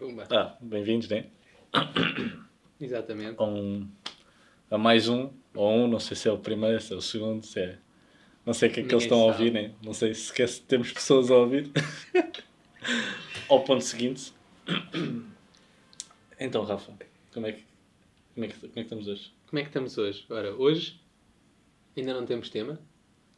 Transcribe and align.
Pumba. 0.00 0.26
Ah, 0.30 0.56
bem-vindos, 0.62 1.08
né? 1.08 1.26
Exatamente. 2.80 3.36
A, 3.38 3.44
um, 3.44 3.86
a 4.70 4.78
mais 4.78 5.08
um, 5.08 5.30
ou 5.54 5.70
um, 5.70 5.86
não 5.86 6.00
sei 6.00 6.16
se 6.16 6.26
é 6.28 6.32
o 6.32 6.38
primeiro, 6.38 6.80
se 6.80 6.92
é 6.92 6.96
o 6.96 7.02
segundo, 7.02 7.44
se 7.44 7.60
é. 7.60 7.78
Não 8.46 8.54
sei 8.54 8.70
o 8.70 8.72
que 8.72 8.80
é 8.80 8.82
que 8.84 8.94
eles 8.94 9.04
Ninguém 9.04 9.18
estão 9.18 9.28
a 9.28 9.32
sabe. 9.32 9.44
ouvir, 9.44 9.52
né? 9.52 9.74
Não 9.84 9.92
sei 9.92 10.14
se 10.14 10.22
sequer 10.22 10.48
se 10.48 10.62
temos 10.62 10.90
pessoas 10.90 11.30
a 11.30 11.36
ouvir. 11.36 11.70
Ao 13.48 13.62
ponto 13.62 13.84
seguinte. 13.84 14.32
Então, 16.42 16.64
Rafa, 16.64 16.90
como 17.34 17.46
é 17.48 17.52
que, 17.52 17.62
como 18.32 18.46
é 18.46 18.48
que, 18.48 18.54
como 18.58 18.70
é 18.70 18.72
que 18.72 18.80
estamos 18.80 19.06
hoje? 19.06 19.30
Como 19.46 19.60
é 19.60 19.62
que 19.62 19.68
estamos 19.68 19.98
hoje? 19.98 20.24
Ora, 20.30 20.54
hoje 20.54 20.98
ainda 21.94 22.14
não 22.14 22.24
temos 22.24 22.48
tema. 22.48 22.80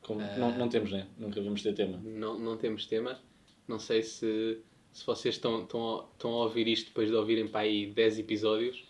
Como- 0.02 0.20
Ah. 0.20 0.36
não, 0.38 0.56
não 0.56 0.68
temos, 0.68 0.92
né? 0.92 1.08
Nunca 1.18 1.42
vamos 1.42 1.60
ter 1.64 1.72
tema. 1.74 1.98
Não, 2.00 2.38
não 2.38 2.56
temos 2.56 2.86
tema. 2.86 3.18
Não 3.66 3.80
sei 3.80 4.04
se, 4.04 4.60
se 4.92 5.04
vocês 5.06 5.34
estão, 5.36 5.62
estão, 5.62 6.00
a, 6.00 6.04
estão 6.12 6.30
a 6.32 6.44
ouvir 6.44 6.68
isto 6.68 6.86
depois 6.86 7.08
de 7.08 7.14
ouvirem 7.16 7.48
para 7.48 7.60
aí 7.60 7.86
10 7.86 8.18
episódios. 8.20 8.84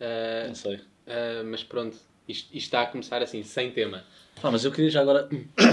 Ah, 0.00 0.46
Não 0.48 0.54
sei. 0.54 0.80
ah, 1.06 1.42
mas 1.44 1.62
pronto, 1.64 1.96
isto, 2.28 2.46
isto 2.46 2.56
está 2.66 2.82
a 2.82 2.86
começar 2.86 3.22
assim, 3.22 3.42
sem 3.42 3.70
tema. 3.70 4.04
Ah, 4.42 4.50
mas 4.50 4.64
eu 4.64 4.72
queria 4.72 4.90
já 4.90 5.00
agora 5.02 5.28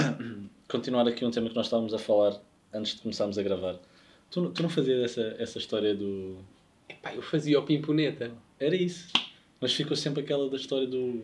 continuar 0.68 1.08
aqui 1.08 1.24
um 1.26 1.32
tema 1.32 1.50
que 1.50 1.56
nós 1.56 1.66
estávamos 1.68 1.94
a 1.94 1.98
falar 2.00 2.40
antes 2.74 2.96
de 2.96 3.02
começarmos 3.02 3.38
a 3.38 3.44
gravar. 3.44 3.78
Tu, 4.32 4.42
não- 4.42 4.52
tu 4.52 4.62
não 4.62 4.70
fazias 4.70 5.02
essa, 5.04 5.36
essa 5.40 5.58
história 5.58 5.96
do. 5.96 6.38
Epá, 6.88 7.14
eu 7.16 7.22
fazia 7.22 7.60
o 7.60 7.64
pimponeta. 7.64 8.32
Era 8.60 8.76
isso. 8.76 9.08
Mas 9.62 9.74
ficou 9.74 9.96
sempre 9.96 10.22
aquela 10.22 10.50
da 10.50 10.56
história 10.58 10.88
do. 10.88 11.24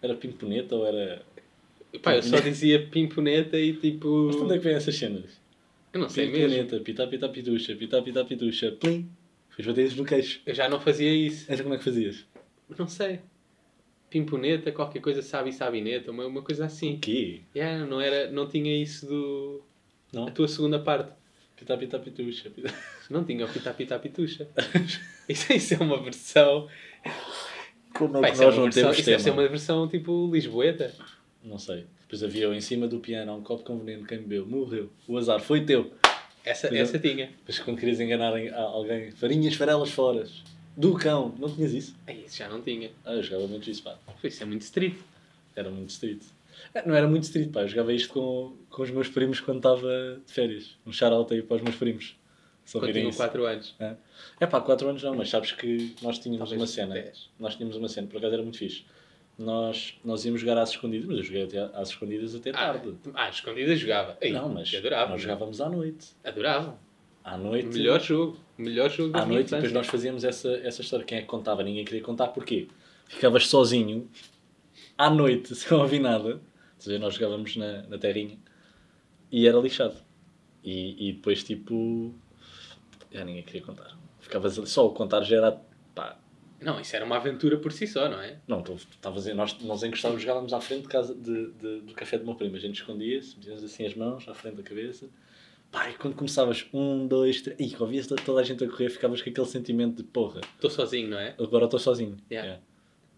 Era 0.00 0.14
pimponeta 0.14 0.74
ou 0.76 0.86
era. 0.86 1.22
Epá, 1.92 2.14
eu 2.16 2.22
só 2.22 2.38
dizia 2.38 2.86
pimponeta 2.86 3.58
e 3.58 3.72
tipo. 3.74 4.26
Mas 4.26 4.36
de 4.36 4.42
onde 4.42 4.54
é 4.54 4.58
que 4.58 4.64
vem 4.64 4.74
essas 4.74 4.94
cenas? 4.96 5.40
Eu 5.96 6.00
não 6.00 6.08
sei 6.10 6.26
mesmo. 6.26 6.46
Pimponeta, 6.48 6.80
pitá, 6.80 7.06
pitá, 7.06 7.28
pituxa, 7.30 7.74
pitá, 7.74 8.02
pitá, 8.02 8.22
pituxa, 8.22 8.70
plim. 8.72 9.08
Fez 9.48 9.66
bater 9.66 9.96
no 9.96 10.04
queixo. 10.04 10.42
Eu 10.44 10.54
já 10.54 10.68
não 10.68 10.78
fazia 10.78 11.10
isso. 11.10 11.50
Era 11.50 11.62
como 11.62 11.74
é 11.74 11.78
que 11.78 11.84
fazias? 11.84 12.26
Não 12.78 12.86
sei. 12.86 13.20
Pimponeta, 14.10 14.70
qualquer 14.72 15.00
coisa 15.00 15.22
sabe 15.22 15.50
sabineta, 15.52 16.10
uma, 16.10 16.26
uma 16.26 16.42
coisa 16.42 16.64
O 16.64 16.66
assim. 16.66 16.98
quê? 16.98 17.40
Yeah, 17.54 17.86
não, 17.86 17.98
era, 17.98 18.30
não 18.30 18.46
tinha 18.46 18.76
isso 18.76 19.06
do. 19.06 19.62
Não? 20.12 20.26
A 20.28 20.30
tua 20.30 20.46
segunda 20.46 20.78
parte. 20.78 21.10
Pitá, 21.56 21.78
pitá, 21.78 21.98
pituxa. 21.98 22.50
Pitá. 22.50 22.74
Não 23.08 23.24
tinha 23.24 23.46
o 23.46 23.48
pitá 23.48 23.72
pitá 23.72 23.98
pituxa. 23.98 24.46
Isso, 25.28 25.52
isso 25.52 25.74
é 25.74 25.78
uma 25.78 26.00
versão. 26.00 26.68
Como 27.94 28.18
é 28.18 28.28
que 28.28 28.34
isso 28.34 28.42
é 28.42 28.46
nós 28.46 28.54
uma 28.54 28.64
não 28.66 28.70
versão 28.70 28.82
temos 28.82 28.98
isso 28.98 29.06
deve 29.10 29.22
ser 29.22 29.30
tema? 29.30 29.42
uma 29.42 29.48
versão 29.48 29.88
tipo 29.88 30.30
Lisboeta. 30.32 30.94
Não 31.42 31.58
sei. 31.58 31.86
Depois 32.06 32.22
havia 32.22 32.44
eu 32.44 32.54
em 32.54 32.60
cima 32.60 32.86
do 32.86 33.00
piano, 33.00 33.34
um 33.34 33.42
copo 33.42 33.64
com 33.64 33.78
veneno, 33.78 34.06
quem 34.06 34.18
bebeu, 34.18 34.46
morreu. 34.46 34.90
O 35.08 35.18
azar 35.18 35.40
foi 35.40 35.64
teu. 35.64 35.92
Essa, 36.44 36.68
essa 36.76 36.98
tinha. 37.00 37.26
Depois 37.26 37.58
quando 37.58 37.78
querias 37.78 37.98
enganar 37.98 38.32
alguém, 38.54 39.10
farinhas, 39.10 39.54
farelas 39.54 39.90
foras. 39.90 40.44
Do 40.76 40.94
cão. 40.94 41.34
Não 41.38 41.52
tinhas 41.52 41.72
isso? 41.72 41.96
Isso 42.24 42.36
já 42.36 42.48
não 42.48 42.62
tinha. 42.62 42.92
Ah, 43.04 43.14
eu 43.14 43.22
jogava 43.22 43.48
muito 43.48 43.68
isso, 43.68 43.82
pá. 43.82 43.98
Isso 44.22 44.42
é 44.42 44.46
muito 44.46 44.62
street. 44.62 44.94
Era 45.56 45.68
muito 45.70 45.90
street. 45.90 46.22
Ah, 46.72 46.82
Não 46.86 46.94
era 46.94 47.08
muito 47.08 47.24
street, 47.24 47.50
pá. 47.50 47.62
Eu 47.62 47.68
jogava 47.68 47.92
isto 47.92 48.12
com, 48.12 48.54
com 48.70 48.82
os 48.82 48.90
meus 48.90 49.08
primos 49.08 49.40
quando 49.40 49.56
estava 49.56 50.20
de 50.24 50.32
férias. 50.32 50.76
Um 50.86 50.92
shout-out 50.92 51.32
aí 51.34 51.42
para 51.42 51.56
os 51.56 51.62
meus 51.62 51.74
primos. 51.74 52.14
Se 52.64 52.72
Quando 52.72 52.82
ouvirem 52.82 53.02
tinha 53.02 53.10
isso. 53.10 53.18
4 53.18 53.46
anos. 53.46 53.74
É. 53.80 53.96
é 54.40 54.46
pá, 54.46 54.60
4 54.60 54.88
anos 54.88 55.02
não, 55.02 55.14
mas 55.14 55.30
sabes 55.30 55.52
que 55.52 55.94
nós 56.02 56.18
tínhamos 56.18 56.50
Talvez 56.50 56.60
uma 56.60 56.66
cena. 56.66 56.94
10. 56.94 57.30
Nós 57.40 57.56
tínhamos 57.56 57.76
uma 57.76 57.88
cena, 57.88 58.06
por 58.06 58.18
acaso 58.18 58.34
era 58.34 58.42
muito 58.42 58.58
fixe. 58.58 58.84
Nós, 59.38 59.94
nós 60.02 60.24
íamos 60.24 60.40
jogar 60.40 60.56
às 60.56 60.70
escondidas, 60.70 61.06
mas 61.06 61.18
eu 61.18 61.22
joguei 61.24 61.42
até 61.44 61.58
às 61.78 61.90
escondidas 61.90 62.34
até 62.34 62.50
Ah, 62.50 62.52
tarde. 62.72 62.94
ah, 63.14 63.28
escondida 63.28 63.76
jogava. 63.76 64.16
Ei, 64.20 64.32
não, 64.32 64.48
mas 64.48 64.72
adorava. 64.74 65.10
nós 65.10 65.20
jogávamos 65.20 65.60
à 65.60 65.68
noite. 65.68 66.06
Adorava. 66.24 66.78
À 67.22 67.36
noite. 67.36 67.68
Melhor 67.68 68.00
jogo. 68.00 68.38
Melhor 68.56 68.88
jogo 68.88 69.12
da 69.12 69.22
à 69.22 69.26
noite, 69.26 69.50
depois 69.50 69.72
nós 69.72 69.86
fazíamos 69.86 70.24
essa, 70.24 70.48
essa 70.58 70.80
história. 70.80 71.04
Quem 71.04 71.18
é 71.18 71.20
que 71.20 71.26
contava? 71.26 71.62
Ninguém 71.62 71.84
queria 71.84 72.02
contar. 72.02 72.28
Porquê? 72.28 72.68
Ficavas 73.06 73.46
sozinho, 73.48 74.08
à 74.96 75.10
noite, 75.10 75.52
sem 75.56 75.76
ouvir 75.76 75.98
nada. 75.98 76.40
Seja, 76.78 76.98
nós 76.98 77.12
jogávamos 77.14 77.56
na, 77.56 77.82
na 77.82 77.98
terrinha 77.98 78.38
e 79.30 79.46
era 79.46 79.58
lixado. 79.58 79.96
E, 80.64 81.08
e 81.10 81.12
depois, 81.12 81.44
tipo, 81.44 82.14
já 83.12 83.22
ninguém 83.24 83.42
queria 83.42 83.62
contar. 83.62 83.96
Ficavas 84.18 84.58
ali, 84.58 84.66
só 84.66 84.86
o 84.86 84.90
contar 84.92 85.22
já 85.22 85.36
era, 85.36 85.60
Não, 86.60 86.80
isso 86.80 86.96
era 86.96 87.04
uma 87.04 87.16
aventura 87.16 87.58
por 87.58 87.70
si 87.72 87.86
só, 87.86 88.08
não 88.08 88.20
é? 88.20 88.38
não, 88.48 88.62
tu 88.62 88.74
estavas, 88.74 89.26
nós, 89.34 89.58
nós 89.60 89.82
encostávamos, 89.82 90.22
jogávamos 90.22 90.52
à 90.52 90.60
frente 90.60 90.82
de 90.82 90.88
casa, 90.88 91.14
de, 91.14 91.52
de- 91.52 91.80
do 91.82 91.94
café 91.94 92.18
do 92.18 92.24
meu 92.24 92.34
primo. 92.34 92.56
A 92.56 92.58
gente 92.58 92.76
escondia-se, 92.80 93.36
metíamos 93.36 93.62
assim 93.62 93.84
as 93.84 93.94
mãos 93.94 94.26
à 94.28 94.34
frente 94.34 94.56
da 94.56 94.62
cabeça. 94.62 95.08
Pá, 95.70 95.90
e 95.90 95.94
quando 95.94 96.14
começavas, 96.14 96.64
um, 96.72 97.06
dois, 97.06 97.42
três, 97.42 97.58
e 97.60 97.76
ouvias 97.78 98.06
toda 98.06 98.22
toda 98.22 98.40
a 98.40 98.44
gente 98.44 98.64
a 98.64 98.68
correr, 98.68 98.88
ficavas 98.88 99.20
com 99.20 99.28
aquele 99.28 99.46
sentimento 99.46 99.96
de 99.96 100.04
porra. 100.04 100.40
Estou 100.54 100.70
sozinho, 100.70 101.08
não 101.10 101.18
é? 101.18 101.34
Agora 101.38 101.64
estou 101.66 101.78
sozinho. 101.80 102.16
Yeah. 102.30 102.46
Yeah. 102.48 102.62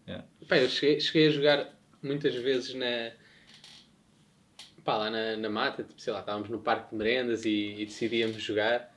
Yeah. 0.09 0.27
Pá, 0.49 0.57
eu 0.59 0.69
cheguei, 0.69 0.99
cheguei 0.99 1.29
a 1.29 1.31
jogar 1.31 1.79
muitas 2.03 2.35
vezes 2.35 2.75
na. 2.75 3.13
Pá, 4.85 4.97
lá 4.97 5.11
na, 5.11 5.37
na 5.37 5.51
mata, 5.51 5.85
tipo, 5.85 6.01
sei 6.01 6.13
lá, 6.13 6.21
estávamos 6.21 6.49
no 6.49 6.59
parque 6.59 6.91
de 6.91 6.97
merendas 6.97 7.45
e, 7.45 7.75
e 7.79 7.85
decidíamos 7.85 8.43
jogar. 8.43 8.95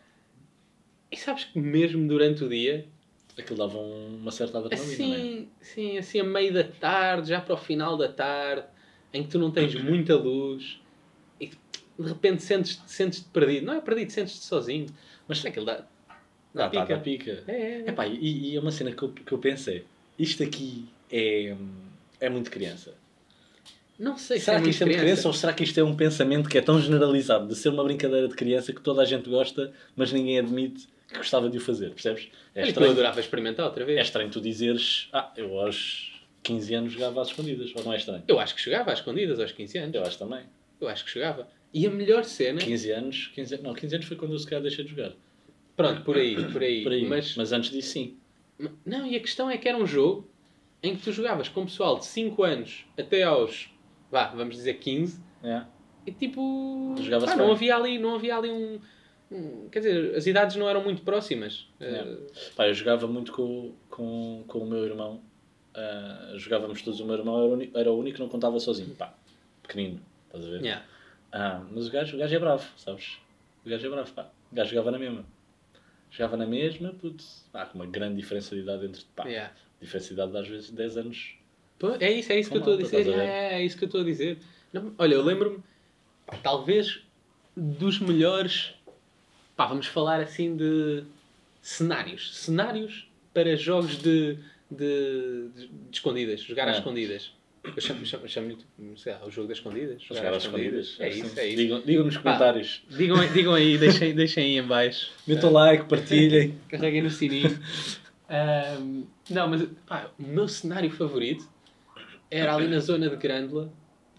E 1.11 1.17
sabes 1.17 1.43
que 1.43 1.59
mesmo 1.59 2.07
durante 2.07 2.43
o 2.45 2.49
dia, 2.49 2.87
Aquilo 3.37 3.57
dava 3.57 3.77
um- 3.77 4.17
uma 4.21 4.31
certa 4.31 4.59
adrenalina, 4.59 5.07
não 5.07 5.13
é? 5.13 5.17
assim, 5.17 5.49
sim, 5.61 5.97
assim 5.97 6.19
a 6.19 6.23
meio 6.23 6.53
da 6.53 6.63
tarde, 6.63 7.29
já 7.29 7.39
para 7.41 7.53
o 7.53 7.57
final 7.57 7.97
da 7.97 8.07
tarde, 8.09 8.65
em 9.13 9.23
que 9.23 9.29
tu 9.29 9.39
não 9.39 9.51
tens 9.51 9.73
muita 9.75 10.15
luz 10.15 10.79
e 11.39 11.47
de 11.47 12.07
repente 12.07 12.43
sentes-te 12.43 12.89
sentes 12.91 13.19
perdido. 13.21 13.65
Não 13.65 13.73
é 13.73 13.81
perdido, 13.81 14.11
sentes-te 14.11 14.45
sozinho. 14.45 14.87
Mas 15.27 15.45
aquilo 15.45 15.65
dá. 15.65 15.85
Dá 16.53 16.69
pica. 16.69 16.85
dá 16.85 16.97
pica. 16.99 17.43
É, 17.47 17.51
é, 17.51 17.83
é. 17.85 17.89
Epá, 17.89 18.05
e, 18.05 18.51
e 18.51 18.55
é 18.55 18.59
uma 18.59 18.71
cena 18.71 18.91
que 18.91 19.01
eu, 19.01 19.09
que 19.09 19.31
eu 19.31 19.37
pensei, 19.37 19.85
isto 20.19 20.43
aqui 20.43 20.85
é, 21.09 21.55
é 22.19 22.29
muito 22.29 22.51
criança. 22.51 22.93
Não 23.97 24.17
sei 24.17 24.39
se 24.39 24.45
será 24.45 24.57
é 24.57 24.59
que 24.59 24.63
muito 24.65 24.73
isto 24.73 24.81
é 24.81 24.85
muito 24.85 24.97
criança. 24.97 25.13
criança 25.13 25.27
ou 25.27 25.33
será 25.33 25.53
que 25.53 25.63
isto 25.63 25.79
é 25.79 25.83
um 25.83 25.95
pensamento 25.95 26.49
que 26.49 26.57
é 26.57 26.61
tão 26.61 26.81
generalizado 26.81 27.47
de 27.47 27.55
ser 27.55 27.69
uma 27.69 27.83
brincadeira 27.83 28.27
de 28.27 28.35
criança 28.35 28.73
que 28.73 28.81
toda 28.81 29.01
a 29.01 29.05
gente 29.05 29.29
gosta, 29.29 29.71
mas 29.95 30.11
ninguém 30.11 30.39
admite 30.39 30.87
que 31.11 31.17
gostava 31.17 31.49
de 31.49 31.57
o 31.57 31.61
fazer, 31.61 31.89
percebes? 31.91 32.29
É 32.55 32.61
que 32.61 32.67
eu 32.67 32.69
estranho, 32.69 32.91
adorava 32.91 33.19
experimentar 33.19 33.65
outra 33.65 33.85
vez. 33.85 33.97
é 33.97 34.01
estranho 34.01 34.29
tu 34.29 34.41
dizeres, 34.41 35.09
ah, 35.13 35.31
eu 35.37 35.59
aos 35.59 36.11
15 36.43 36.73
anos 36.73 36.93
jogava 36.93 37.21
às 37.21 37.27
escondidas, 37.29 37.71
ou 37.75 37.83
não 37.83 37.93
é 37.93 37.97
estranho? 37.97 38.23
Eu 38.27 38.39
acho 38.39 38.55
que 38.55 38.61
chegava 38.61 38.91
às 38.91 38.99
escondidas 38.99 39.39
aos 39.39 39.51
15 39.51 39.77
anos. 39.77 39.95
Eu 39.95 40.01
acho 40.03 40.17
também. 40.17 40.43
Eu 40.79 40.87
acho 40.87 41.05
que 41.05 41.11
chegava. 41.11 41.47
E 41.73 41.85
a 41.85 41.89
melhor 41.91 42.23
cena. 42.25 42.59
15 42.59 42.91
anos, 42.91 43.27
15, 43.35 43.55
an- 43.55 43.59
não, 43.61 43.73
15 43.73 43.95
anos 43.95 44.07
foi 44.07 44.17
quando 44.17 44.33
eu 44.33 44.39
se 44.39 44.45
calhar 44.47 44.61
deixei 44.61 44.83
de 44.83 44.89
jogar. 44.91 45.13
Pronto, 45.75 46.01
por 46.01 46.17
aí, 46.17 46.35
por 46.51 46.61
aí. 46.61 46.83
Por 46.83 46.91
aí. 46.91 47.05
Mas, 47.07 47.35
Mas, 47.37 47.51
antes 47.53 47.69
disso, 47.71 47.89
sim. 47.93 48.17
Não, 48.85 49.05
e 49.07 49.15
a 49.15 49.19
questão 49.19 49.49
é 49.49 49.57
que 49.57 49.67
era 49.69 49.77
um 49.77 49.87
jogo 49.87 50.29
em 50.83 50.95
que 50.95 51.01
tu 51.03 51.11
jogavas 51.11 51.47
com 51.47 51.63
pessoal 51.65 51.97
de 51.97 52.05
5 52.05 52.43
anos 52.43 52.85
até 52.97 53.23
aos. 53.23 53.69
Vá, 54.11 54.27
vamos 54.27 54.55
dizer 54.55 54.75
15. 54.75 55.21
É. 55.43 55.63
E 56.05 56.11
tipo. 56.11 56.95
Pá, 57.25 57.35
não, 57.35 57.51
havia 57.51 57.75
ali, 57.75 57.97
não 57.97 58.15
havia 58.15 58.35
ali 58.35 58.49
um- 58.51 58.79
Quer 59.71 59.79
dizer, 59.79 60.15
as 60.15 60.27
idades 60.27 60.55
não 60.57 60.67
eram 60.67 60.83
muito 60.83 61.01
próximas. 61.03 61.67
É. 61.79 61.85
Eh, 61.85 62.17
Pá, 62.55 62.67
eu 62.67 62.73
jogava 62.73 63.07
muito 63.07 63.31
com, 63.31 63.73
com, 63.89 64.43
com 64.47 64.59
o 64.59 64.65
meu 64.69 64.83
irmão. 64.85 65.21
Ah, 65.73 66.33
jogávamos 66.35 66.81
todos. 66.81 66.99
O 66.99 67.05
meu 67.05 67.15
irmão 67.15 67.53
era 67.55 67.79
era 67.81 67.91
o 67.91 67.97
único 67.97 68.15
que 68.17 68.21
não 68.21 68.27
contava 68.29 68.59
sozinho. 68.59 68.93
Pá, 68.95 69.13
pequenino. 69.63 70.01
Estás 70.27 70.45
a 70.45 70.49
ver? 70.49 70.61
yeah. 70.61 70.85
Ah, 71.31 71.63
mas 71.71 71.87
o 71.87 71.91
gajo, 71.91 72.17
o 72.17 72.19
gajo 72.19 72.35
é 72.35 72.39
bravo, 72.39 72.69
sabes? 72.77 73.17
O 73.65 73.69
gajo 73.69 73.87
é 73.87 73.89
bravo, 73.89 74.11
pá. 74.13 74.29
O 74.51 74.55
gajo 74.55 74.69
jogava 74.69 74.91
na 74.91 74.99
mesma. 74.99 75.25
Jogava 76.09 76.35
na 76.35 76.45
mesma, 76.45 76.93
putz, 76.93 77.45
com 77.53 77.77
uma 77.79 77.85
grande 77.85 78.17
diferença 78.17 78.53
de 78.53 78.61
idade 78.61 78.85
entre. 78.85 79.01
Pá, 79.15 79.25
Yeah. 79.25 79.53
diferença 79.79 80.07
de 80.09 80.13
idade 80.13 80.31
de, 80.33 80.37
às 80.39 80.47
vezes 80.47 80.71
10 80.71 80.97
anos. 80.97 81.35
Pô, 81.79 81.91
É 81.99 82.11
isso, 82.11 82.33
é 82.33 82.39
isso 82.39 82.49
que 82.51 82.57
eu 82.57 82.59
estou 82.59 82.73
a 82.73 82.77
dizer. 82.77 83.13
a? 83.15 83.23
É, 83.23 83.53
é 83.53 83.63
isso 83.63 83.77
que 83.77 83.85
eu 83.85 83.87
estou 83.87 84.01
a 84.01 84.03
dizer. 84.03 84.39
Não, 84.73 84.93
olha, 84.97 85.15
eu 85.15 85.23
lembro-me, 85.23 85.63
talvez, 86.43 87.01
dos 87.55 87.99
melhores. 87.99 88.73
Pá, 89.55 89.65
vamos 89.67 89.87
falar 89.87 90.19
assim 90.21 90.55
de 90.55 91.03
cenários. 91.61 92.35
Cenários 92.37 93.07
para 93.33 93.55
jogos 93.55 93.97
de, 93.97 94.37
de, 94.69 95.49
de- 95.55 95.67
de 95.67 95.69
escondidas. 95.91 96.41
Jogar 96.41 96.67
às 96.67 96.75
É. 96.75 96.79
escondidas. 96.79 97.33
Eu 97.63 97.79
chamo- 97.79 98.03
chamo- 98.05 98.27
chamo-lhe, 98.27 98.57
sei 98.97 99.13
lá, 99.13 99.23
o 99.23 99.29
jogo 99.29 99.47
das 99.47 99.57
escondidas. 99.57 100.01
Jogar 100.01 100.33
às 100.33 100.43
escondidas. 100.43 100.95
É 100.99 101.09
isso, 101.09 101.39
é 101.39 101.47
isso. 101.47 101.57
Digam, 101.57 101.81
digam 101.85 102.05
nos 102.05 102.15
Pá, 102.17 102.23
comentários. 102.23 102.81
Digam, 102.89 103.19
aí- 103.19 103.29
digam 103.29 103.53
aí, 103.53 103.77
deixem, 103.77 104.15
deixem 104.15 104.43
aí 104.45 104.57
em 104.57 104.63
baixo. 104.63 105.11
Metam 105.27 105.51
like, 105.51 105.85
partilhem. 105.85 106.55
Carreguem 106.69 107.03
no 107.03 107.09
sininho. 107.11 107.59
Ahm, 108.27 109.03
não, 109.29 109.47
mas 109.47 109.63
pá, 109.85 110.09
o 110.17 110.23
meu 110.23 110.47
cenário 110.47 110.89
favorito 110.89 111.47
era 112.31 112.55
ali 112.55 112.67
na 112.67 112.79
zona 112.79 113.09
de 113.09 113.15
Grândola. 113.17 113.71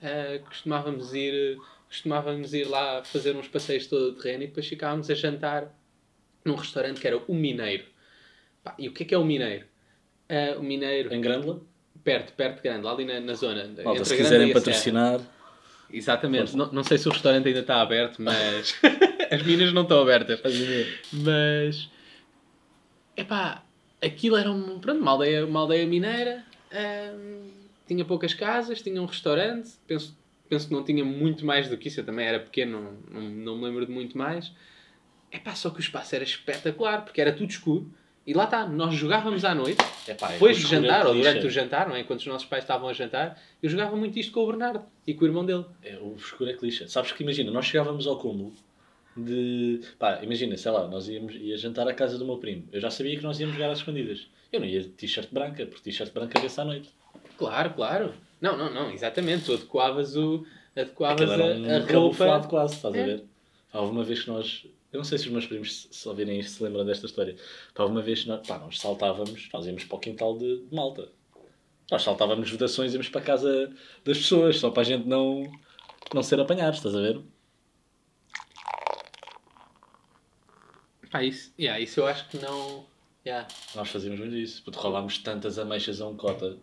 Ah, 0.02 0.38
costumávamos 0.44 1.12
ir 1.14 1.58
costumávamos 1.92 2.54
ir 2.54 2.64
lá 2.64 3.04
fazer 3.04 3.36
uns 3.36 3.46
passeios 3.46 3.86
todo 3.86 4.14
terreno 4.14 4.44
e 4.44 4.46
depois 4.46 4.66
ficávamos 4.66 5.10
a 5.10 5.14
jantar 5.14 5.78
num 6.42 6.54
restaurante 6.54 6.98
que 6.98 7.06
era 7.06 7.18
o 7.18 7.34
Mineiro. 7.34 7.84
Pá, 8.64 8.74
e 8.78 8.88
o 8.88 8.92
que 8.92 9.02
é 9.02 9.06
que 9.06 9.14
é 9.14 9.18
o 9.18 9.24
Mineiro? 9.24 9.66
Ah, 10.26 10.56
o 10.58 10.62
Mineiro, 10.62 11.14
Em 11.14 11.20
Grândola. 11.20 11.60
perto, 12.02 12.32
perto 12.32 12.56
de 12.56 12.62
Grândola, 12.62 12.94
ali 12.94 13.04
na, 13.04 13.20
na 13.20 13.34
zona. 13.34 13.70
Malta, 13.84 14.06
se 14.06 14.16
quiserem 14.16 14.52
patrocinar. 14.54 15.20
Exatamente. 15.92 16.56
Não, 16.56 16.72
não 16.72 16.82
sei 16.82 16.96
se 16.96 17.06
o 17.06 17.12
restaurante 17.12 17.48
ainda 17.48 17.60
está 17.60 17.82
aberto, 17.82 18.16
mas 18.22 18.74
as 19.30 19.42
minas 19.42 19.72
não 19.74 19.82
estão 19.82 20.00
abertas. 20.00 20.40
Mas 21.12 21.90
Epá, 23.14 23.62
aquilo 24.00 24.36
era 24.36 24.50
um, 24.50 24.80
pronto, 24.80 24.98
uma, 24.98 25.10
aldeia, 25.10 25.44
uma 25.44 25.60
aldeia 25.60 25.86
mineira, 25.86 26.42
hum, 26.72 27.50
tinha 27.86 28.02
poucas 28.06 28.32
casas, 28.32 28.80
tinha 28.80 29.00
um 29.02 29.04
restaurante, 29.04 29.72
penso, 29.86 30.16
penso 30.52 30.68
que 30.68 30.74
não 30.74 30.84
tinha 30.84 31.02
muito 31.02 31.46
mais 31.46 31.70
do 31.70 31.78
que 31.78 31.88
isso, 31.88 32.00
eu 32.00 32.04
também 32.04 32.26
era 32.26 32.38
pequeno, 32.38 32.78
não, 33.10 33.22
não, 33.22 33.30
não 33.30 33.56
me 33.56 33.64
lembro 33.64 33.86
de 33.86 33.90
muito 33.90 34.18
mais. 34.18 34.52
Epá, 35.32 35.54
só 35.54 35.70
que 35.70 35.78
o 35.78 35.80
espaço 35.80 36.14
era 36.14 36.22
espetacular, 36.22 37.06
porque 37.06 37.22
era 37.22 37.32
tudo 37.32 37.48
escuro. 37.48 37.90
E 38.26 38.34
lá 38.34 38.44
está, 38.44 38.66
nós 38.68 38.94
jogávamos 38.94 39.46
à 39.46 39.54
noite, 39.54 39.82
Epá, 40.06 40.28
é 40.28 40.32
depois 40.34 40.58
que 40.58 40.66
de 40.66 40.74
o 40.74 40.76
escuro 40.76 40.84
é 40.84 40.88
jantar, 40.90 41.06
ou 41.06 41.14
durante 41.14 41.46
o 41.46 41.50
jantar, 41.50 41.88
não 41.88 41.96
é? 41.96 42.00
enquanto 42.00 42.20
os 42.20 42.26
nossos 42.26 42.46
pais 42.46 42.64
estavam 42.64 42.86
a 42.86 42.92
jantar, 42.92 43.42
eu 43.62 43.70
jogava 43.70 43.96
muito 43.96 44.18
isto 44.18 44.30
com 44.30 44.40
o 44.40 44.46
Bernardo 44.46 44.84
e 45.06 45.14
com 45.14 45.24
o 45.24 45.26
irmão 45.26 45.42
dele. 45.42 45.64
É, 45.82 45.96
o 45.96 46.14
escuro 46.16 46.50
é 46.50 46.52
clichê. 46.52 46.86
Sabes 46.86 47.12
que 47.12 47.22
imagina, 47.22 47.50
nós 47.50 47.64
chegávamos 47.64 48.06
ao 48.06 48.18
cúmulo 48.18 48.52
de. 49.16 49.80
Pá, 49.98 50.20
imagina, 50.22 50.54
sei 50.58 50.70
lá, 50.70 50.86
nós 50.86 51.08
íamos 51.08 51.34
ia 51.34 51.56
jantar 51.56 51.88
à 51.88 51.94
casa 51.94 52.18
do 52.18 52.26
meu 52.26 52.36
primo. 52.36 52.68
Eu 52.70 52.78
já 52.78 52.90
sabia 52.90 53.16
que 53.16 53.22
nós 53.22 53.40
íamos 53.40 53.54
jogar 53.54 53.70
às 53.70 53.78
escondidas. 53.78 54.26
Eu 54.52 54.60
não 54.60 54.66
ia 54.66 54.82
de 54.82 54.88
t-shirt 54.88 55.32
branca, 55.32 55.64
porque 55.64 55.82
t-shirt 55.82 56.12
branca 56.12 56.38
vê-se 56.38 56.60
à 56.60 56.64
noite. 56.66 56.90
Claro, 57.38 57.70
claro. 57.70 58.12
Não, 58.42 58.56
não, 58.58 58.74
não, 58.74 58.90
exatamente. 58.90 59.46
Tu 59.46 59.54
adequavas, 59.54 60.16
o, 60.16 60.44
adequavas 60.76 61.30
a, 61.30 61.36
um 61.36 61.76
a 61.76 61.78
roupa. 61.92 62.48
quase, 62.48 62.74
estás 62.74 62.94
É. 62.94 63.02
a 63.02 63.06
ver? 63.06 63.24
Houve 63.72 63.92
uma 63.92 64.04
vez 64.04 64.22
que 64.22 64.28
nós. 64.28 64.66
Eu 64.92 64.98
não 64.98 65.04
sei 65.04 65.16
se 65.16 65.26
os 65.26 65.32
meus 65.32 65.46
primos, 65.46 65.88
se 65.90 66.08
ouvirem 66.08 66.38
isto, 66.40 66.50
se 66.58 66.62
lembram 66.62 66.84
desta 66.84 67.06
história. 67.06 67.34
Houve 67.78 67.92
uma 67.92 68.02
vez 68.02 68.22
que 68.24 68.28
nós, 68.28 68.46
pá, 68.46 68.58
nós 68.58 68.78
saltávamos, 68.78 69.48
nós 69.54 69.64
íamos 69.64 69.84
para 69.84 69.96
o 69.96 70.00
quintal 70.00 70.36
de, 70.36 70.66
de 70.66 70.74
malta. 70.74 71.08
Nós 71.90 72.02
saltávamos 72.02 72.50
vedações 72.50 72.90
e 72.92 72.96
íamos 72.96 73.08
para 73.08 73.20
a 73.20 73.24
casa 73.24 73.72
das 74.04 74.18
pessoas, 74.18 74.58
só 74.58 74.70
para 74.70 74.82
a 74.82 74.84
gente 74.84 75.06
não, 75.08 75.50
não 76.12 76.22
ser 76.22 76.38
apanhados, 76.40 76.78
estás 76.78 76.94
a 76.94 77.00
ver? 77.00 77.22
Pá, 81.10 81.22
isso, 81.22 81.52
yeah, 81.58 81.80
isso 81.80 82.00
eu 82.00 82.06
acho 82.06 82.28
que 82.28 82.38
não. 82.38 82.86
Yeah. 83.24 83.46
Nós 83.74 83.88
fazíamos 83.88 84.18
muito 84.18 84.34
isso, 84.34 84.62
porque 84.64 84.78
roulámos 84.80 85.18
tantas 85.18 85.58
ameixas 85.58 86.00
a 86.00 86.08
um 86.08 86.16
cota. 86.16 86.58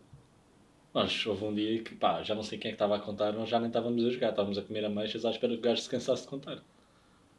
Nós, 0.94 1.26
houve 1.26 1.46
um 1.46 1.54
dia 1.54 1.84
que, 1.84 1.96
pá, 1.96 2.24
já 2.24 2.34
não 2.34 2.42
sei 2.44 2.58
quem 2.58 2.70
é 2.70 2.72
que 2.72 2.76
estava 2.76 2.96
a 2.96 3.00
contar, 3.00 3.32
nós 3.32 3.48
já 3.48 3.60
nem 3.60 3.68
estávamos 3.68 4.04
a 4.04 4.10
jogar, 4.10 4.30
estávamos 4.32 4.58
a 4.58 4.62
comer 4.64 4.84
ameixas 4.86 5.24
à 5.24 5.30
espera 5.30 5.54
que 5.54 5.60
o 5.60 5.62
gajo 5.62 5.82
se 5.82 5.90
cansasse 5.90 6.24
de 6.24 6.28
contar. 6.30 6.64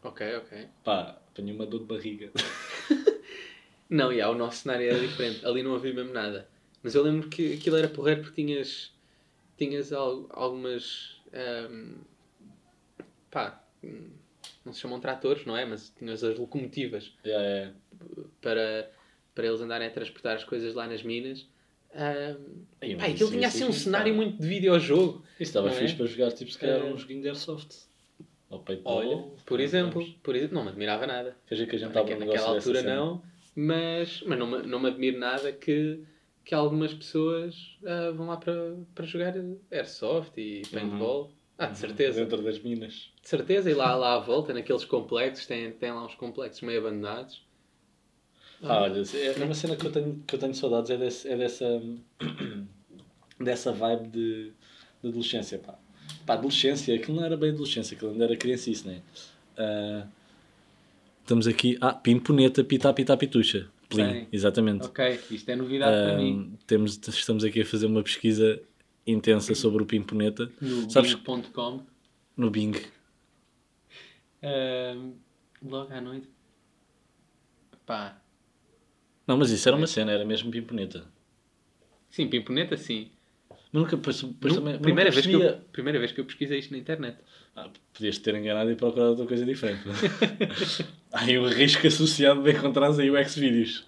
Ok, 0.03 0.37
ok. 0.37 0.69
Pá, 0.85 1.19
apanhei 1.33 1.55
uma 1.55 1.67
dor 1.67 1.81
de 1.81 1.87
barriga. 1.87 2.31
Não, 3.91 4.13
yeah, 4.13 4.33
o 4.33 4.39
nosso 4.39 4.59
cenário 4.59 4.89
era 4.89 5.01
diferente. 5.01 5.45
Ali 5.45 5.65
não 5.65 5.75
havia 5.75 5.93
mesmo 5.93 6.13
nada. 6.13 6.49
Mas 6.81 6.95
eu 6.95 7.03
lembro 7.03 7.29
que 7.29 7.55
aquilo 7.55 7.75
era 7.77 7.89
porreiro 7.89 8.23
porque 8.23 8.41
tinhas, 8.41 8.93
tinhas 9.59 9.93
al- 9.93 10.27
algumas. 10.31 11.21
ahm, 11.33 11.97
pá, 13.33 13.61
hum, 13.83 14.11
não 14.65 14.73
se 14.73 14.81
chamam 14.81 15.01
tratores, 15.01 15.45
não 15.45 15.57
é? 15.57 15.65
Mas 15.65 15.91
tinhas 15.91 16.23
as 16.23 16.39
locomotivas 16.39 17.13
É, 17.25 17.31
é. 17.31 17.73
para, 18.41 18.89
para 19.35 19.47
eles 19.49 19.61
andarem 19.61 19.89
a 19.89 19.91
transportar 19.91 20.37
as 20.37 20.45
coisas 20.45 20.73
lá 20.75 20.87
nas 20.87 21.03
minas. 21.03 21.49
Pá, 21.93 22.87
isso- 22.87 23.05
aquilo 23.05 23.31
tinha 23.31 23.49
assim 23.49 23.65
um 23.65 23.73
cenário 23.73 24.15
muito 24.15 24.41
de 24.41 24.47
videojogo. 24.47 25.23
Isso 25.35 25.51
estava 25.51 25.69
é? 25.69 25.73
fixe 25.73 25.95
para 25.95 26.07
jogar, 26.07 26.33
tipo, 26.33 26.51
se 26.51 26.59
calhar, 26.59 26.81
É. 26.81 26.85
um 26.85 26.97
joguinho 26.97 27.23
de 27.23 27.29
airsoft. 27.29 27.77
Ou 28.49 28.61
paintball. 28.61 28.97
Olha, 28.97 29.25
por 29.47 29.61
exemplo, 29.61 30.05
por 30.23 30.35
exemplo, 30.35 30.55
não 30.57 30.65
me 30.65 30.71
admirava 30.71 31.07
nada. 31.07 31.37
Quer 31.47 31.55
dizer 31.55 31.67
que 31.69 31.77
a 31.77 31.79
gente 31.79 31.89
estava 31.89 32.11
Naquela, 32.17 32.49
altura 32.49 32.83
não, 32.83 33.23
mas, 33.55 34.23
mas 34.27 34.39
não, 34.39 34.47
me, 34.47 34.67
não 34.67 34.81
me 34.81 34.89
admiro 34.89 35.19
nada 35.19 35.53
que, 35.53 36.03
que 36.45 36.55
algumas 36.55 36.93
pessoas 36.93 37.79
ah, 37.87 38.11
vão 38.13 38.27
lá 38.27 38.37
para, 38.37 38.77
para 38.95 39.07
jogar 39.07 39.35
airsoft 39.71 40.37
e 40.37 40.63
paintball. 40.71 41.33
Ah, 41.57 41.67
de 41.67 41.79
certeza. 41.79 42.21
Dentro 42.23 42.43
das 42.43 42.59
minas. 42.59 43.13
De 43.23 43.29
certeza, 43.29 43.71
e 43.71 43.75
lá, 43.75 43.95
lá 43.95 44.15
à 44.15 44.19
volta, 44.19 44.53
naqueles 44.55 44.85
complexos, 44.85 45.47
tem, 45.47 45.71
tem 45.73 45.93
lá 45.93 46.05
uns 46.07 46.15
complexos 46.15 46.63
meio 46.63 46.81
abandonados. 46.81 47.45
Ah, 48.63 48.83
olha, 48.83 49.03
é 49.15 49.45
uma 49.45 49.55
cena 49.55 49.75
que 49.77 49.87
eu 49.87 49.93
tenho, 49.93 50.23
que 50.27 50.35
eu 50.35 50.39
tenho 50.39 50.55
saudades 50.55 50.91
é, 50.91 50.97
desse, 50.97 51.29
é 51.29 51.37
dessa, 51.37 51.83
dessa 53.41 53.73
vibe 53.73 54.09
de, 54.09 54.53
de 55.03 55.09
adolescência, 55.09 55.59
pá. 55.59 55.79
Pá, 56.27 56.35
adolescência, 56.35 56.95
aquilo 56.95 57.17
não 57.17 57.25
era 57.25 57.37
bem 57.37 57.51
adolescência, 57.51 57.95
aquilo 57.97 58.11
ainda 58.13 58.25
era 58.25 58.37
criancice, 58.37 58.87
né? 58.87 59.01
Ah, 59.57 60.07
estamos 61.23 61.47
aqui, 61.47 61.79
ah, 61.81 61.95
pimponeta, 61.95 62.63
pitá, 62.63 62.93
pitá, 62.93 63.17
pitucha. 63.17 63.69
Plim, 63.89 64.29
exatamente. 64.31 64.87
Ok, 64.87 65.19
isto 65.33 65.49
é 65.49 65.57
novidade 65.57 65.91
para 65.97 66.15
Ah, 66.15 66.19
mim. 66.19 66.57
temos, 66.67 66.97
estamos 67.09 67.43
aqui 67.43 67.63
a 67.63 67.67
fazer 67.67 67.87
uma 67.87 68.03
pesquisa 68.05 68.61
intensa 69.05 69.53
sobre 69.55 69.83
o 69.83 69.87
pimponeta 69.87 70.49
No 70.61 70.87
Bing.com, 70.87 71.83
no 72.37 72.51
Bing. 72.51 72.73
ah, 74.43 74.97
logo 75.63 75.93
à 75.93 76.01
noite. 76.01 76.29
Pá, 77.85 78.20
Não, 79.31 79.37
mas 79.37 79.51
isso 79.53 79.69
era 79.69 79.77
uma 79.77 79.87
cena, 79.87 80.11
era 80.11 80.25
mesmo 80.25 80.51
pimponeta. 80.51 81.05
sim, 82.11 82.27
pimponeta 82.29 82.77
sim. 82.77 83.09
Mas 83.73 83.83
nunca, 83.83 83.97
depois 83.97 84.21
Nu- 84.23 84.35
também, 84.55 84.79
primeira, 84.81 85.11
nunca 85.11 85.23
vez 85.23 85.27
que 85.27 85.33
eu, 85.33 85.59
primeira 85.73 85.99
vez 86.01 86.11
que 86.11 86.21
eu 86.21 86.25
pesquisei 86.25 86.59
isto 86.59 86.73
na 86.73 86.79
internet. 86.79 87.19
Ah, 87.55 87.69
podias 87.95 88.19
ter 88.19 88.35
enganado 88.35 88.69
e 88.73 88.75
procurado 88.75 89.11
outra 89.11 89.27
coisa 89.27 89.45
diferente. 89.45 89.83
Há 91.13 91.21
aí 91.21 91.39
o 91.39 91.47
risco 91.49 91.87
associado 91.87 92.43
de 92.43 92.51
encontrares 92.51 92.99
aí 92.99 93.09
o 93.09 93.25
Xvideos. 93.29 93.87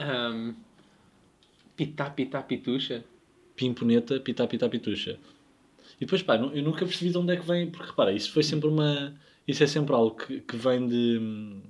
Um, 0.00 0.54
pitá, 1.76 2.10
pitá, 2.10 2.42
pitucha. 2.42 3.04
Pimponeta, 3.54 4.18
pitá, 4.18 4.48
pitá, 4.48 4.68
pitucha. 4.68 5.16
E 5.96 6.00
depois, 6.00 6.22
pá, 6.22 6.34
eu 6.36 6.62
nunca 6.62 6.84
percebi 6.84 7.12
de 7.12 7.18
onde 7.18 7.32
é 7.34 7.36
que 7.36 7.46
vem, 7.46 7.70
porque 7.70 7.86
repara, 7.90 8.12
isso 8.12 8.32
foi 8.32 8.42
sempre 8.42 8.68
uma. 8.68 9.14
Isso 9.46 9.62
é 9.62 9.66
sempre 9.68 9.94
algo 9.94 10.16
que, 10.16 10.40
que 10.40 10.56
vem 10.56 10.88
de. 10.88 11.62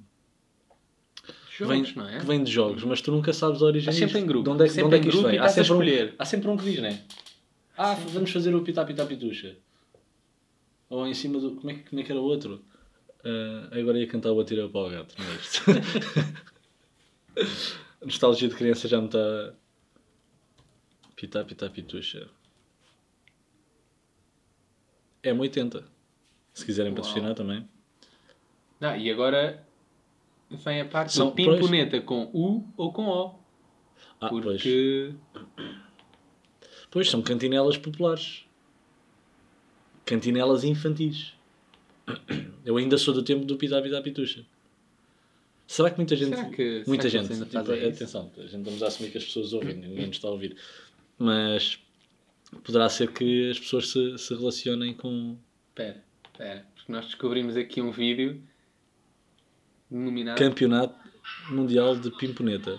Jogos, 1.57 1.91
vem, 1.91 1.95
não 1.97 2.09
é? 2.09 2.19
que 2.19 2.27
vem 2.27 2.43
de 2.43 2.51
jogos, 2.51 2.83
mas 2.85 3.01
tu 3.01 3.13
nunca 3.13 3.33
sabes 3.33 3.63
a 3.63 3.67
origem 3.67 3.93
sempre 3.93 4.19
em 4.19 4.27
grupo. 4.27 4.45
De 4.45 4.51
onde 4.51 4.65
é, 4.65 4.67
que- 4.67 4.73
de 4.73 4.75
Sempre 4.75 4.87
onde 4.87 4.97
é 4.97 5.01
que 5.01 5.09
isto 5.09 5.23
vem? 5.29 5.39
Há 5.39 5.49
sempre, 5.49 5.73
um, 5.73 6.13
há 6.19 6.25
sempre 6.25 6.49
um 6.49 6.57
que 6.57 6.65
diz, 6.65 6.79
não 6.81 6.89
é? 6.89 7.03
Ah, 7.77 7.95
vamos 7.95 8.31
fazer 8.31 8.55
o 8.55 8.63
pitá, 8.63 8.85
pitá, 8.85 9.05
pitucha. 9.07 9.57
Ou 10.89 11.07
em 11.07 11.15
cima 11.15 11.39
do. 11.41 11.57
Como 11.57 11.71
é 11.71 11.75
que, 11.75 11.89
como 11.91 12.01
é 12.01 12.05
que 12.05 12.13
era 12.13 12.21
o 12.21 12.25
outro? 12.25 12.65
Ah, 13.25 13.69
agora 13.79 13.99
ia 13.99 14.07
cantar 14.07 14.33
o 14.33 14.41
Atira 14.41 14.69
para 14.69 14.81
o 14.81 14.91
Gato, 14.91 15.15
não 15.19 15.27
é 15.27 15.35
isto? 15.37 15.63
Nostalgia 18.05 18.49
de 18.49 18.55
criança 18.55 18.87
já 18.89 18.99
me 19.01 19.07
está. 19.07 19.55
Pitá, 21.17 21.45
pitá, 21.45 21.71
pitucha. 21.71 22.29
É 25.23 25.33
80. 25.33 25.85
Se 26.53 26.65
quiserem 26.67 26.93
Uau. 26.93 27.01
patrocinar 27.01 27.35
também. 27.35 27.67
Não, 28.79 28.95
e 28.97 29.11
agora 29.11 29.67
vem 30.57 30.81
a 30.81 30.85
parte 30.85 31.13
São- 31.13 31.29
do 31.29 31.33
pimponeta 31.35 32.01
com 32.01 32.31
U 32.33 32.67
ou 32.77 32.93
com 32.93 33.07
O. 33.07 33.35
Ah, 34.21 34.29
pois. 34.29 34.45
Porque. 34.45 35.13
Pois, 36.91 37.11
são 37.11 37.21
cantinelas 37.23 37.77
populares. 37.77 38.45
Cantinelas 40.05 40.65
infantis. 40.65 41.33
Eu 42.65 42.77
ainda 42.77 42.99
sou 42.99 43.15
do 43.15 43.23
tempo 43.23 43.45
do 43.45 43.57
Pitá 43.57 43.81
Pitá 43.81 44.01
Pitucha. 44.03 44.45
Será 45.67 45.91
que 45.91 45.97
muita 45.97 46.15
gente. 46.15 46.37
Será 46.37 46.51
que- 46.51 46.85
muita 46.87 47.09
será 47.09 47.23
gente. 47.25 47.45
tipo, 47.45 47.59
atenção, 47.59 48.31
a 48.37 48.41
gente 48.43 48.57
estamos 48.59 48.83
a 48.83 48.87
assumir 48.87 49.11
que 49.11 49.19
as 49.19 49.25
pessoas 49.25 49.53
ouvem, 49.55 49.75
ninguém 49.75 50.07
nos 50.07 50.17
está 50.17 50.29
a 50.29 50.31
ouvir. 50.33 50.57
Mas 51.19 51.79
poderá 52.63 52.89
ser 52.91 53.11
que 53.13 53.51
as 53.51 53.59
pessoas 53.59 53.89
se, 53.89 54.19
se 54.19 54.35
relacionem 54.35 54.93
com. 54.93 55.37
Espera, 55.71 56.05
espera. 56.31 56.67
Porque 56.75 56.93
nós 56.93 57.07
descobrimos 57.07 57.57
aqui 57.57 57.81
um 57.81 57.91
vídeo 57.91 58.43
Campeonato 60.37 60.95
Mundial 61.51 61.97
de 61.97 62.11
Pimponeta. 62.11 62.79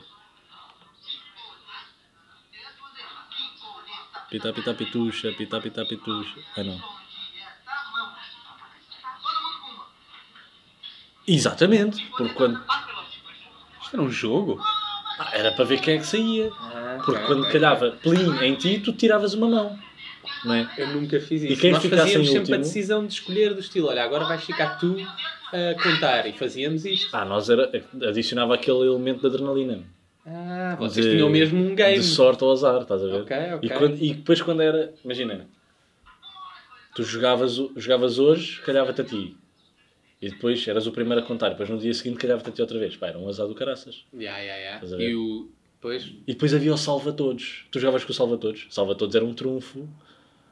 Pitá 4.30 4.52
Pitá 4.52 4.74
Pitucha, 4.74 5.32
Pitá 5.34 5.62
Pitá 5.62 5.86
Pitucha. 5.86 6.40
Ah 6.58 6.64
não. 6.64 6.82
Exatamente, 11.28 12.06
porque 12.18 12.34
quando. 12.34 12.62
Isto 13.82 13.96
era 13.96 14.02
um 14.02 14.12
jogo? 14.12 14.60
Ah, 15.18 15.30
era 15.34 15.52
para 15.52 15.66
ver 15.66 15.80
quem 15.82 15.96
é 15.96 15.98
que 16.00 16.06
saía. 16.06 16.50
Ah, 16.54 16.98
Porque 17.04 17.24
quando 17.26 17.42
ok. 17.42 17.54
calhava 17.54 17.92
plim 17.92 18.38
em 18.44 18.56
ti, 18.56 18.80
tu 18.80 18.92
tiravas 18.94 19.34
uma 19.34 19.48
mão. 19.48 19.80
Não 20.44 20.54
é? 20.54 20.70
Eu 20.78 20.88
nunca 20.90 21.20
fiz 21.20 21.42
E 21.44 21.54
isso. 21.54 21.62
quem 21.62 21.72
Nós 21.72 21.84
fazíamos 21.84 22.28
em 22.28 22.32
sempre 22.32 22.38
a 22.38 22.40
último? 22.42 22.58
decisão 22.58 23.08
de 23.08 23.14
escolher 23.14 23.54
do 23.54 23.60
estilo. 23.60 23.88
Olha, 23.88 24.04
agora 24.04 24.26
vais 24.26 24.44
ficar 24.44 24.78
tu 24.78 24.96
a 25.72 25.76
contar. 25.82 26.26
E 26.28 26.34
fazíamos 26.34 26.86
isto. 26.86 27.16
Ah, 27.16 27.26
nós 27.26 27.50
era, 27.50 27.72
adicionava 28.08 28.56
aquele 28.56 28.80
elemento 28.86 29.22
de 29.22 29.28
adrenalina. 29.28 29.84
Ah, 30.26 30.76
vocês 30.80 31.06
De- 31.06 31.12
tinham 31.14 31.30
mesmo 31.30 31.60
um 31.64 31.76
game. 31.76 31.98
De 32.00 32.04
sorte 32.04 32.44
ou 32.44 32.52
azar, 32.52 32.82
estás 32.82 33.02
a 33.04 33.06
ver? 33.08 33.22
Ok, 33.22 33.38
ok. 33.56 33.60
E, 33.70 33.70
quando- 33.74 34.04
e 34.04 34.14
depois 34.14 34.42
quando 34.42 34.62
era, 34.62 34.94
imagina, 35.04 35.48
tu 36.96 37.04
jogavas, 37.04 37.56
jogavas 37.76 38.18
hoje, 38.20 38.62
calhava-te 38.62 39.02
a 39.02 39.04
ti. 39.04 39.38
E 40.22 40.30
depois 40.30 40.66
eras 40.68 40.88
o 40.88 40.92
primeiro 40.92 41.22
a 41.22 41.26
contar, 41.26 41.50
depois 41.50 41.70
no 41.70 41.78
dia 41.78 41.94
seguinte 41.94 42.18
calhava-te 42.18 42.50
a 42.50 42.52
ti 42.52 42.62
outra 42.62 42.80
vez. 42.80 42.96
Pá, 42.96 43.08
era 43.08 43.20
um 43.20 43.28
azar 43.28 43.48
do 43.48 43.54
caraças. 43.54 44.06
Estás 44.14 44.94
a 44.94 44.98
ver? 44.98 45.10
E 45.12 45.16
o. 45.16 45.50
Pois. 45.82 46.04
E 46.26 46.34
depois 46.34 46.54
havia 46.54 46.74
o 46.74 46.78
salva-todos. 46.78 47.66
Tu 47.70 47.80
jogavas 47.80 48.04
com 48.04 48.12
o 48.12 48.16
salva-todos. 48.16 48.66
Salva-todos 48.72 49.14
era 49.16 49.24
um 49.26 49.34
trunfo. 49.34 49.88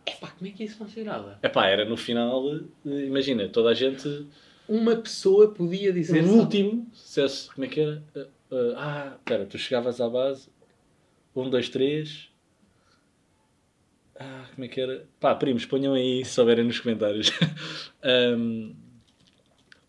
Epá, 0.06 0.28
como 0.38 0.48
é 0.50 0.54
que 0.54 0.66
isso 0.66 0.78
funcionava? 0.78 1.40
Epá, 1.42 1.66
era 1.68 1.86
no 1.86 1.96
final, 1.98 2.44
eh, 2.86 3.06
imagina, 3.06 3.48
toda 3.48 3.70
a 3.70 3.74
gente, 3.74 4.28
Uma 4.74 4.96
pessoa 4.96 5.54
podia 5.54 5.94
dizer. 5.94 6.24
o 6.24 6.40
último, 6.40 6.88
dissesse, 6.92 7.48
como 7.54 7.64
é 7.64 7.68
que 7.68 7.80
era? 7.80 8.04
Eh, 8.16 8.28
uh, 8.52 8.74
ah, 8.76 9.14
espera, 9.20 9.46
tu 9.46 9.56
chegavas 9.56 10.02
à 10.02 10.10
base, 10.10 10.50
um, 11.36 11.48
dois, 11.48 11.70
três. 11.70 12.30
Ah, 14.20 14.46
como 14.56 14.66
é 14.66 14.68
que 14.68 14.82
era? 14.82 15.06
Pá, 15.20 15.36
primos, 15.36 15.64
ponham 15.68 15.94
aí 15.94 16.26
se 16.26 16.32
souberem 16.32 16.66
nos 16.66 16.80
comentários. 16.80 17.32
um, 18.36 18.74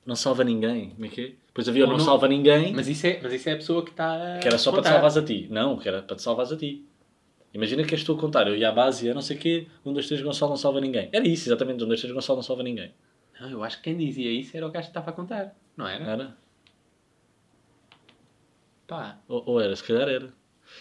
não 0.05 0.15
salva 0.15 0.45
ninguém, 0.45 0.91
como 0.91 1.07
é 1.07 1.09
que 1.09 1.21
é? 1.23 1.33
Depois 1.47 1.67
havia 1.67 1.85
o 1.85 1.87
Ou 1.87 1.93
não, 1.93 1.99
não- 1.99 2.05
salva 2.05 2.29
ninguém, 2.29 2.75
Mas 2.75 2.87
isso 2.87 3.07
é, 3.07 3.21
mas 3.23 3.33
isso 3.33 3.49
é 3.49 3.53
a 3.53 3.57
pessoa 3.57 3.83
que 3.83 3.91
está. 3.91 4.39
que 4.39 4.47
era 4.47 4.59
só 4.59 4.71
para 4.71 4.83
te 4.83 4.89
salvares 4.89 5.17
a 5.17 5.23
ti. 5.23 5.47
Não, 5.51 5.79
que 5.79 5.89
era 5.89 6.03
para 6.03 6.17
te 6.17 6.21
salvares 6.21 6.53
a 6.53 6.57
ti. 6.59 6.85
Imagina 7.55 7.85
que 7.85 7.95
és 7.95 8.05
tu 8.05 8.13
a 8.13 8.19
contar, 8.19 8.49
eu 8.49 8.57
ia 8.57 8.69
à 8.69 8.73
base 8.73 9.07
e 9.07 9.09
eu 9.09 9.15
não 9.15 9.23
sei 9.23 9.37
o 9.37 9.41
quê, 9.41 9.67
um, 9.87 9.95
dois, 9.95 10.07
três, 10.09 10.21
Gonçalo 10.21 10.51
não 10.51 10.57
salva 10.59 10.79
ninguém. 10.79 11.09
Era 11.11 11.27
isso, 11.27 11.49
exatamente, 11.49 11.83
um, 11.83 11.87
dois, 11.87 12.01
três, 12.01 12.13
Gonçalo 12.13 12.37
não 12.37 12.43
salva 12.43 12.63
ninguém. 12.63 12.93
Não, 13.41 13.51
eu 13.51 13.63
acho 13.65 13.79
que 13.79 13.85
quem 13.85 13.97
dizia 13.97 14.31
isso 14.31 14.57
era 14.57 14.67
o 14.67 14.71
gajo 14.71 14.87
que 14.87 14.91
estava 14.91 15.11
a 15.11 15.13
contar. 15.13 15.55
Não 15.77 15.87
era? 15.87 16.05
Era? 16.05 16.37
Pá. 18.87 19.19
Ou, 19.29 19.43
ou 19.47 19.61
era, 19.61 19.75
se 19.75 19.83
calhar 19.85 20.09
era. 20.09 20.33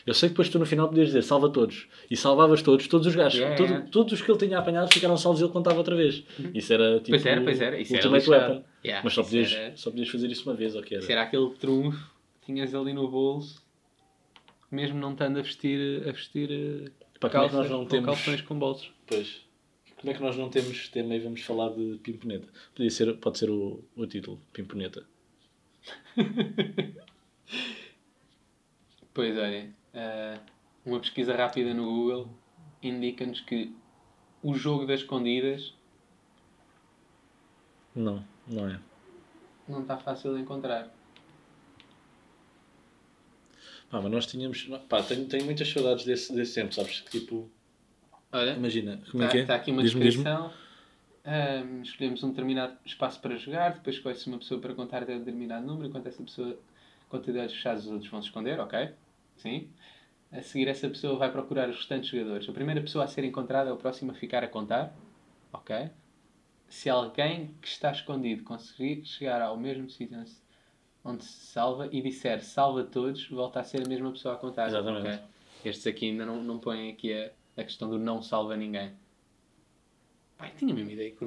Eu 0.07 0.13
sei 0.13 0.27
que 0.29 0.33
depois 0.33 0.50
tu 0.50 0.57
no 0.60 0.65
final 0.65 0.88
podias 0.88 1.07
dizer 1.07 1.22
salva 1.24 1.50
todos. 1.50 1.88
E 2.10 2.17
salvavas 2.17 2.62
todos, 2.62 2.88
todos 2.88 3.05
os 3.07 3.15
gajos. 3.15 3.38
Yeah, 3.39 3.55
todo- 3.55 3.69
yeah. 3.69 3.88
Todos 3.91 4.13
os 4.13 4.22
que 4.22 4.31
ele 4.31 4.39
tinha 4.39 4.57
apanhado 4.57 4.91
ficaram 4.91 5.15
salvos 5.17 5.41
e 5.41 5.43
ele 5.43 5.51
contava 5.53 5.77
outra 5.77 5.95
vez. 5.95 6.24
Isso 6.53 6.74
era 6.74 6.98
tipo. 7.00 7.10
Pois 7.12 7.25
era, 7.25 7.41
pois 7.41 7.62
era. 7.62 7.79
Isso 7.79 7.93
era 7.95 8.07
Ultimate 8.07 8.29
lixado. 8.29 8.53
Weapon. 8.53 8.67
Yeah, 8.83 9.01
Mas 9.03 9.13
só 9.13 9.22
isso 9.22 9.29
podias, 9.29 9.51
era- 9.53 9.77
só 9.77 9.89
podias 9.91 10.10
fazer 10.10 10.27
isso 10.31 10.50
uma 10.50 10.55
vez, 10.55 10.75
ou 10.75 10.81
que 10.81 10.95
era? 10.95 11.12
Era 11.12 11.22
aquele 11.24 11.50
trunfo 11.51 12.12
que 12.41 12.45
tinhas 12.48 12.74
ali 12.74 12.91
no 12.93 13.07
bolso, 13.07 13.62
mesmo 14.72 14.98
não 15.00 15.12
estando 15.13 15.39
a 15.39 15.41
vestir, 15.41 16.07
a 16.07 16.12
vestir 16.12 16.50
eh, 16.51 16.91
Pá, 17.19 17.29
como 17.29 17.43
é 17.45 17.50
que 17.50 17.55
nós 17.55 17.69
não 17.69 17.86
temos- 17.86 18.05
calções 18.05 18.41
com 18.41 18.57
bolsos. 18.57 18.91
Pois. 19.05 19.43
Como 20.03 20.12
é 20.12 20.15
que 20.17 20.22
nós 20.22 20.36
não 20.36 20.50
temos 20.50 20.89
tema 20.89 21.15
e 21.15 21.19
vamos 21.19 21.39
falar 21.43 21.69
de 21.69 21.98
Pimponeta? 22.03 22.50
Podia 22.75 22.91
ser, 22.91 23.15
pode 23.19 23.38
ser 23.38 23.50
o, 23.50 23.81
o 23.95 24.05
título, 24.05 24.38
Pimponeta. 24.51 25.07
Pois 29.13 29.38
olha, 29.38 29.74
eh, 29.93 30.39
uma 30.83 31.00
pesquisa 31.00 31.36
rápida 31.36 31.72
no 31.74 31.86
Google 31.86 32.29
indica-nos 32.81 33.39
que 33.41 33.72
o 34.41 34.55
jogo 34.55 34.88
das 34.88 35.01
escondidas 35.01 35.74
Não, 37.95 38.25
não 38.48 38.67
é. 38.67 38.79
não 39.67 39.83
está 39.83 39.98
fácil 39.98 40.33
de 40.36 40.41
encontrar. 40.41 40.91
Pá, 43.89 44.01
mas 44.01 44.12
nós 44.12 44.25
tínhamos. 44.25 44.63
Pá, 44.89 45.03
tenho, 45.03 45.27
tenho 45.27 45.45
muitas 45.45 45.69
saudades 45.69 46.03
desse, 46.05 46.33
desse 46.36 46.55
tempo, 46.55 46.74
sabes? 46.74 47.01
Que 47.01 47.19
tipo. 47.19 47.50
Olha, 48.34 48.54
Imagina, 48.54 49.00
como 49.12 49.24
está 49.24 49.25
é 49.25 49.28
que 49.32 49.38
é? 49.38 49.46
tá 49.46 49.56
aqui 49.56 49.72
uma 49.72 49.84
diz-me. 49.84 50.02
descrição. 50.04 50.52
Ahm, 51.25 51.82
escolhemos 51.84 52.24
um 52.24 52.30
determinado 52.32 52.75
espaço 52.86 53.22
para 53.22 53.36
jogar, 53.38 53.74
depois 53.75 53.96
escolhe-se 53.96 54.28
uma 54.28 54.40
pessoa 54.40 54.60
para 54.60 54.74
contar 54.74 55.04
até 55.04 55.16
um 55.16 55.20
determinado 55.20 55.66
número, 55.66 55.88
enquanto 55.88 56.08
essa 56.08 56.22
pessoa 56.22 56.58
conta 57.08 57.32
de 57.32 57.40
olhos 57.40 57.54
fechados, 57.54 57.86
os 57.86 57.92
outros 57.92 58.10
vão 58.12 58.22
se 58.22 58.28
esconder, 58.28 58.60
ok? 58.60 58.90
Sim. 59.38 59.70
A 60.32 60.42
seguir, 60.42 60.68
essa 60.68 60.90
pessoa 60.90 61.18
vai 61.18 61.32
procurar 61.32 61.70
os 61.70 61.78
restantes 61.78 62.10
jogadores. 62.10 62.50
A 62.50 62.52
primeira 62.52 62.82
pessoa 62.82 63.06
a 63.06 63.08
ser 63.08 63.24
encontrada 63.24 63.70
é 63.70 63.74
o 63.74 63.78
próximo 63.78 64.12
a 64.12 64.13
ficar 64.16 64.44
a 64.44 64.48
contar, 64.48 64.94
ok? 65.54 65.90
Se 66.68 66.90
alguém 66.90 67.54
que 67.62 67.68
está 67.68 67.92
escondido 67.92 68.44
conseguir 68.44 69.06
chegar 69.06 69.42
ao 69.42 69.56
mesmo 69.56 69.90
sítio 69.90 70.25
onde 71.06 71.24
se- 71.24 71.46
salva 71.46 71.88
e 71.92 72.02
disser 72.02 72.44
salva 72.44 72.84
todos, 72.84 73.28
volta 73.30 73.60
a 73.60 73.63
ser 73.63 73.86
a 73.86 73.88
mesma 73.88 74.12
pessoa 74.12 74.34
a 74.34 74.38
contar. 74.38 74.68
Exatamente. 74.68 75.08
ok? 75.08 75.20
Estes 75.63 75.86
aqui 75.88 76.10
ainda 76.10 76.25
não, 76.25 76.44
não 76.44 76.58
põem 76.60 76.92
aqui 76.92 77.13
a, 77.13 77.32
a 77.57 77.63
questão 77.63 77.89
do 77.89 78.00
não 78.00 78.22
salva 78.22 78.55
ninguém. 78.55 78.91
Pai, 80.38 80.51
tinha 80.57 80.72
a 80.74 80.75
mesma 80.75 80.91
ideia 80.91 81.12
que 81.12 81.25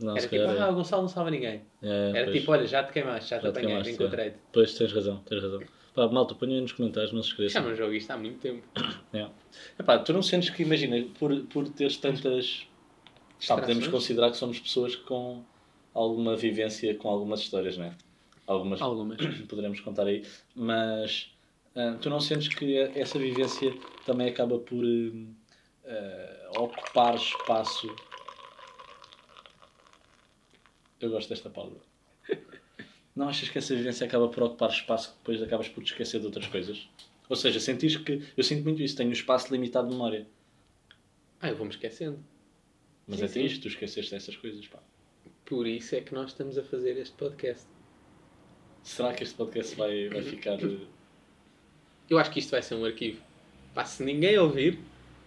Não, 0.00 0.16
era 0.16 0.28
tipo, 0.28 0.44
ah, 0.44 0.54
é. 0.66 0.70
o 0.70 0.74
Gonçalo 0.74 1.02
não 1.02 1.08
salva 1.08 1.30
ninguém. 1.30 1.62
É, 1.82 2.12
Era 2.14 2.24
pois. 2.26 2.38
tipo, 2.38 2.52
olha, 2.52 2.66
já 2.66 2.84
te 2.84 2.92
queimaste, 2.92 3.30
já 3.30 3.38
te 3.38 3.42
Já 3.44 3.52
te 3.52 3.58
apanhei, 3.58 3.68
queimaste, 3.68 3.92
encontrei-te. 3.92 4.36
Pois, 4.52 4.74
tens 4.74 4.92
razão, 4.92 5.18
tens 5.24 5.42
razão. 5.42 5.62
Pá, 5.94 6.08
malta, 6.08 6.34
ponham 6.34 6.60
nos 6.60 6.72
comentários, 6.72 7.12
não 7.12 7.22
se 7.22 7.30
Já 7.30 7.34
esqueçam. 7.44 7.62
não 7.68 7.74
jogo 7.74 7.92
isto 7.92 8.10
há 8.10 8.16
muito 8.16 8.38
tempo. 8.40 8.62
É. 9.12 9.26
Epá, 9.78 9.98
tu 9.98 10.12
não 10.12 10.22
sentes 10.22 10.50
que, 10.50 10.62
imagina, 10.62 11.02
por, 11.18 11.34
por 11.46 11.68
teres 11.70 11.96
tantas. 11.96 12.66
Podemos 13.46 13.86
considerar 13.88 14.30
que 14.30 14.36
somos 14.36 14.60
pessoas 14.60 14.94
com 14.94 15.42
alguma 15.94 16.36
vivência 16.36 16.94
com 16.94 17.08
algumas 17.08 17.40
histórias, 17.40 17.78
não 17.78 17.86
é? 17.86 17.94
Algumas 18.46 18.80
Algumas. 18.82 19.18
poderemos 19.48 19.80
contar 19.80 20.06
aí, 20.06 20.24
mas 20.54 21.30
ah, 21.78 21.96
tu 22.00 22.10
não 22.10 22.20
sentes 22.20 22.48
que 22.48 22.76
essa 22.76 23.20
vivência 23.20 23.72
também 24.04 24.28
acaba 24.28 24.58
por 24.58 24.84
ah, 25.86 26.50
ocupar 26.58 27.14
espaço. 27.14 27.86
Eu 31.00 31.10
gosto 31.10 31.28
desta 31.28 31.48
palavra. 31.48 31.78
Não 33.14 33.28
achas 33.28 33.48
que 33.48 33.58
essa 33.58 33.74
vivência 33.74 34.04
acaba 34.04 34.28
por 34.28 34.42
ocupar 34.42 34.70
espaço 34.70 35.10
que 35.10 35.18
depois 35.18 35.42
acabas 35.42 35.68
por 35.68 35.82
te 35.82 35.92
esquecer 35.92 36.18
de 36.18 36.26
outras 36.26 36.46
coisas? 36.48 36.88
Ou 37.28 37.36
seja, 37.36 37.60
sentires 37.60 37.96
que. 37.96 38.22
Eu 38.36 38.42
sinto 38.42 38.64
muito 38.64 38.82
isso, 38.82 38.96
tenho 38.96 39.10
um 39.10 39.12
espaço 39.12 39.52
limitado 39.52 39.88
de 39.88 39.94
memória. 39.94 40.26
Ah, 41.40 41.48
eu 41.48 41.56
vou-me 41.56 41.70
esquecendo. 41.70 42.18
Mas 43.06 43.20
Sim, 43.20 43.24
é 43.24 43.28
sim. 43.28 43.40
triste, 43.40 43.60
tu 43.60 43.68
esqueceste 43.68 44.10
dessas 44.10 44.36
coisas, 44.36 44.66
pá. 44.66 44.80
Por 45.44 45.66
isso 45.66 45.94
é 45.94 46.00
que 46.00 46.12
nós 46.12 46.30
estamos 46.30 46.58
a 46.58 46.64
fazer 46.64 46.96
este 46.96 47.16
podcast. 47.16 47.66
Será 48.82 49.14
que 49.14 49.22
este 49.22 49.36
podcast 49.36 49.76
vai, 49.76 50.08
vai 50.08 50.22
ficar. 50.22 50.58
Eu 52.08 52.18
acho 52.18 52.30
que 52.30 52.38
isto 52.38 52.50
vai 52.50 52.62
ser 52.62 52.74
um 52.74 52.84
arquivo. 52.84 53.20
Pá, 53.74 53.84
se 53.84 54.02
ninguém 54.02 54.38
ouvir, 54.38 54.78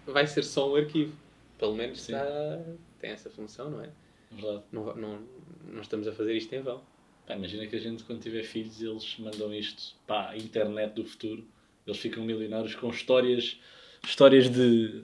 vai 0.05 0.25
ser 0.27 0.43
só 0.43 0.71
um 0.71 0.75
arquivo. 0.75 1.15
Pelo 1.57 1.75
menos 1.75 2.01
Sim. 2.01 2.13
está... 2.13 2.59
tem 2.99 3.11
essa 3.11 3.29
função, 3.29 3.69
não 3.69 3.83
é? 3.83 3.89
verdade? 4.31 4.63
Não, 4.71 4.95
não, 4.95 5.27
não 5.63 5.81
estamos 5.81 6.07
a 6.07 6.11
fazer 6.11 6.35
isto 6.35 6.53
em 6.53 6.61
vão. 6.61 6.81
Pá, 7.27 7.35
imagina 7.35 7.67
que 7.67 7.75
a 7.75 7.79
gente, 7.79 8.03
quando 8.03 8.21
tiver 8.21 8.43
filhos, 8.43 8.81
eles 8.81 9.15
mandam 9.19 9.53
isto 9.53 9.95
para 10.07 10.31
a 10.31 10.37
internet 10.37 10.93
do 10.93 11.05
futuro. 11.05 11.45
Eles 11.85 11.99
ficam 11.99 12.23
milionários 12.23 12.75
com 12.75 12.89
histórias, 12.89 13.59
histórias 14.03 14.49
de 14.49 15.03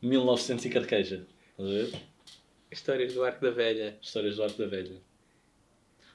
1900 0.00 0.64
e 0.64 0.70
carqueja. 0.70 1.26
Estás 1.50 1.68
a 1.68 1.72
ver? 1.72 2.02
Histórias 2.70 3.14
do 3.14 3.22
Arco 3.22 3.40
da 3.40 3.50
Velha. 3.50 3.98
Histórias 4.00 4.36
do 4.36 4.42
Arco 4.42 4.58
da 4.58 4.66
Velha. 4.66 4.96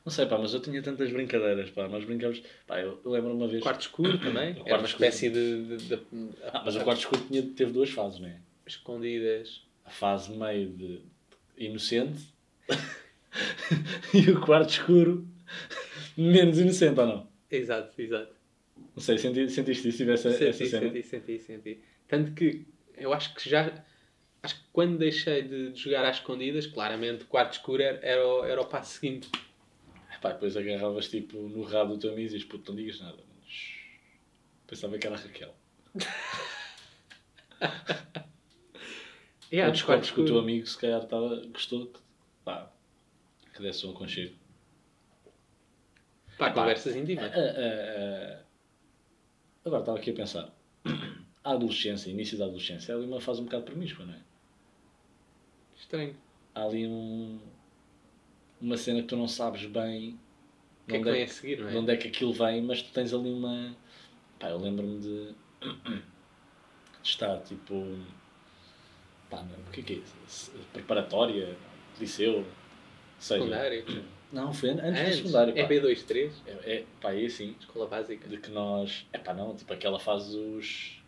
Não 0.07 0.11
sei, 0.11 0.25
pá, 0.25 0.37
mas 0.37 0.53
eu 0.53 0.61
tinha 0.61 0.81
tantas 0.81 1.11
brincadeiras, 1.11 1.69
pá. 1.69 1.85
Nós 1.89 2.05
brincámos... 2.05 2.41
Pá, 2.65 2.79
eu, 2.79 2.97
eu 3.03 3.11
lembro 3.11 3.33
uma 3.35 3.45
vez... 3.45 3.61
Quarto 3.61 3.81
escuro 3.81 4.17
também. 4.23 4.53
O 4.53 4.59
Era 4.59 4.63
quarto 4.63 4.81
uma 4.83 4.87
escuro. 4.87 5.03
espécie 5.03 5.29
de... 5.29 5.77
de, 5.77 5.77
de- 5.97 6.29
Ah, 6.53 6.61
mas 6.63 6.77
o 6.77 6.83
quarto 6.85 6.99
escuro 6.99 7.21
tinha, 7.27 7.43
teve 7.43 7.73
duas 7.73 7.89
fases, 7.89 8.17
não 8.21 8.29
é? 8.29 8.37
Escondidas. 8.65 9.63
A 9.83 9.89
fase 9.89 10.31
meio 10.31 10.69
de 10.69 11.01
inocente 11.57 12.23
e 14.13 14.31
o 14.31 14.39
quarto 14.39 14.69
escuro 14.69 15.27
menos 16.17 16.57
inocente, 16.57 16.97
ou 17.01 17.05
não? 17.05 17.27
Exato, 17.51 18.01
exato. 18.01 18.33
Não 18.95 19.03
sei, 19.03 19.17
senti, 19.17 19.49
sentiste 19.49 19.89
isso? 19.89 19.97
Tivesse 19.97 20.29
essa 20.29 20.53
Senti, 20.53 20.69
cena? 20.69 20.85
senti, 20.89 21.03
senti, 21.03 21.39
senti. 21.39 21.79
Tanto 22.07 22.31
que 22.31 22.65
eu 22.97 23.11
acho 23.13 23.35
que 23.35 23.49
já. 23.49 23.83
Acho 24.41 24.55
que 24.55 24.61
quando 24.71 24.97
deixei 24.97 25.41
de, 25.41 25.71
de 25.73 25.79
jogar 25.79 26.05
às 26.05 26.15
escondidas, 26.17 26.65
claramente 26.65 27.23
o 27.23 27.27
quarto 27.27 27.53
escuro 27.53 27.81
era, 27.83 27.99
era, 28.01 28.25
o, 28.25 28.45
era 28.45 28.61
o 28.61 28.65
passo 28.65 28.99
seguinte. 28.99 29.27
Pá, 30.27 30.33
depois 30.33 30.57
agarravas 30.57 31.07
tipo 31.07 31.37
no 31.37 31.63
rabo 31.63 31.93
do 31.93 31.99
teu 31.99 32.11
amigo 32.11 32.23
e 32.23 32.25
dizias, 32.25 32.43
puto, 32.43 32.71
não 32.71 32.77
digas 32.77 32.99
nada. 32.99 33.17
Shhh. 33.45 33.77
Pensava 34.67 34.97
que 34.97 35.07
era 35.07 35.15
a 35.15 35.19
Raquel. 35.19 35.55
Yeah, 39.49 39.67
Ou 39.67 39.71
no 39.71 39.77
descobres 39.77 40.11
quarto 40.11 40.13
que 40.13 40.21
o 40.21 40.25
teu 40.25 40.39
amigo 40.39 40.67
se 40.67 40.77
calhar 40.77 41.05
tava, 41.05 41.41
gostou 41.47 41.87
que, 41.87 41.99
pá, 42.43 42.69
que 43.53 43.61
desse 43.61 43.87
um 43.87 43.91
aconchego. 43.91 44.35
Pá, 46.37 46.51
conversas 46.51 46.97
íntimas. 46.97 47.31
Ah, 47.31 47.37
ah, 47.37 48.41
ah, 48.41 48.43
Agora 49.63 49.81
estava 49.81 49.97
aqui 49.97 50.11
a 50.11 50.13
pensar. 50.13 50.53
A 51.45 51.51
adolescência, 51.53 52.09
início 52.09 52.37
da 52.37 52.43
adolescência, 52.43 52.91
é 52.91 52.95
ali 52.95 53.05
uma 53.05 53.21
fase 53.21 53.39
um 53.39 53.45
bocado 53.45 53.63
promíscua, 53.63 54.05
não 54.05 54.15
é? 54.15 54.21
Estranho. 55.77 56.17
Há 56.53 56.63
ali 56.63 56.85
um, 56.85 57.39
uma 58.61 58.77
cena 58.77 59.01
que 59.01 59.07
tu 59.07 59.15
não 59.15 59.27
sabes 59.27 59.65
bem 59.65 60.17
que 60.87 60.95
é 60.95 61.01
que 61.01 61.09
onde, 61.09 61.19
é, 61.19 61.23
a 61.23 61.27
seguir, 61.27 61.61
é? 61.61 61.69
de 61.69 61.77
onde 61.77 61.91
é 61.91 61.97
que 61.97 62.07
aquilo 62.07 62.33
vem, 62.33 62.61
mas 62.61 62.81
tu 62.81 62.91
tens 62.91 63.13
ali 63.13 63.29
uma. 63.31 63.75
Pá, 64.39 64.49
eu 64.49 64.57
lembro-me 64.57 64.99
de, 64.99 65.35
de 67.03 67.09
estar 67.09 67.37
tipo. 67.41 67.97
Pá, 69.29 69.41
não, 69.43 69.59
o 69.67 69.71
que 69.71 69.81
é 69.81 69.83
que 69.83 69.93
é 69.93 69.95
isso? 69.97 70.51
Preparatória, 70.71 71.55
liceu, 71.99 72.45
seja. 73.19 73.41
Secundário. 73.43 73.85
Não, 74.31 74.53
foi 74.53 74.69
an- 74.69 74.81
antes, 74.81 74.93
do 74.93 74.99
Antes. 74.99 75.15
secundário. 75.17 75.53
Pá. 75.53 75.59
É 75.59 75.67
B2, 75.67 76.03
3. 76.05 76.41
É, 76.45 76.51
é, 76.51 76.85
pá, 77.01 77.13
é 77.13 77.25
assim. 77.25 77.55
Escola 77.59 77.87
básica. 77.87 78.27
De 78.27 78.37
que 78.37 78.49
nós. 78.49 79.05
É 79.11 79.17
pá, 79.17 79.33
não, 79.33 79.55
tipo 79.55 79.71
aquela 79.73 79.99
fase 79.99 80.31
dos. 80.31 81.01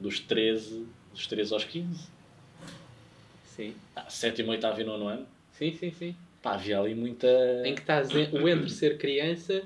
dos 0.00 0.18
13, 0.20 0.86
dos 1.12 1.26
13 1.28 1.52
aos 1.54 1.64
15. 1.64 2.08
Sim. 3.44 3.76
Ah, 3.94 4.08
sétimo, 4.08 4.50
oitavo 4.50 4.80
e 4.80 4.84
nono 4.84 5.06
ano. 5.06 5.26
Sim, 5.52 5.72
sim, 5.76 5.92
sim. 5.92 6.16
Pá, 6.42 6.54
havia 6.54 6.78
ali 6.80 6.94
muita. 6.94 7.28
Em 7.64 7.74
que 7.74 7.80
estás 7.82 8.10
en- 8.10 8.30
o 8.36 8.48
entre 8.48 8.68
ser 8.68 8.98
criança 8.98 9.62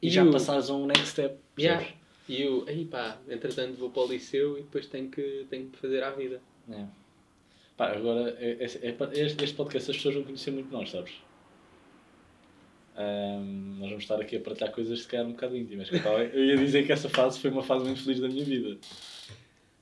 E, 0.00 0.06
e, 0.06 0.10
já 0.10 0.24
o... 0.24 0.30
passares 0.30 0.70
a 0.70 0.74
um 0.74 0.86
next 0.86 1.06
step. 1.08 1.34
Yeah. 1.58 1.84
E 2.28 2.46
o... 2.46 2.64
Aí 2.68 2.84
pá, 2.84 3.18
entretanto 3.28 3.76
vou 3.76 3.90
para 3.90 4.02
o 4.02 4.06
liceu 4.12 4.56
e 4.58 4.62
depois 4.62 4.86
tenho 4.86 5.08
que, 5.10 5.46
tenho 5.50 5.68
que 5.68 5.78
fazer 5.78 6.02
à 6.04 6.10
vida. 6.10 6.40
É. 6.70 6.84
Pá, 7.76 7.88
agora, 7.92 8.36
é, 8.38 8.52
é, 8.52 8.64
é, 8.64 9.24
este, 9.24 9.44
este 9.44 9.54
podcast 9.56 9.90
as 9.90 9.96
pessoas 9.96 10.14
vão 10.14 10.24
conhecer 10.24 10.50
muito 10.52 10.70
nós, 10.72 10.90
sabes? 10.90 11.12
Ahm, 12.96 13.78
nós 13.78 13.88
vamos 13.88 14.04
estar 14.04 14.20
aqui 14.20 14.36
a 14.36 14.40
partilhar 14.40 14.70
coisas 14.72 15.00
se 15.00 15.08
calhar 15.08 15.26
um 15.26 15.32
bocado 15.32 15.56
íntimas. 15.56 15.88
que 15.88 15.96
eu, 15.96 16.02
tava- 16.02 16.22
eu 16.24 16.44
ia 16.44 16.56
dizer 16.56 16.84
que 16.86 16.92
essa 16.92 17.08
fase 17.08 17.40
foi 17.40 17.50
uma 17.50 17.62
fase 17.62 17.84
muito 17.84 18.02
feliz 18.02 18.20
da 18.20 18.28
minha 18.28 18.44
vida. 18.44 18.78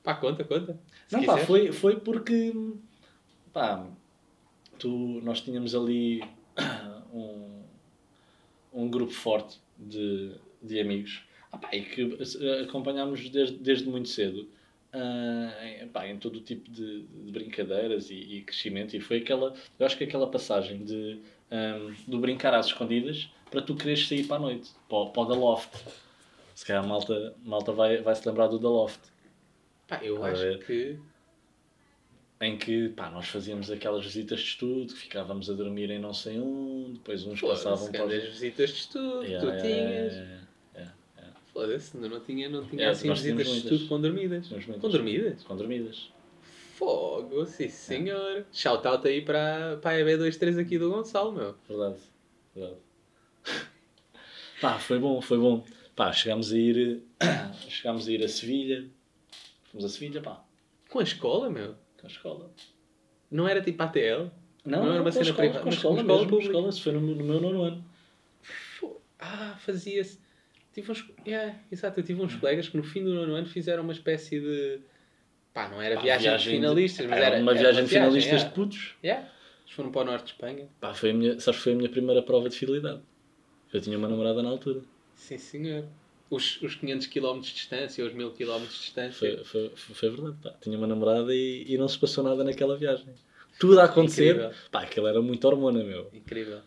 Pá, 0.03 0.15
conta, 0.15 0.43
conta. 0.43 0.79
Se 1.07 1.15
Não, 1.17 1.23
pá, 1.25 1.33
quiser. 1.35 1.45
foi, 1.45 1.71
foi 1.71 1.99
porque 1.99 2.53
pá, 3.53 3.85
tu, 4.81 4.89
nós 5.23 5.41
tínhamos 5.41 5.75
ali 5.75 6.21
um, 7.13 7.61
um 8.73 8.89
grupo 8.89 9.11
forte 9.13 9.59
de, 9.77 10.31
de 10.61 10.79
amigos 10.79 11.23
ah, 11.51 11.57
pá, 11.57 11.69
e 11.73 11.81
que 11.83 12.17
acompanhámos 12.63 13.29
desde, 13.29 13.57
desde 13.57 13.87
muito 13.89 14.09
cedo 14.09 14.47
ah, 14.93 15.65
em, 15.83 15.87
pá, 15.87 16.07
em 16.07 16.17
todo 16.17 16.37
o 16.37 16.41
tipo 16.41 16.69
de, 16.69 17.03
de 17.03 17.31
brincadeiras 17.31 18.09
e, 18.09 18.15
e 18.15 18.41
crescimento. 18.41 18.95
E 18.95 18.99
foi 18.99 19.17
aquela, 19.17 19.53
eu 19.79 19.85
acho 19.85 19.97
que 19.97 20.03
aquela 20.03 20.27
passagem 20.29 20.83
de, 20.83 21.19
ahm, 21.51 21.93
do 22.07 22.19
brincar 22.19 22.53
às 22.53 22.67
escondidas 22.67 23.29
para 23.49 23.61
tu 23.61 23.75
quereres 23.75 24.07
sair 24.07 24.25
para 24.25 24.37
a 24.37 24.39
noite, 24.39 24.71
para, 24.89 24.97
o- 24.97 25.09
para 25.11 25.21
o 25.21 25.25
da 25.25 25.35
Loft. 25.35 25.69
Se 26.55 26.65
calhar 26.65 26.83
a 26.83 26.87
malta, 26.87 27.35
malta 27.43 27.71
vai, 27.71 28.01
vai 28.01 28.15
se 28.15 28.27
lembrar 28.27 28.47
do 28.47 28.59
da 28.59 28.69
Loft 28.69 28.99
Pá, 29.87 29.99
eu 30.03 30.23
a 30.23 30.29
acho 30.29 30.41
ver? 30.41 30.65
que. 30.65 30.97
Em 32.41 32.57
que 32.57 32.89
pá, 32.89 33.09
nós 33.11 33.27
fazíamos 33.27 33.69
aquelas 33.69 34.03
visitas 34.03 34.39
de 34.39 34.45
estudo, 34.45 34.93
que 34.93 34.99
ficávamos 34.99 35.49
a 35.49 35.53
dormir 35.53 35.91
em 35.91 35.99
não 35.99 36.13
sei 36.13 36.39
onde, 36.39 36.93
depois 36.93 37.23
uns 37.25 37.39
passavam 37.39 37.77
Foda-se, 37.77 37.91
para 37.97 38.05
grandes 38.07 38.29
visitas 38.29 38.69
de 38.71 38.75
estudo, 38.77 39.23
Yeah, 39.23 39.39
tu 39.39 39.45
yeah, 39.45 39.61
tinhas. 39.61 40.13
yeah, 40.13 40.29
yeah, 40.73 40.93
yeah. 41.17 41.33
Foda-se, 41.53 41.97
não, 41.97 42.09
não 42.09 42.19
tinha, 42.19 42.49
não 42.49 42.65
tinha 42.65 42.89
assim 42.89 43.13
visitas 43.13 43.47
de 43.47 43.57
estudo 43.57 43.87
com 43.87 44.01
dormidas. 44.01 44.47
Com 44.79 44.89
dormidas? 44.89 45.43
Com 45.43 45.55
dormidas. 45.55 46.09
Fogo, 46.75 47.45
sim 47.45 47.69
senhor. 47.69 48.43
Shout 48.51 48.87
out 48.87 49.07
aí 49.07 49.21
para, 49.21 49.77
para 49.79 49.91
a 49.97 49.99
EB23 49.99 50.59
aqui 50.59 50.79
do 50.79 50.89
Gonçalo, 50.89 51.31
meu. 51.31 51.55
Verdade. 51.69 51.99
Verdade. 52.55 52.79
pá, 54.59 54.79
foi 54.79 54.97
bom, 54.97 55.21
foi 55.21 55.37
bom. 55.37 55.63
Pá, 55.95 56.11
chegámos 56.11 56.51
a 56.51 56.57
ir... 56.57 57.03
chegámos 57.69 58.07
a 58.07 58.11
ir 58.11 58.23
a 58.23 58.27
Sevilha. 58.27 58.89
Fomos 59.65 59.85
a 59.85 59.89
Sevilha, 59.89 60.21
pá, 60.21 60.43
Com 60.89 60.99
a 60.99 61.03
escola, 61.03 61.47
meu. 61.51 61.75
Com 62.01 62.07
a 62.07 62.09
escola. 62.09 62.51
Não 63.29 63.47
era 63.47 63.61
tipo 63.61 63.81
ATL? 63.81 64.29
Não, 64.65 64.85
Não 64.85 64.91
era 64.91 65.01
uma 65.01 65.11
cena 65.11 65.25
escola, 65.25 65.41
privada, 65.41 65.63
com 65.63 65.69
a 65.69 65.73
escola, 65.73 66.01
escola 66.01 66.19
mesmo, 66.19 66.39
escola, 66.39 66.69
isso 66.69 66.83
foi 66.83 66.91
no, 66.91 67.01
no 67.01 67.23
meu 67.23 67.41
nono 67.41 67.63
ano. 67.63 67.85
Ah, 69.19 69.55
fazia-se. 69.59 70.19
Tive 70.73 70.91
uns... 70.91 71.05
yeah, 71.25 71.57
exato, 71.71 71.99
eu 71.99 72.03
tive 72.03 72.21
uns 72.21 72.35
colegas 72.35 72.69
que 72.69 72.77
no 72.77 72.83
fim 72.83 73.03
do 73.03 73.13
nono 73.13 73.33
ano 73.35 73.47
fizeram 73.47 73.83
uma 73.83 73.93
espécie 73.93 74.39
de. 74.39 74.79
Pá, 75.53 75.67
não 75.67 75.81
era 75.81 75.95
Pá, 75.95 76.01
viagem, 76.01 76.37
de 76.37 76.49
finalistas, 76.49 77.05
mas 77.05 77.19
era, 77.19 77.37
uma 77.39 77.51
era 77.51 77.59
viagem 77.59 77.83
de 77.83 77.89
finalistas 77.89 78.33
yeah. 78.33 78.49
de 78.49 78.55
putos. 78.55 78.95
Yeah. 79.03 79.27
Eles 79.63 79.73
foram 79.73 79.91
para 79.91 80.01
o 80.01 80.05
norte 80.05 80.25
de 80.25 80.31
Espanha. 80.31 80.69
Pá, 80.79 80.93
foi 80.93 81.09
a 81.09 81.13
minha, 81.13 81.39
sabes 81.39 81.59
que 81.59 81.63
foi 81.63 81.73
a 81.73 81.75
minha 81.75 81.89
primeira 81.89 82.21
prova 82.21 82.49
de 82.49 82.57
fidelidade. 82.57 83.01
Eu 83.73 83.81
tinha 83.81 83.97
uma 83.97 84.07
namorada 84.07 84.41
na 84.41 84.49
altura. 84.49 84.81
Sim, 85.15 85.37
senhor. 85.37 85.85
Os, 86.31 86.61
os 86.61 86.75
500 86.75 87.07
km 87.07 87.39
de 87.41 87.53
distância, 87.53 88.03
os 88.05 88.13
1000 88.13 88.31
km 88.31 88.59
de 88.61 88.67
distância. 88.69 89.43
Foi, 89.43 89.69
foi, 89.75 89.93
foi, 89.93 90.09
verdade, 90.09 90.37
pá. 90.41 90.53
Tinha 90.61 90.77
uma 90.77 90.87
namorada 90.87 91.35
e, 91.35 91.65
e 91.67 91.77
não 91.77 91.87
se 91.89 91.99
passou 91.99 92.23
nada 92.23 92.41
naquela 92.43 92.75
viagem. 92.77 93.05
Tudo 93.59 93.79
a 93.81 93.83
acontecer. 93.83 94.29
Incrível. 94.35 94.51
Pá, 94.71 94.81
aquilo 94.83 95.07
era 95.07 95.21
muito 95.21 95.45
hormona, 95.45 95.83
meu. 95.83 96.09
Incrível. 96.13 96.61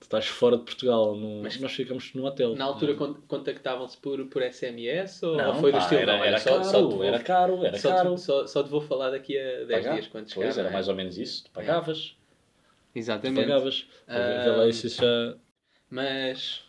Tu 0.00 0.02
estás 0.02 0.26
fora 0.26 0.56
de 0.58 0.64
Portugal, 0.64 1.14
num- 1.14 1.40
Mas- 1.42 1.58
nós 1.60 1.72
ficamos 1.72 2.12
num 2.14 2.24
hotel. 2.26 2.54
Na 2.56 2.64
altura 2.64 2.94
con- 2.94 3.14
contactavam-se 3.28 3.96
por, 3.96 4.26
por 4.26 4.42
SMS 4.42 5.22
ou, 5.24 5.36
não, 5.36 5.54
ou 5.54 5.60
foi 5.60 5.70
pá, 5.72 5.78
do 5.78 5.82
estilo? 5.84 6.00
era, 6.02 6.16
não, 6.18 6.24
era 6.24 6.38
só, 6.40 6.50
caro, 6.50 6.64
só 6.64 6.82
vou, 6.82 7.04
era 7.04 7.18
caro, 7.20 7.64
era 7.64 7.78
só, 7.78 7.88
caro. 7.94 8.14
Te, 8.16 8.20
só, 8.20 8.46
só 8.46 8.62
te 8.64 8.68
vou 8.68 8.80
falar 8.80 9.10
daqui 9.10 9.38
a 9.38 9.64
10 9.64 9.68
Pagar. 9.68 9.94
dias 9.94 10.06
quando 10.08 10.24
Pois, 10.34 10.48
chegar. 10.48 10.50
era 10.54 10.62
não 10.64 10.70
é? 10.70 10.72
mais 10.72 10.88
ou 10.88 10.94
menos 10.96 11.16
isso. 11.16 11.44
Tu 11.44 11.50
pagavas. 11.52 11.98
Tu 12.92 12.98
Exatamente. 12.98 13.40
pagavas. 13.40 13.86
Ah, 14.08 14.42
Vê 14.44 14.50
lá 14.50 14.66
isso 14.68 14.88
já... 14.88 15.36
Mas. 15.88 16.62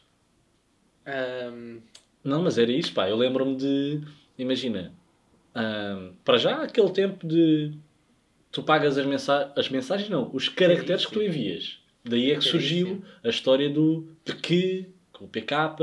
ahm, 1.06 1.80
Não, 2.24 2.44
mas 2.44 2.58
era 2.58 2.72
isso, 2.72 2.94
pá. 2.94 3.10
Eu 3.10 3.16
lembro-me 3.16 3.56
de. 3.56 4.02
Imagina. 4.38 4.94
para 6.24 6.38
já, 6.38 6.64
aquele 6.64 6.90
tempo 6.92 7.26
de. 7.28 7.74
Tu 8.52 8.64
pagas 8.64 8.98
as, 8.98 9.06
mensa 9.06 9.52
as 9.56 9.70
mensagens, 9.70 10.10
não, 10.10 10.30
os 10.34 10.50
caracteres 10.50 11.06
que 11.06 11.12
tu 11.14 11.22
envias. 11.22 11.80
Daí 12.04 12.32
é 12.32 12.36
que 12.36 12.44
surgiu 12.44 13.04
a 13.24 13.30
história 13.30 13.70
do 13.70 14.08
PQ, 14.24 14.86
com 15.12 15.26
o 15.26 15.28
PK, 15.28 15.76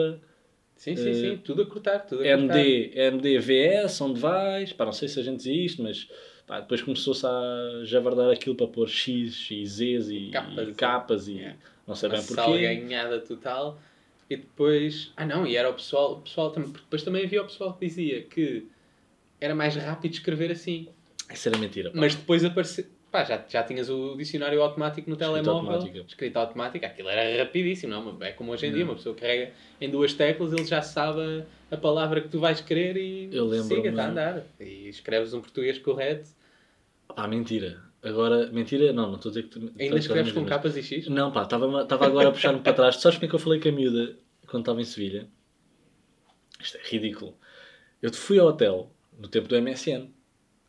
sim, 0.75 0.97
sim, 0.97 1.15
sim. 1.15 1.33
Eh, 1.35 1.39
Tudo 1.45 1.63
a 1.63 1.67
cortar. 1.67 1.99
Tudo 2.01 2.23
a 2.23 2.25
cortar. 2.25 2.59
MD, 2.59 2.93
MDVS, 3.11 4.01
onde 4.01 4.19
vais. 4.21 4.73
Pá, 4.73 4.85
não 4.87 4.93
sei 4.93 5.09
se 5.09 5.21
a 5.21 5.23
gente 5.23 5.37
dizia 5.39 5.65
isto, 5.65 5.83
mas. 5.83 6.09
Pá, 6.47 6.61
depois 6.61 6.83
começou-se 6.83 7.25
a 7.27 7.81
javardar 7.85 8.31
aquilo 8.31 8.55
para 8.55 8.67
pôr 8.67 8.89
X 8.89 9.49
e 9.51 9.65
Zs 9.67 10.09
e 10.11 10.31
Capas. 10.31 10.69
e, 10.69 10.73
capas 10.73 11.29
e 11.29 11.33
Yeah. 11.35 11.59
não 11.87 11.95
sei 11.95 12.09
bem 12.11 12.23
porquê. 12.23 12.35
salganhada 12.35 13.19
total. 13.21 13.79
E 14.35 14.37
depois. 14.39 15.13
Ah, 15.17 15.25
não, 15.25 15.47
e 15.47 15.57
era 15.57 15.71
o 15.71 15.75
pessoal. 15.75 16.15
O 16.15 16.21
pessoal 16.23 16.51
também, 16.51 16.71
porque 16.71 16.85
depois 16.85 17.03
também 17.03 17.25
havia 17.25 17.43
o 17.43 17.47
pessoal 17.47 17.73
que 17.75 17.87
dizia 17.87 18.23
que 18.23 18.67
era 19.41 19.55
mais 19.55 19.75
rápido 19.77 20.13
escrever 20.13 20.51
assim. 20.51 20.89
Isso 21.33 21.49
era 21.49 21.59
mentira. 21.59 21.91
pá. 21.91 21.99
Mas 21.99 22.15
depois 22.15 22.45
apareceu. 22.45 22.85
Pá, 23.11 23.23
já, 23.23 23.45
já 23.49 23.63
tinhas 23.63 23.89
o 23.89 24.17
dicionário 24.17 24.61
automático 24.61 25.09
no 25.09 25.15
Escrita 25.15 25.33
telemóvel. 25.43 25.71
automática. 25.73 26.05
Escrita 26.09 26.39
automática. 26.41 26.87
Aquilo 26.89 27.09
era 27.09 27.45
rapidíssimo, 27.45 27.93
não? 27.93 28.19
É 28.21 28.33
como 28.33 28.51
hoje 28.51 28.67
em 28.67 28.73
dia. 28.73 28.81
Não. 28.85 28.91
Uma 28.91 28.97
pessoa 28.97 29.15
carrega 29.15 29.53
em 29.81 29.89
duas 29.89 30.13
teclas, 30.15 30.53
ele 30.53 30.65
já 30.65 30.83
sabe 30.83 31.21
a, 31.71 31.75
a 31.75 31.79
palavra 31.79 32.21
que 32.21 32.29
tu 32.29 32.41
vais 32.41 32.61
querer 32.61 32.97
e 32.97 33.31
siga, 33.63 33.91
está 33.91 34.07
a 34.07 34.11
andar. 34.11 34.43
E 34.59 34.89
escreves 34.89 35.33
um 35.33 35.41
português 35.41 35.79
correto. 35.79 36.29
Pá, 37.15 37.29
mentira. 37.29 37.81
Agora, 38.03 38.49
mentira, 38.51 38.93
não, 38.93 39.07
não 39.11 39.15
estou 39.15 39.31
a 39.31 39.35
dizer 39.35 39.45
que 39.45 39.49
tu. 39.61 39.73
Ainda 39.79 39.97
escreves 39.97 40.33
com 40.33 40.45
capas 40.45 40.77
e 40.77 40.83
X? 40.83 41.09
Não, 41.09 41.31
pá, 41.31 41.45
estava 41.45 41.67
agora 42.07 42.29
a 42.29 42.33
puxar-me 42.33 42.59
para 42.61 42.73
trás. 42.73 42.97
Tu 42.97 43.03
sabes 43.03 43.17
como 43.17 43.27
é 43.27 43.29
que 43.29 43.35
eu 43.35 43.39
falei 43.39 43.61
com 43.61 43.69
a 43.69 43.73
miúda 43.73 44.17
quando 44.55 44.63
estava 44.63 44.81
em 44.81 44.85
Sevilha? 44.85 45.27
Isto 46.61 46.79
é 46.79 46.81
ridículo. 46.85 47.37
Eu 48.01 48.09
te 48.09 48.17
fui 48.17 48.39
ao 48.39 48.47
hotel 48.47 48.89
no 49.19 49.27
tempo 49.27 49.49
do 49.49 49.57
MSN. 49.61 50.09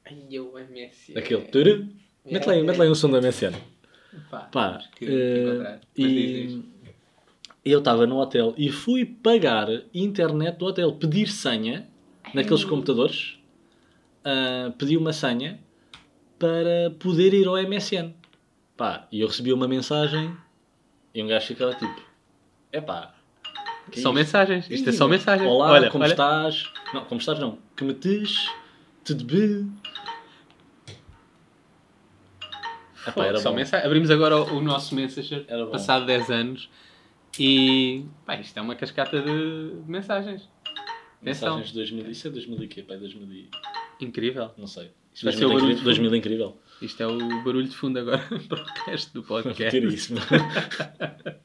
Ai, 0.04 0.26
eu 0.32 0.58
MS. 0.58 1.16
Aquele. 1.16 1.44
turu. 1.44 1.88
Mete 2.26 2.48
lá, 2.48 2.54
aí- 2.54 2.64
mete 2.64 2.78
lá 2.78 2.86
um 2.86 2.96
som 2.96 3.10
do 3.12 3.18
MSN. 3.18 3.54
Pá, 4.32 4.40
Pá, 4.52 4.84
que, 4.96 5.06
eh, 5.06 5.44
encontrar. 5.44 5.82
Mas 6.00 6.10
diz, 6.12 6.64
e 7.64 7.72
eu 7.72 7.78
estava 7.80 8.08
no 8.08 8.18
hotel 8.18 8.56
e 8.58 8.72
fui 8.72 9.06
pagar 9.06 9.68
internet 9.94 10.58
do 10.58 10.66
hotel, 10.66 10.94
pedir 10.94 11.28
senha 11.28 11.88
naqueles 12.34 12.64
computadores, 12.64 13.38
ah, 14.24 14.74
pedi 14.80 14.98
uma 14.98 15.14
senha 15.14 15.60
para 16.40 16.90
poder 16.98 17.36
ir 17.36 17.48
ao 17.48 17.56
MSN. 17.58 18.16
Pá, 18.76 19.08
e 19.12 19.20
eu 19.22 19.28
recebi 19.28 19.54
uma 19.54 19.68
mensagem 19.68 20.36
e 21.14 21.22
um 21.22 21.28
gajo 21.28 21.46
ficava 21.46 21.76
tipo: 21.76 22.02
Epá, 22.74 23.15
que 23.92 24.02
São 24.02 24.14
mensagens. 24.14 24.70
Isto 24.70 24.90
é 24.90 24.92
só 24.92 25.08
mensagens. 25.08 25.50
Olá, 25.50 25.72
olha, 25.72 25.90
como 25.90 26.04
olha. 26.04 26.12
estás? 26.12 26.72
Não, 26.94 27.06
como 27.06 27.20
estás 27.20 27.40
não. 27.40 27.58
Que 27.76 27.84
me 27.84 27.94
tes? 27.94 28.50
Te 29.04 29.14
debe? 29.14 29.70
Pô, 33.04 33.12
Epá, 33.12 33.26
era 33.28 33.40
só 33.40 33.54
Abrimos 33.84 34.10
agora 34.10 34.38
o, 34.38 34.58
o 34.58 34.62
nosso 34.62 34.96
Messenger, 34.96 35.46
passado 35.70 36.08
10 36.08 36.32
anos, 36.32 36.70
e 37.40 38.04
pá, 38.26 38.36
isto 38.40 38.58
é 38.58 38.62
uma 38.62 38.76
cascata 38.76 39.22
de 39.22 39.72
mensagens. 39.88 40.50
Atenção. 41.22 41.58
Mensagens 41.58 41.68
de 41.68 41.74
2000, 41.76 42.12
isso 42.12 42.28
é 42.28 42.32
2000 42.32 42.64
e 42.64 42.68
quê? 42.68 42.82
Pá, 42.82 42.96
2000 42.96 43.32
e... 43.32 43.50
Incrível. 44.02 44.52
Não 44.58 44.66
sei. 44.66 44.92
Isto 45.14 45.26
vai 45.26 45.34
2000 45.34 45.38
ser 45.38 45.46
o 45.46 45.50
é 45.50 45.54
barulho 45.54 45.72
incrível. 45.74 45.78
de 45.78 45.84
2000 45.84 46.14
é 46.14 46.18
incrível. 46.18 46.58
Isto 46.82 47.04
é 47.04 47.08
o 47.08 47.44
barulho 47.44 47.68
de 47.68 47.76
fundo 47.76 48.00
agora 48.00 48.24
para 48.50 48.62
o 48.62 48.66
resto 48.88 49.14
do 49.14 49.22
podcast. 49.24 49.72
Ter 49.72 49.84
isso. 49.88 50.14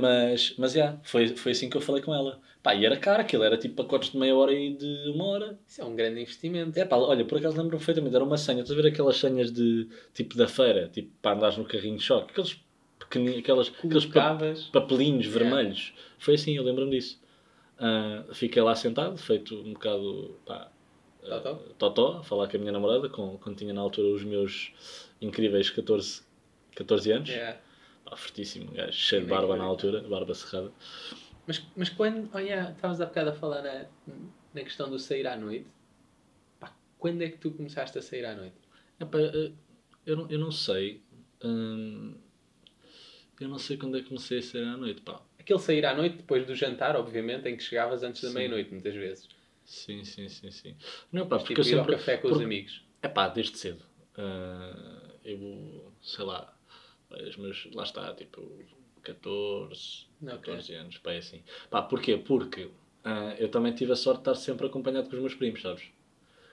Mas, 0.00 0.54
mas, 0.58 0.72
já, 0.72 0.96
foi, 1.02 1.28
foi 1.28 1.52
assim 1.52 1.68
que 1.70 1.76
eu 1.76 1.80
falei 1.80 2.02
com 2.02 2.14
ela. 2.14 2.40
Pá, 2.62 2.74
e 2.74 2.84
era 2.84 2.96
caro, 2.96 3.20
aquilo 3.22 3.44
era 3.44 3.56
tipo 3.56 3.76
pacotes 3.76 4.10
de 4.10 4.18
meia 4.18 4.34
hora 4.34 4.52
e 4.52 4.74
de 4.74 5.10
uma 5.14 5.24
hora. 5.26 5.58
isso 5.66 5.80
é 5.80 5.84
um 5.84 5.94
grande 5.94 6.20
investimento. 6.20 6.78
É 6.78 6.84
pá, 6.84 6.96
olha, 6.96 7.24
por 7.24 7.38
acaso 7.38 7.56
lembro 7.56 7.76
perfeitamente, 7.76 8.14
era 8.16 8.24
uma 8.24 8.36
senha. 8.36 8.62
Estás 8.62 8.76
a 8.78 8.82
ver 8.82 8.88
aquelas 8.88 9.16
senhas 9.16 9.52
de, 9.52 9.88
tipo 10.12 10.36
da 10.36 10.48
feira, 10.48 10.88
tipo 10.88 11.10
para 11.22 11.36
andares 11.36 11.56
no 11.56 11.64
carrinho 11.64 11.96
de 11.96 12.02
choque? 12.02 12.32
Aqueles 12.32 12.60
pequeninos, 12.98 13.38
aquelas, 13.38 13.68
aqueles 13.84 14.06
pa- 14.06 14.36
papelinhos 14.72 15.26
Yeah. 15.26 15.38
vermelhos. 15.38 15.94
Foi 16.18 16.34
assim, 16.34 16.56
eu 16.56 16.64
lembro-me 16.64 16.90
disso. 16.90 17.20
Ah, 17.78 18.24
fiquei 18.32 18.60
lá 18.62 18.74
sentado, 18.74 19.16
feito 19.16 19.54
um 19.54 19.72
bocado, 19.74 20.36
pá, 20.44 20.68
ah, 21.24 21.40
Totó? 21.40 21.54
totó, 21.78 22.18
a 22.18 22.22
falar 22.24 22.48
com 22.48 22.56
a 22.56 22.60
minha 22.60 22.72
namorada, 22.72 23.08
com, 23.08 23.36
quando 23.38 23.56
tinha 23.56 23.72
na 23.72 23.80
altura 23.80 24.08
os 24.08 24.24
meus 24.24 24.72
incríveis 25.20 25.70
14, 25.70 26.22
14 26.74 27.12
anos. 27.12 27.28
Yeah. 27.28 27.58
Fortíssimo, 28.14 28.70
gajo, 28.72 28.92
cheio 28.92 29.22
de 29.22 29.28
barba 29.28 29.56
na 29.56 29.64
altura, 29.64 30.00
barba 30.02 30.34
cerrada. 30.34 30.72
Mas, 31.46 31.62
mas 31.76 31.88
quando. 31.88 32.28
Olha, 32.34 32.72
estavas 32.74 33.00
há 33.00 33.06
bocado 33.06 33.30
a 33.30 33.32
falar 33.32 33.62
na, 33.62 33.86
na 34.54 34.62
questão 34.62 34.88
do 34.90 34.98
sair 34.98 35.26
à 35.26 35.36
noite. 35.36 35.66
Pá, 36.60 36.74
quando 36.98 37.22
é 37.22 37.28
que 37.28 37.38
tu 37.38 37.50
começaste 37.50 37.98
a 37.98 38.02
sair 38.02 38.24
à 38.24 38.34
noite? 38.34 38.56
Epá, 39.00 39.18
eh, 39.18 39.52
eu, 40.04 40.16
não, 40.16 40.30
eu 40.30 40.38
não 40.38 40.50
sei. 40.52 41.02
hum, 41.42 42.14
eu 43.40 43.48
não 43.48 43.58
sei 43.58 43.76
quando 43.76 43.96
é 43.98 44.00
que 44.02 44.08
comecei 44.08 44.38
a 44.38 44.42
sair 44.42 44.64
à 44.64 44.76
noite, 44.76 45.00
pá. 45.02 45.20
Aquele 45.38 45.58
sair 45.60 45.84
à 45.86 45.94
noite 45.94 46.16
depois 46.16 46.46
do 46.46 46.54
jantar, 46.54 46.96
obviamente, 46.96 47.48
em 47.48 47.56
que 47.56 47.62
chegavas 47.62 48.02
antes 48.02 48.22
da 48.22 48.30
meia-noite, 48.30 48.70
muitas 48.72 48.94
vezes. 48.94 49.28
Sim, 49.64 50.04
sim, 50.04 50.28
sim, 50.28 50.50
sim. 50.50 50.76
Não, 51.12 51.26
pá, 51.28 51.38
porque 51.38 51.54
Tipo, 51.54 51.60
eu 51.68 51.78
sempre... 51.78 51.92
café 51.96 52.16
com 52.16 52.28
os 52.28 52.32
porque- 52.32 52.44
amigos. 52.44 52.84
É 53.02 53.08
pá, 53.08 53.28
desde 53.28 53.56
cedo. 53.58 53.82
Ah, 54.16 55.10
eu, 55.24 55.92
sei 56.02 56.24
lá, 56.24 56.55
os 57.10 57.36
meus, 57.36 57.68
lá 57.74 57.82
está, 57.84 58.12
tipo, 58.14 58.42
14, 59.02 60.06
Ok. 60.22 60.36
14 60.38 60.74
anos, 60.74 60.98
pá, 60.98 61.12
é 61.12 61.18
assim. 61.18 61.42
Pá, 61.70 61.82
porquê? 61.82 62.16
Porque 62.16 62.68
ah, 63.04 63.34
eu 63.38 63.48
também 63.48 63.72
tive 63.72 63.92
a 63.92 63.96
sorte 63.96 64.18
de 64.24 64.30
estar 64.30 64.34
sempre 64.34 64.66
acompanhado 64.66 65.08
com 65.08 65.14
os 65.16 65.20
meus 65.22 65.34
primos, 65.34 65.62
sabes? 65.62 65.84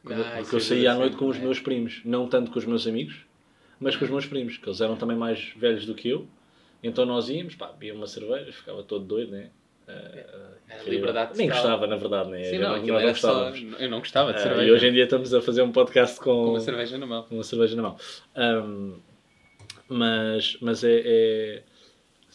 Quando- 0.04 0.22
Ah, 0.22 0.24
porque 0.38 0.56
eu 0.56 0.58
ajuda 0.58 0.60
saía 0.62 0.92
à 0.92 0.96
noite 0.96 1.16
com 1.16 1.28
os 1.28 1.38
é? 1.38 1.40
meus 1.40 1.60
primos, 1.60 2.02
não 2.06 2.28
tanto 2.28 2.52
com 2.52 2.60
os 2.60 2.66
meus 2.66 2.86
amigos, 2.86 3.16
mas 3.80 3.96
com 3.96 4.06
os 4.06 4.12
meus 4.12 4.26
primos, 4.26 4.58
que 4.58 4.68
eles 4.68 4.82
eram 4.82 4.96
também 4.96 5.18
mais 5.18 5.52
velhos 5.56 5.86
do 5.86 5.96
que 5.96 6.10
eu. 6.10 6.28
Então 6.84 7.06
nós 7.06 7.30
íamos, 7.30 7.56
pá, 7.56 7.68
bebia 7.68 7.94
uma 7.94 8.06
cerveja, 8.08 8.52
ficava 8.52 8.84
todo 8.84 9.06
doido, 9.06 9.32
né? 9.32 9.50
Era 9.88 10.58
incrível. 10.68 10.94
liberdade 10.94 11.38
Nem 11.38 11.50
gostava, 11.50 11.88
na 11.88 11.96
verdade, 11.98 12.30
né? 12.30 12.44
Sim, 12.46 12.56
Eu 12.56 12.62
não, 12.62 12.78
não, 12.78 12.86
não 12.86 13.02
gostávamos. 13.10 13.66
Eu 13.80 13.90
não 13.90 14.00
gostava 14.00 14.34
de 14.34 14.42
cerveja. 14.42 14.64
e 14.68 14.72
hoje 14.72 14.88
em 14.88 14.92
dia 14.94 15.04
estamos 15.06 15.34
a 15.34 15.42
fazer 15.42 15.62
um 15.62 15.72
podcast 15.72 16.18
com, 16.20 16.24
Com 16.26 16.50
uma 16.52 16.60
cerveja 16.60 16.98
na 16.98 17.06
mão. 17.06 17.26
uma 17.32 17.44
cerveja 17.44 17.76
na 17.76 17.82
mão. 17.82 17.98
Ahm, 18.36 19.00
mas 19.94 20.58
mas 20.62 20.84
é, 20.84 21.02
é- 21.06 21.64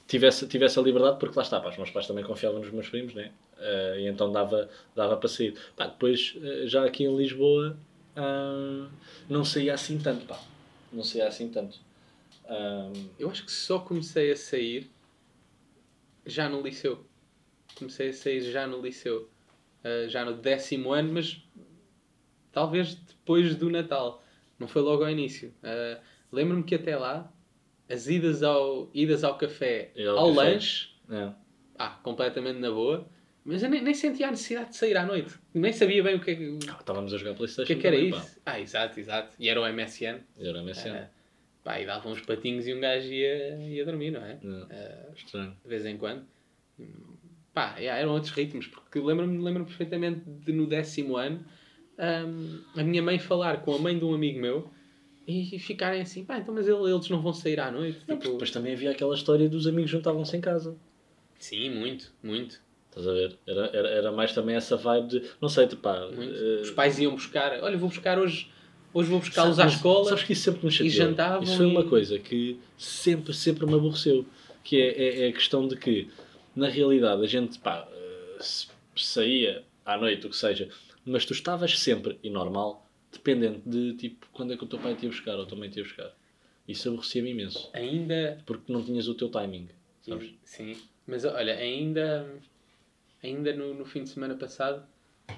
tivesse, 0.07 0.47
tivesse 0.49 0.79
a 0.79 0.83
liberdade, 0.83 1.19
porque 1.19 1.37
lá 1.37 1.43
está, 1.43 1.61
pá, 1.61 1.69
os 1.71 1.77
meus 1.77 1.91
pais 1.91 2.07
também 2.07 2.25
confiavam 2.25 2.61
nos 2.61 2.71
meus 2.71 2.89
primos, 2.89 3.15
né? 3.15 3.33
Ah, 3.59 3.97
e 3.99 4.07
então 4.07 4.31
dava, 4.33 4.69
dava 4.95 5.17
para 5.17 5.29
sair. 5.29 5.55
Pá, 5.77 5.87
depois, 5.87 6.37
eh, 6.43 6.67
já 6.67 6.85
aqui 6.85 7.05
em 7.05 7.17
Lisboa, 7.17 7.79
ah, 8.17 8.89
não 9.29 9.45
saía 9.45 9.75
assim 9.75 9.99
tanto, 9.99 10.27
pá. 10.27 10.41
Não 10.93 11.05
saía 11.05 11.29
assim 11.29 11.49
tanto. 11.51 11.79
Ahm, 12.49 12.93
Eu 13.19 13.31
acho 13.31 13.45
que 13.45 13.53
só 13.53 13.79
comecei 13.81 14.33
a 14.33 14.37
sair 14.37 14.91
já 16.27 16.49
no 16.49 16.61
liceu. 16.63 17.05
Comecei 17.77 18.11
a 18.11 18.13
sair 18.13 18.41
já 18.43 18.67
no 18.67 18.81
liceu. 18.81 19.29
Ah, 19.85 20.09
já 20.09 20.25
no 20.25 20.35
décimo 20.37 20.93
ano, 20.93 21.13
mas 21.13 21.43
talvez 22.53 22.95
depois 22.95 23.55
do 23.57 23.71
Natal. 23.71 24.23
Não 24.59 24.67
foi 24.69 24.83
logo 24.83 25.05
ao 25.05 25.11
início. 25.11 25.53
Ah, 25.63 26.01
Lembro-me 26.31 26.63
que 26.63 26.75
até 26.75 26.95
lá, 26.97 27.33
as 27.91 28.07
idas 28.09 28.43
ao, 28.43 28.91
idas 28.95 29.25
ao 29.25 29.37
café, 29.39 29.91
Ir 29.97 30.07
ao 30.09 30.19
ao 30.19 30.35
café. 30.35 30.51
lanche, 30.51 30.89
é. 31.11 31.33
ah, 31.79 31.99
completamente 32.03 32.59
na 32.59 32.71
boa. 32.71 33.09
Mas 33.45 33.63
eu 33.63 33.71
nem, 33.71 33.81
nem 33.81 33.95
sentia 33.95 34.29
a 34.29 34.31
necessidade 34.31 34.71
de 34.71 34.77
sair 34.77 34.95
à 34.97 35.07
noite. 35.07 35.35
Nem 35.55 35.73
sabia 35.73 36.03
bem 36.03 36.17
o 36.17 36.21
que 36.21 36.31
é 36.33 36.35
que, 36.35 36.49
o 36.49 36.59
Ah, 36.69 36.77
Estávamos 36.81 37.15
a 37.15 37.17
jogar 37.17 37.35
Playstation. 37.35 37.67
que, 37.67 37.73
é 37.73 37.77
que 37.77 37.87
era 37.87 37.97
também, 37.97 38.11
isso. 38.11 38.41
Ah, 38.45 38.61
exato, 38.61 39.01
exato. 39.01 39.35
E 39.39 39.49
era 39.49 39.59
o 39.61 39.65
MSN. 39.73 40.19
Pá. 40.19 40.25
Era 40.39 40.63
MSN. 40.63 40.91
Ah, 40.91 41.09
pá, 41.65 41.81
e 41.81 41.87
dava 41.87 42.09
uns 42.11 42.21
patinhos 42.21 42.67
e 42.67 42.75
um 42.75 42.81
gajo 42.81 43.11
ia, 43.11 43.57
ia 43.59 43.85
dormir, 43.87 44.11
não 44.11 44.23
é? 44.23 44.33
É. 44.33 45.07
Ah, 45.09 45.13
Estranho. 45.17 45.57
de 45.63 45.69
vez 45.69 45.87
em 45.87 45.97
quando. 45.97 46.27
Pá, 47.55 47.77
yeah, 47.79 47.99
eram 48.01 48.13
outros 48.13 48.33
ritmos, 48.33 48.67
porque 48.67 49.01
lembro-me 49.01 49.43
lembro 49.43 49.65
perfeitamente 49.65 50.21
de 50.27 50.53
no 50.53 50.67
décimo 50.67 51.17
ano 51.17 51.45
hum, 51.99 52.61
a 52.77 52.85
minha 52.85 53.03
mãe 53.03 53.19
falar 53.19 53.63
com 53.63 53.75
a 53.75 53.79
mãe 53.79 53.99
de 53.99 54.05
um 54.05 54.15
amigo 54.15 54.39
meu 54.39 54.71
e 55.29 55.59
ficarem 55.59 56.01
assim, 56.01 56.25
pá, 56.25 56.39
então 56.39 56.55
mas 56.55 56.67
ele- 56.67 56.91
eles 56.91 57.09
não 57.11 57.21
vão 57.21 57.33
sair 57.35 57.61
à 57.61 57.71
noite. 57.71 57.99
Não, 58.09 58.17
Tipo, 58.17 58.33
depois 58.33 58.51
também 58.51 58.73
havia 58.73 58.91
aquela 58.91 59.15
história 59.15 59.49
dos 59.49 59.67
amigos 59.67 59.91
juntavam-se 59.91 60.37
em 60.37 60.41
casa. 60.41 60.75
Sim, 61.39 61.71
muito, 61.71 62.13
muito, 62.23 62.61
Estás 62.89 63.07
a 63.07 63.13
ver? 63.13 63.39
Era, 63.47 63.67
era, 63.67 63.89
era 63.91 64.13
mais 64.13 64.33
também 64.33 64.57
essa 64.57 64.77
vibe 64.77 65.09
de. 65.09 65.23
Não 65.41 65.49
sei, 65.49 65.67
tipo, 65.69 65.83
pá. 65.83 65.97
eh, 66.11 66.63
Os 66.63 66.71
pais 66.71 66.99
iam 66.99 67.13
buscar, 67.15 67.63
olha, 67.63 67.77
vou 67.77 67.89
buscar 67.91 68.19
hoje, 68.19 68.51
hoje 68.93 69.09
vou 69.11 69.21
buscá-los 69.21 69.61
à 69.61 69.67
escola. 69.67 70.09
Sabes 70.09 70.25
que 70.25 70.33
isso 70.33 70.43
sempre 70.43 70.65
me 70.65 70.73
chateou. 70.73 70.91
jantavam 70.91 71.43
Isso 71.45 71.57
foi 71.59 71.67
uma 71.67 71.83
e- 71.83 71.89
coisa 71.89 72.19
que 72.19 72.59
sempre, 72.79 73.33
sempre 73.35 73.67
me 73.67 73.75
aborreceu. 73.75 74.25
Que 74.65 74.81
é, 74.81 74.89
é, 75.01 75.27
é 75.27 75.29
a 75.29 75.33
questão 75.33 75.69
de 75.69 75.77
que, 75.77 76.09
na 76.57 76.67
realidade, 76.69 77.23
a 77.23 77.27
gente, 77.27 77.59
pá, 77.59 77.87
se- 78.41 78.67
saía 78.97 79.63
à 79.85 79.97
noite, 79.99 80.27
o 80.27 80.31
que 80.31 80.37
seja, 80.37 80.69
mas 81.05 81.25
tu 81.27 81.35
estavas 81.35 81.79
sempre, 81.79 82.19
e 82.23 82.31
normal, 82.31 82.88
dependente 83.19 83.61
de, 83.69 83.95
tipo, 83.95 84.27
quando 84.33 84.53
é 84.53 84.57
que 84.57 84.65
o 84.65 84.67
teu 84.67 84.79
pai 84.79 84.95
te 84.95 85.05
ia 85.05 85.11
buscar 85.11 85.37
ou 85.37 85.43
a 85.43 85.47
tua 85.47 85.59
mãe 85.59 85.69
te 85.69 85.79
ia 85.79 85.85
buscar. 85.85 86.13
Isso 86.67 86.89
aborrecia-me 86.89 87.31
imenso. 87.31 87.71
Ainda, 87.73 88.39
Porque 88.47 88.73
não 88.73 88.83
tinhas 88.83 89.09
o 89.09 89.15
teu 89.15 89.29
timing, 89.29 89.69
sabes? 90.03 90.35
sim, 90.45 90.77
mas 91.07 91.25
olha, 91.25 91.55
ainda, 91.55 92.31
ainda 93.23 93.53
no, 93.55 93.75
no 93.75 93.85
fim 93.87 94.03
de 94.03 94.11
semana 94.11 94.35
passado 94.35 94.85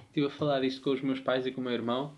estive 0.09 0.27
a 0.27 0.31
falar 0.31 0.61
disto 0.61 0.81
com 0.81 0.91
os 0.91 1.01
meus 1.01 1.21
pais 1.21 1.47
e 1.47 1.53
com 1.53 1.61
o 1.61 1.65
meu 1.65 1.73
irmão. 1.73 2.17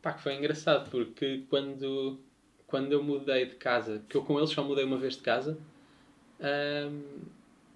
Pá, 0.00 0.12
que 0.14 0.22
foi 0.22 0.34
engraçado, 0.34 0.90
porque 0.90 1.42
quando, 1.50 2.18
quando 2.66 2.92
eu 2.92 3.02
mudei 3.02 3.44
de 3.46 3.56
casa, 3.56 4.02
que 4.08 4.16
eu 4.16 4.22
com 4.22 4.38
eles 4.38 4.50
só 4.50 4.62
mudei 4.64 4.84
uma 4.84 4.96
vez 4.96 5.16
de 5.16 5.22
casa, 5.22 5.58
ahm, 6.40 7.02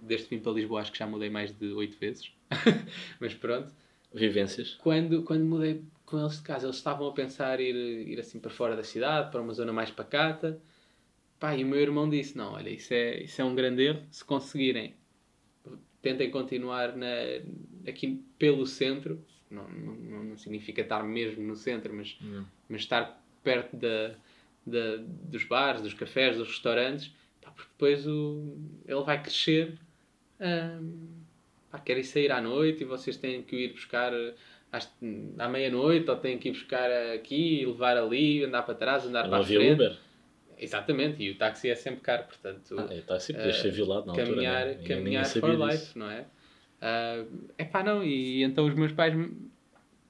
desde 0.01 0.29
que 0.29 0.37
vim 0.37 0.43
para 0.43 0.53
Lisboa 0.53 0.81
acho 0.81 0.93
que 0.93 0.99
já 0.99 1.07
mudei 1.07 1.29
mais 1.29 1.53
de 1.53 1.67
oito 1.73 1.99
vezes, 1.99 2.33
mas 3.21 3.35
pronto. 3.35 3.71
Vivências. 4.13 4.75
Quando, 4.83 5.23
quando 5.23 5.45
mudei 5.45 5.83
com 6.11 6.19
eles 6.21 6.37
de 6.39 6.43
casa, 6.43 6.67
eles 6.67 6.77
estavam 6.77 7.09
a 7.09 7.13
pensar 7.13 7.61
ir, 7.61 7.75
ir 8.09 8.19
assim 8.21 8.39
para 8.41 8.51
fora 8.51 8.77
da 8.77 8.83
cidade, 8.85 9.31
para 9.31 9.41
uma 9.41 9.53
zona 9.55 9.73
mais 9.73 9.91
pacata. 9.91 10.61
Pá, 11.39 11.57
e 11.57 11.65
o 11.65 11.67
meu 11.67 11.81
irmão 11.81 12.09
disse, 12.09 12.37
não, 12.37 12.53
olha, 12.53 12.69
isso 12.71 12.93
é, 12.93 13.23
isso 13.23 13.41
é 13.41 13.45
um 13.45 13.55
grande 13.55 13.83
erro, 13.83 14.03
se 14.11 14.25
conseguirem, 14.25 14.95
tentem 16.03 16.31
continuar 16.31 16.97
na, 16.97 17.07
aqui 17.89 18.23
pelo 18.39 18.67
centro, 18.67 19.25
não, 19.51 19.69
não, 19.69 20.25
não- 20.25 20.37
significa 20.39 20.81
estar 20.83 21.03
mesmo 21.03 21.43
no 21.43 21.57
centro, 21.57 21.93
mas 21.95 22.17
mas 22.69 22.83
estar 22.83 23.21
perto 23.43 23.77
da, 23.77 24.15
da- 24.67 24.97
dos 24.99 25.45
bares, 25.45 25.83
dos 25.83 25.95
cafés, 25.95 26.37
dos 26.37 26.49
restaurantes, 26.49 27.11
pá, 27.41 27.51
porque 27.51 27.71
depois 27.73 28.07
o, 28.07 28.57
ele 28.87 29.03
vai 29.03 29.21
crescer, 29.23 29.79
hum, 30.41 31.09
pá, 31.71 31.79
quer 31.79 31.99
ir 31.99 32.05
sair 32.05 32.31
à 32.33 32.41
noite 32.41 32.83
e 32.83 32.87
vocês 32.87 33.17
têm 33.17 33.43
que 33.43 33.57
ir 33.57 33.73
buscar 33.73 34.13
às, 34.73 34.93
à 35.39 35.49
meia-noite 35.49 36.09
ou 36.11 36.17
têm 36.17 36.39
que 36.39 36.49
ir 36.49 36.53
buscar 36.53 36.91
aqui 37.15 37.63
e 37.63 37.67
levar 37.67 37.97
ali, 37.97 38.45
andar 38.45 38.63
para 38.63 38.75
trás, 38.75 39.05
andar 39.07 39.25
Não 39.25 39.31
para 39.31 39.41
a 39.41 39.45
frente. 39.45 39.73
Uber. 39.73 39.99
Exatamente, 40.63 41.23
e 41.23 41.31
o 41.31 41.39
táxi 41.39 41.71
é 41.71 41.75
sempre 41.75 42.01
caro, 42.03 42.25
portanto 42.25 42.77
Ah, 42.79 42.95
está 42.95 43.15
assim, 43.17 43.33
podias 43.33 43.57
eh, 43.57 43.63
ser 43.63 43.71
violado 43.73 44.07
na 44.07 44.13
altura. 44.13 44.27
caminhar, 44.29 44.67
né? 44.67 44.73
Ninguém- 44.75 44.87
caminhar 44.99 45.25
for 45.25 45.41
sabia 45.41 45.67
life, 45.67 45.79
disso. 45.79 45.99
não 45.99 46.11
é? 46.11 46.27
é 47.59 47.65
pá, 47.65 47.83
não, 47.83 48.05
e 48.05 48.43
então 48.43 48.67
os 48.67 48.75
meus 48.75 48.93
pais 48.93 49.15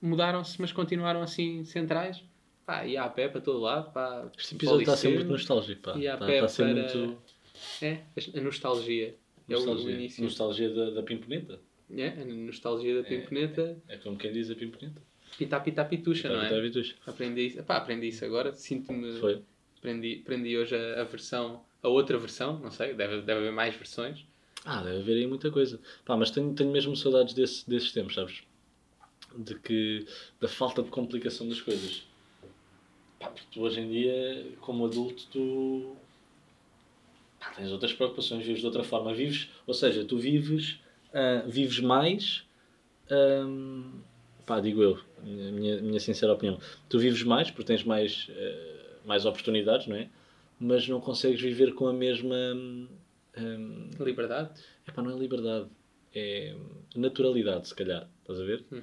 mudaram-se, 0.02 0.60
mas 0.60 0.72
continuaram 0.72 1.22
assim 1.22 1.64
centrais. 1.64 2.22
Pá, 2.66 2.84
ia 2.84 3.02
a 3.02 3.08
pé 3.08 3.28
para 3.28 3.40
todo 3.40 3.58
lado. 3.60 3.92
Pá, 3.92 4.28
Este 4.36 4.54
o 4.54 4.56
episódio 4.56 4.80
está 4.82 4.92
a 4.92 4.96
ser 4.96 5.08
muito 5.14 5.28
nostálgico, 5.28 5.82
pá. 5.82 5.92
A 5.94 5.98
Está, 5.98 6.18
pé 6.26 6.32
está 6.34 6.44
a 6.44 6.48
ser 6.48 6.62
para- 6.64 6.74
muito 6.98 7.22
É, 7.82 8.00
a 8.36 8.40
nostalgia. 8.40 9.14
É 9.48 9.54
o- 9.54 9.56
o 9.58 9.66
nostalgia. 9.66 9.90
início. 9.94 10.24
Nostalgia 10.24 10.70
da, 10.70 10.90
da 10.90 11.02
pimponeta. 11.02 11.58
É, 11.96 12.08
a 12.22 12.24
nostalgia 12.24 13.02
da 13.02 13.08
pimponeta. 13.08 13.76
É 13.88 13.96
como 13.96 14.16
quem 14.16 14.32
diz 14.32 14.50
a 14.50 14.54
pimponeta. 14.54 15.02
Pita 15.36 15.60
pita 15.60 15.84
pitucha, 15.84 16.28
não 16.28 16.42
Está 16.42 16.54
é? 16.54 16.58
habituado. 16.58 16.94
Aprendi 17.06 17.46
isso. 17.46 17.62
Pá, 17.62 17.76
aprendi 17.76 18.08
isso 18.08 18.24
agora. 18.24 18.52
Sinto-me. 18.52 19.18
Foi. 19.18 19.42
Aprendi, 19.78 20.20
aprendi 20.22 20.56
hoje 20.56 20.76
a, 20.76 21.00
a 21.00 21.04
versão. 21.04 21.64
A 21.82 21.88
outra 21.88 22.18
versão, 22.18 22.58
não 22.58 22.70
sei, 22.70 22.92
deve, 22.92 23.22
deve 23.22 23.40
haver 23.40 23.52
mais 23.52 23.74
versões. 23.74 24.26
Ah, 24.64 24.82
deve 24.82 24.98
haver 24.98 25.16
aí 25.16 25.26
muita 25.26 25.50
coisa. 25.50 25.80
Pá, 26.04 26.16
mas 26.16 26.30
tenho, 26.30 26.52
tenho 26.52 26.70
mesmo 26.70 26.94
saudades 26.94 27.32
desse, 27.32 27.68
desses 27.68 27.90
tempos, 27.90 28.14
sabes? 28.14 28.42
De 29.34 29.54
que... 29.54 30.06
Da 30.38 30.46
falta 30.46 30.82
de 30.82 30.90
complicação 30.90 31.48
das 31.48 31.60
coisas. 31.60 32.06
Pá, 33.18 33.28
porque 33.30 33.46
tu 33.50 33.62
hoje 33.62 33.80
em 33.80 33.90
dia, 33.90 34.46
como 34.60 34.84
adulto, 34.84 35.26
tu... 35.32 35.96
Pá, 37.38 37.50
tens 37.56 37.72
outras 37.72 37.94
preocupações, 37.94 38.44
vives 38.44 38.60
de 38.60 38.66
outra 38.66 38.84
forma. 38.84 39.14
Vives... 39.14 39.48
Ou 39.66 39.72
seja, 39.72 40.04
tu 40.04 40.18
vives... 40.18 40.78
ah, 41.12 41.42
vives 41.46 41.80
mais... 41.80 42.44
ahm, 43.10 44.00
pá, 44.46 44.60
digo 44.60 44.82
eu, 44.82 44.98
minha, 45.22 45.80
minha, 45.80 46.00
sincera 46.00 46.32
opinião. 46.32 46.58
Tu 46.88 46.98
vives 46.98 47.22
mais, 47.22 47.50
porque 47.50 47.64
tens 47.66 47.84
mais, 47.84 48.26
eh, 48.30 48.96
mais 49.04 49.24
oportunidades, 49.24 49.86
não 49.86 49.96
é? 49.96 50.08
Mas 50.58 50.88
não 50.88 51.00
consegues 51.00 51.40
viver 51.40 51.74
com 51.74 51.86
a 51.86 51.92
mesma... 51.92 52.36
ahm, 53.36 53.90
Liberdade. 53.98 54.50
Epá, 54.86 55.02
não 55.02 55.16
é 55.16 55.18
liberdade. 55.18 55.68
É 56.14 56.54
naturalidade, 56.96 57.68
se 57.68 57.74
calhar. 57.74 58.08
Estás 58.22 58.40
a 58.40 58.44
ver? 58.44 58.64
Hum. 58.72 58.82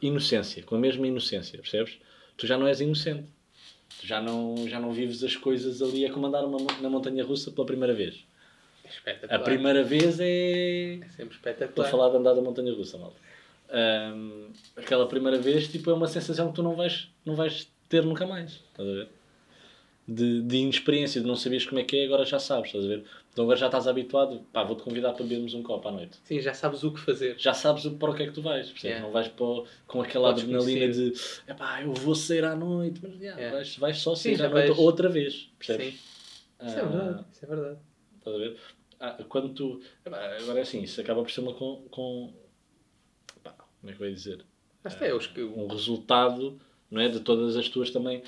Inocência. 0.00 0.62
Com 0.62 0.76
a 0.76 0.78
mesma 0.78 1.06
inocência, 1.06 1.58
percebes? 1.58 1.98
Tu 2.36 2.46
já 2.46 2.56
não 2.56 2.66
és 2.66 2.80
inocente. 2.80 3.28
Tu 4.00 4.06
já 4.06 4.22
não, 4.22 4.66
já 4.68 4.80
não 4.80 4.92
vives 4.92 5.22
as 5.22 5.36
coisas 5.36 5.82
ali 5.82 6.06
a 6.06 6.12
comandar 6.12 6.44
uma, 6.44 6.58
na 6.80 6.88
montanha 6.88 7.22
russa 7.24 7.50
pela 7.50 7.66
primeira 7.66 7.92
vez. 7.92 8.24
É 8.84 8.88
espetacular. 8.88 9.40
A 9.40 9.44
primeira 9.44 9.84
vez 9.84 10.18
é. 10.20 10.94
É 10.96 11.08
sempre 11.08 11.36
Estou 11.36 11.50
espetacular. 11.50 11.86
a 11.86 11.90
falar 11.90 12.10
de 12.10 12.16
andar 12.16 12.34
da 12.34 12.42
montanha 12.42 12.72
russa, 12.72 12.98
malta. 12.98 13.16
Ahm, 13.70 14.50
aquela 14.76 15.06
primeira 15.08 15.38
vez 15.38 15.68
tipo, 15.68 15.90
é 15.90 15.94
uma 15.94 16.06
sensação 16.08 16.48
que 16.50 16.54
tu 16.56 16.62
não 16.62 16.74
vais, 16.76 17.08
não 17.24 17.34
vais 17.34 17.70
ter 17.88 18.04
nunca 18.04 18.26
mais. 18.26 18.52
Estás 18.52 18.88
a 18.88 18.92
ver? 18.92 19.08
De, 20.06 20.42
de 20.42 20.56
inexperiência, 20.56 21.20
de 21.20 21.26
não 21.26 21.36
saberes 21.36 21.64
como 21.64 21.80
é 21.80 21.84
que 21.84 21.96
é, 21.96 22.04
agora 22.04 22.24
já 22.26 22.38
sabes. 22.38 22.66
Estás 22.66 22.84
a 22.84 22.88
ver? 22.88 23.04
Então 23.32 23.44
agora 23.44 23.56
já 23.56 23.66
estás 23.66 23.86
habituado. 23.86 24.40
Pá, 24.52 24.62
vou-te 24.64 24.82
convidar 24.82 25.12
para 25.12 25.22
bebermos 25.22 25.54
um 25.54 25.62
copo 25.62 25.88
à 25.88 25.92
noite. 25.92 26.18
Sim, 26.24 26.40
já 26.40 26.52
sabes 26.52 26.82
o 26.84 26.90
que 26.92 27.00
fazer. 27.00 27.36
já 27.38 27.54
sabes 27.54 27.86
para 27.86 28.10
o 28.10 28.14
que 28.14 28.24
é 28.24 28.26
que 28.26 28.32
tu 28.32 28.42
vais, 28.42 28.66
percebes? 28.68 28.82
Yeah. 28.84 29.06
Não 29.06 29.12
vais 29.12 29.28
para 29.28 29.46
com 29.86 30.02
aquela 30.02 30.28
Podes 30.30 30.44
adrenalina 30.44 30.88
de 30.92 31.02
conhecer. 31.10 31.42
epá, 31.48 31.82
eu 31.82 31.94
vou 31.94 32.14
sair 32.14 32.44
à 32.44 32.54
noite, 32.56 33.00
mas 33.02 33.12
yeah, 33.14 33.40
Yeah. 33.40 33.56
vais, 33.56 33.76
vais 33.76 33.98
só 33.98 34.14
Sim, 34.14 34.22
sair 34.30 34.36
já 34.36 34.46
à 34.46 34.50
noite 34.50 34.66
vais- 34.68 34.78
outra 34.78 35.08
vez, 35.08 35.48
percebes? 35.58 35.86
Sim. 35.94 35.98
Isso 36.66 36.78
é 36.78 36.80
Ah, 36.80 36.84
verdade. 36.84 37.24
Isso 37.32 37.44
é 37.44 37.48
verdade. 37.48 37.78
Estás 38.22 38.36
a 38.36 38.38
ver? 38.38 38.56
Ah, 39.00 39.24
quando 39.28 39.52
tu. 39.52 39.80
agora 40.04 40.58
é 40.60 40.62
assim, 40.62 40.82
isso 40.82 41.00
acaba 41.00 41.22
por 41.22 41.30
ser 41.30 41.40
uma 41.40 41.54
com. 41.54 41.86
com 41.90 42.32
epá, 43.36 43.50
como 43.80 43.92
é 43.92 43.94
que 43.96 44.02
eu 44.02 44.06
ia 44.08 44.14
dizer? 44.14 44.38
Lá 44.84 44.90
está, 44.90 45.06
é 45.06 45.12
os 45.14 45.26
que. 45.26 45.42
Um 45.42 45.66
resultado 45.66 46.60
não 46.90 47.00
é, 47.00 47.08
de 47.08 47.20
todas 47.20 47.56
as 47.56 47.68
tuas 47.68 47.90
também 47.90 48.22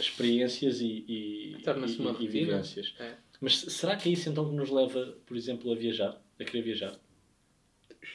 experiências 0.00 0.80
e, 0.80 1.04
e, 1.06 1.56
e- 1.58 2.24
e 2.24 2.28
vivências. 2.28 2.94
É. 2.98 3.14
Mas 3.40 3.58
se- 3.58 3.70
será 3.70 3.94
que 3.96 4.08
é 4.08 4.12
isso 4.12 4.28
então 4.28 4.48
que 4.48 4.54
nos 4.56 4.70
leva, 4.70 5.16
por 5.26 5.36
exemplo, 5.36 5.70
a 5.70 5.76
viajar? 5.76 6.20
A 6.40 6.44
querer 6.44 6.62
viajar? 6.62 6.96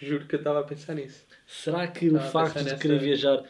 Juro 0.01 0.25
que 0.27 0.35
eu 0.35 0.39
estava 0.39 0.59
a 0.59 0.63
pensar 0.63 0.95
nisso. 0.95 1.23
Será 1.47 1.87
que 1.87 2.05
Estava 2.07 2.27
o 2.27 2.31
facto 2.31 2.57
de 2.57 2.63
nessa- 2.65 2.77
querer 2.77 2.99
viajar 2.99 3.43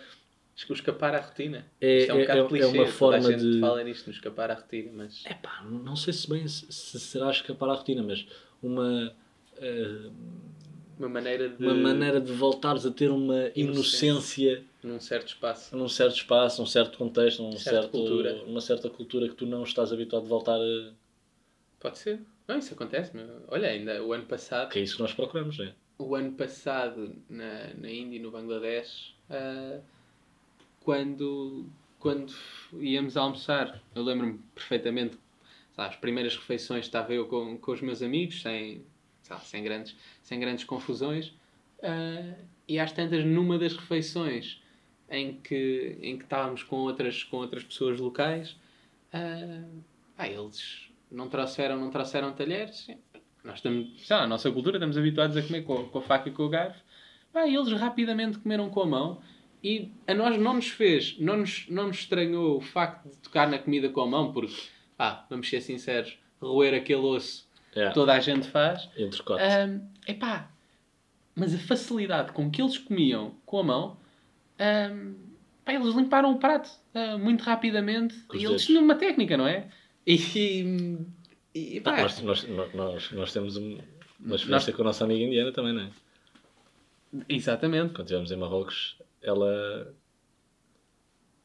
Acho 0.55 0.65
que 0.65 0.71
o 0.73 0.75
escapar 0.75 1.15
à 1.15 1.19
rotina. 1.21 1.65
É- 1.79 1.99
Isto 1.99 2.11
é 2.11 2.13
um 2.13 2.17
é- 2.17 2.21
bocado 2.21 2.39
é- 2.39 2.43
é 2.43 2.47
clichê. 2.47 2.65
uma 2.65 2.73
toda 2.77 2.89
a 2.89 2.91
forma 2.91 3.31
gente 3.31 3.51
de- 3.51 3.59
fala 3.59 3.83
nisto, 3.83 4.07
no 4.07 4.13
escapar 4.13 4.51
à 4.51 4.53
rotina, 4.55 4.91
mas... 4.93 5.23
É 5.25 5.33
pá, 5.33 5.63
não 5.63 5.95
sei 5.95 6.13
se 6.13 6.29
bem 6.29 6.47
se, 6.47 6.71
se 6.71 6.99
será 6.99 7.31
escapar 7.31 7.69
à 7.69 7.73
rotina, 7.73 8.03
mas 8.03 8.25
uma, 8.61 9.15
eh, 9.57 10.09
Uma 10.99 11.09
maneira 11.09 11.49
de... 11.49 11.63
uma 11.65 11.73
maneira 11.73 12.21
de 12.21 12.31
voltares 12.33 12.85
a 12.85 12.91
ter 12.91 13.09
uma 13.09 13.49
Inocência. 13.55 14.07
inocência 14.09 14.63
Num 14.83 14.99
certo 14.99 15.27
espaço. 15.29 15.75
num 15.75 15.87
certo 15.87 16.15
espaço, 16.17 16.61
num 16.61 16.67
certo 16.67 16.97
contexto, 16.97 17.41
num 17.41 17.51
Certa 17.53 17.81
certo, 17.81 17.91
cultura. 17.91 18.43
uma 18.45 18.61
certa 18.61 18.89
cultura 18.89 19.27
que 19.29 19.35
tu 19.35 19.45
não 19.47 19.63
estás 19.63 19.91
habituado 19.91 20.25
a 20.25 20.27
voltar 20.27 20.59
a. 20.59 20.91
Pode 21.79 21.97
ser. 21.97 22.19
Não, 22.47 22.57
isso 22.59 22.73
acontece. 22.73 23.15
Meu. 23.15 23.25
Olha, 23.47 23.69
ainda 23.69 24.03
o 24.03 24.11
ano 24.13 24.25
passado... 24.25 24.69
Que 24.69 24.79
é 24.79 24.81
isso 24.83 24.95
que 24.97 25.01
nós 25.01 25.13
procuramos, 25.13 25.57
não 25.57 25.65
é? 25.65 25.73
o 25.97 26.15
ano 26.15 26.31
passado 26.33 27.15
na, 27.29 27.73
na 27.75 27.89
Índia 27.89 28.17
e 28.17 28.19
no 28.19 28.31
Bangladesh, 28.31 29.13
ah, 29.29 29.79
quando, 30.83 31.65
quando 31.99 32.33
íamos 32.73 33.15
almoçar, 33.15 33.81
eu 33.95 34.03
lembro-me 34.03 34.39
perfeitamente, 34.53 35.17
sabe, 35.75 35.89
as 35.89 35.95
primeiras 35.95 36.35
refeições 36.35 36.85
estava 36.85 37.13
eu 37.13 37.27
com, 37.27 37.57
com 37.57 37.71
os 37.71 37.81
meus 37.81 38.01
amigos, 38.01 38.41
sem, 38.41 38.83
sem, 39.43 39.63
grandes, 39.63 39.95
sem 40.21 40.39
grandes 40.39 40.63
confusões, 40.63 41.33
ah, 41.83 42.35
e 42.67 42.79
às 42.79 42.91
tantas, 42.91 43.23
numa 43.25 43.57
das 43.57 43.75
refeições 43.75 44.61
em 45.09 45.33
que, 45.33 45.97
em 46.01 46.17
que 46.17 46.23
estávamos 46.23 46.63
com 46.63 46.77
outras, 46.77 47.23
com 47.23 47.37
outras 47.37 47.63
pessoas 47.63 47.99
locais, 47.99 48.55
ah, 49.13 49.63
ah, 50.17 50.27
eles 50.27 50.89
não 51.11 51.29
trouxeram, 51.29 51.79
não 51.79 51.89
trouxeram 51.89 52.33
talheres, 52.33 52.87
nós 53.43 53.55
estamos, 53.55 54.05
sei 54.05 54.15
lá, 54.15 54.23
a 54.23 54.27
nossa 54.27 54.51
cultura, 54.51 54.77
estamos 54.77 54.97
habituados 54.97 55.35
a 55.35 55.41
comer 55.41 55.63
com, 55.63 55.85
com 55.89 55.99
a 55.99 56.01
faca 56.01 56.29
e 56.29 56.31
com 56.31 56.43
o 56.43 56.49
garfo. 56.49 56.79
Pá, 57.33 57.47
eles 57.47 57.71
rapidamente 57.71 58.37
comeram 58.37 58.69
com 58.69 58.81
a 58.81 58.85
mão 58.85 59.21
e 59.63 59.91
a 60.07 60.13
nós 60.13 60.37
não 60.39 60.55
nos 60.55 60.69
fez, 60.69 61.17
não 61.19 61.37
nos, 61.37 61.65
não 61.69 61.87
nos 61.87 61.97
estranhou 61.99 62.57
o 62.57 62.61
facto 62.61 63.09
de 63.09 63.17
tocar 63.17 63.47
na 63.49 63.59
comida 63.59 63.89
com 63.89 64.01
a 64.01 64.07
mão, 64.07 64.31
porque, 64.33 64.55
pá, 64.97 65.25
vamos 65.29 65.47
ser 65.49 65.61
sinceros, 65.61 66.17
roer 66.41 66.73
aquele 66.73 67.01
osso 67.01 67.47
É, 67.75 67.89
toda 67.91 68.13
a 68.13 68.19
gente 68.19 68.47
faz. 68.47 68.89
entre 68.97 69.21
cortes. 69.23 69.53
Ahm, 69.53 69.81
epá, 70.07 70.49
mas 71.35 71.53
a 71.53 71.57
facilidade 71.59 72.31
com 72.33 72.49
que 72.49 72.61
eles 72.61 72.77
comiam 72.77 73.35
com 73.45 73.59
a 73.59 73.63
mão, 73.63 73.97
ahm, 74.59 75.13
pá, 75.63 75.73
eles 75.73 75.93
limparam 75.95 76.31
o 76.33 76.39
prato 76.39 76.69
ah, 76.93 77.17
muito 77.17 77.43
rapidamente. 77.43 78.15
Com 78.27 78.35
E 78.37 78.43
eles 78.45 78.65
tinham 78.65 78.83
uma 78.83 78.95
técnica, 78.95 79.37
não 79.37 79.47
é? 79.47 79.67
E, 80.07 80.15
e, 80.15 80.97
e 81.53 81.77
Ah, 81.79 81.81
pá, 81.83 82.01
nós, 82.01 82.21
nós, 82.23 82.73
nós, 82.73 83.11
nós 83.11 83.31
temos 83.33 83.55
um- 83.57 83.77
uma 84.19 84.35
experiência 84.35 84.73
com 84.73 84.81
a 84.81 84.85
nossa 84.85 85.03
amiga 85.03 85.23
indiana 85.23 85.51
também, 85.51 85.73
não 85.73 85.81
é? 85.83 85.89
exatamente. 87.29 87.93
Quando 87.93 88.07
estivemos 88.07 88.31
em 88.31 88.37
Marrocos, 88.37 88.97
ela. 89.21 89.93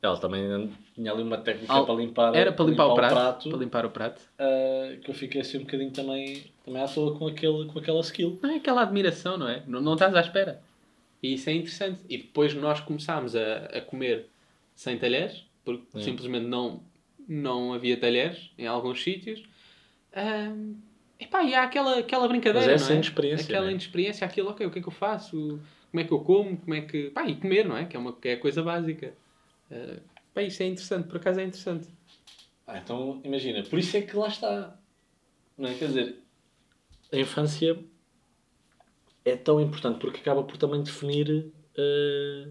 Ela 0.02 0.16
também 0.18 0.72
tinha 0.94 1.10
ali 1.10 1.22
uma 1.22 1.38
técnica 1.38 1.72
Al- 1.72 1.86
para 1.86 1.94
limpar, 1.94 2.34
Era 2.34 2.52
para 2.52 2.64
limpar, 2.66 2.86
o 2.86 2.94
prato, 2.94 3.48
para 3.48 3.58
limpar 3.58 3.86
o 3.86 3.90
prato. 3.90 4.22
ah, 4.38 4.96
que 5.02 5.10
eu 5.10 5.14
fiquei 5.14 5.40
assim 5.40 5.58
um 5.58 5.62
bocadinho 5.62 5.90
também, 5.90 6.44
também 6.64 6.82
à 6.82 6.86
toa 6.86 7.18
com, 7.18 7.26
aquele, 7.26 7.66
com 7.66 7.78
aquela 7.78 8.00
skill. 8.00 8.38
Não 8.42 8.50
é 8.50 8.56
aquela 8.56 8.82
admiração, 8.82 9.36
não 9.38 9.48
é? 9.48 9.62
Não, 9.66 9.80
não 9.80 9.94
estás 9.94 10.14
à 10.14 10.20
espera. 10.20 10.62
E 11.22 11.34
isso 11.34 11.48
é 11.50 11.54
interessante. 11.54 12.00
E 12.08 12.18
depois 12.18 12.54
nós 12.54 12.78
começámos 12.80 13.34
a, 13.34 13.56
a 13.72 13.80
comer 13.80 14.26
sem 14.74 14.98
talheres, 14.98 15.44
porque 15.64 15.86
É. 15.94 16.00
simplesmente 16.00 16.46
não, 16.46 16.82
não 17.26 17.72
havia 17.72 17.96
talheres 17.98 18.50
em 18.58 18.66
alguns 18.66 19.02
sítios. 19.02 19.42
Ahm, 20.14 20.74
epá, 21.18 21.42
e 21.42 21.54
há 21.54 21.64
aquela, 21.64 21.98
aquela 21.98 22.28
brincadeira, 22.28 22.66
Mas 22.72 22.82
essa 22.82 22.88
não 22.88 22.92
é? 22.92 22.94
inexperiência, 22.96 23.44
Aquela 23.44 23.66
é? 23.66 23.70
inexperiência, 23.70 24.26
aquilo, 24.26 24.50
ok, 24.50 24.66
o 24.66 24.70
que 24.70 24.78
é 24.78 24.82
que 24.82 24.88
eu 24.88 24.92
faço? 24.92 25.58
Como 25.90 26.01
é 26.01 26.05
que 26.05 26.12
eu 26.12 26.20
como? 26.20 26.57
Como 26.57 26.75
é 26.75 26.81
que... 26.83 27.11
Pá, 27.11 27.27
e 27.27 27.37
comer, 27.37 27.64
não 27.64 27.77
é? 27.77 27.87
Que 27.87 27.96
é, 27.96 27.99
uma, 27.99 28.12
que 28.12 28.29
é 28.29 28.33
a 28.35 28.40
coisa 28.40 28.62
básica. 28.62 29.14
Ah, 29.70 30.01
pá, 30.35 30.42
isso 30.42 30.62
é 30.62 30.66
interessante, 30.66 31.09
por 31.09 31.16
acaso 31.16 31.40
é 31.40 31.44
interessante. 31.44 31.88
Ah, 32.66 32.79
então 32.79 33.20
imagina, 33.25 33.62
por 33.62 33.79
isso 33.79 33.96
é 33.96 34.03
que 34.03 34.16
lá 34.16 34.29
está. 34.29 34.79
Não 35.57 35.68
é? 35.68 35.75
Quer 35.75 35.88
dizer, 35.88 36.16
a 37.12 37.16
infância 37.16 37.79
é 39.25 39.37
tão 39.37 39.61
importante 39.61 40.01
porque 40.01 40.20
acaba 40.20 40.42
por 40.42 40.57
também 40.57 40.83
definir 40.83 41.53
eh, 41.77 42.49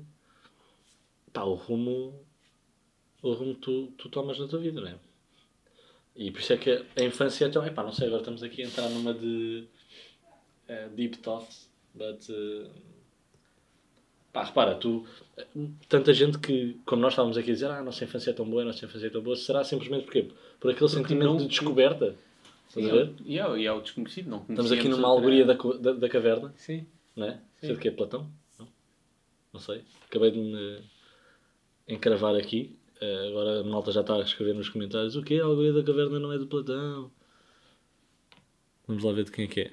pá, 1.33 1.43
o 1.43 1.53
rumo 1.53 2.19
o 3.21 3.33
rumo 3.33 3.55
que 3.55 3.61
tu, 3.61 3.87
tu 3.97 4.09
tomas 4.09 4.39
na 4.39 4.47
tua 4.47 4.59
vida, 4.59 4.79
não 4.79 4.87
é? 4.87 4.95
E 6.15 6.31
por 6.31 6.39
isso 6.39 6.53
é 6.53 6.57
que 6.57 6.85
a 6.95 7.03
infância 7.03 7.45
é 7.45 7.49
tão. 7.49 7.65
Epá, 7.65 7.83
não 7.83 7.91
sei, 7.91 8.07
agora 8.07 8.21
estamos 8.21 8.43
aqui 8.43 8.61
a 8.61 8.65
entrar 8.65 8.89
numa 8.89 9.13
de 9.13 9.67
eh, 10.67 10.89
deep 10.95 11.17
thoughts, 11.17 11.69
but. 11.93 12.25
eh, 12.29 12.94
pá, 14.35 14.43
repara, 14.43 14.75
tu. 14.75 15.05
Tanta 15.87 16.13
gente 16.13 16.37
que, 16.39 16.77
como 16.85 17.01
nós 17.01 17.13
estávamos 17.13 17.37
aqui 17.37 17.51
a 17.51 17.53
dizer, 17.53 17.67
ah, 17.71 17.79
a 17.79 17.83
nossa 17.83 18.03
infância 18.03 18.31
é 18.31 18.33
tão 18.33 18.47
boa, 18.47 18.61
a 18.61 18.65
nossa 18.65 18.83
infância 18.85 19.07
é 19.07 19.09
tão 19.09 19.21
boa, 19.21 19.35
será 19.35 19.63
simplesmente 19.63 20.03
porquê? 20.03 20.27
Por 20.59 20.71
aquele 20.71 20.89
sentimento 20.89 21.25
não- 21.25 21.37
de 21.37 21.47
descoberta. 21.47 22.15
Estás 22.67 22.85
E 22.85 22.91
a 22.91 22.95
é, 22.95 23.09
e, 23.25 23.39
é, 23.39 23.47
o- 23.47 23.57
e 23.57 23.65
é 23.65 23.71
o 23.71 23.79
desconhecido, 23.81 24.29
não 24.29 24.45
Estamos 24.49 24.71
aqui 24.71 24.89
numa 24.89 25.07
alegoria 25.07 25.45
da, 25.45 25.53
da, 25.53 25.93
da 25.93 26.09
caverna, 26.09 26.53
Sim. 26.57 26.85
não 27.15 27.27
é? 27.27 27.31
Sim. 27.31 27.67
Sei 27.67 27.73
de 27.75 27.79
que 27.81 27.87
é 27.87 27.91
Platão? 27.91 28.29
Não? 28.59 28.67
Não 29.53 29.59
sei. 29.61 29.81
Acabei 30.09 30.31
de 30.31 30.39
me 30.39 30.79
encravar 31.87 32.35
aqui. 32.35 32.75
Eh, 32.99 33.27
agora 33.29 33.59
a 33.61 33.63
malta 33.63 33.91
já 33.91 34.01
está 34.01 34.15
a 34.15 34.21
escrever 34.21 34.53
nos 34.53 34.67
comentários 34.69 35.15
o 35.15 35.21
quê? 35.23 35.35
A 35.39 35.45
alegoria 35.45 35.73
da 35.73 35.83
caverna 35.83 36.19
não 36.19 36.31
é 36.33 36.37
de 36.37 36.45
Platão. 36.45 37.09
Vamos 38.87 39.03
lá 39.03 39.11
ver 39.13 39.23
de 39.25 39.31
quem 39.31 39.45
é 39.45 39.47
que 39.47 39.61
é. 39.61 39.71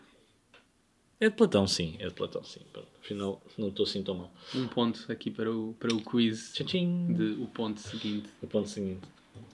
É 1.22 1.28
de 1.30 1.36
Platão, 1.36 1.66
sim. 1.68 1.96
É 2.00 2.08
de 2.08 2.14
Platão, 2.14 2.42
sim. 2.42 2.60
Pronto, 2.72 2.88
Afinal, 3.00 3.40
não 3.56 3.68
estou 3.68 3.84
assim 3.84 4.02
tão 4.02 4.14
mal. 4.16 4.32
Um 4.54 4.66
ponto 4.66 5.10
aqui 5.10 5.30
para 5.30 5.48
o, 5.52 5.72
para 5.78 5.94
o 5.94 6.00
quiz 6.02 6.52
Tchim, 6.52 7.14
de 7.14 7.40
o 7.40 7.46
ponto 7.46 7.78
seguinte. 7.78 8.28
O 8.42 8.46
ponto 8.48 8.68
seguinte. 8.68 9.06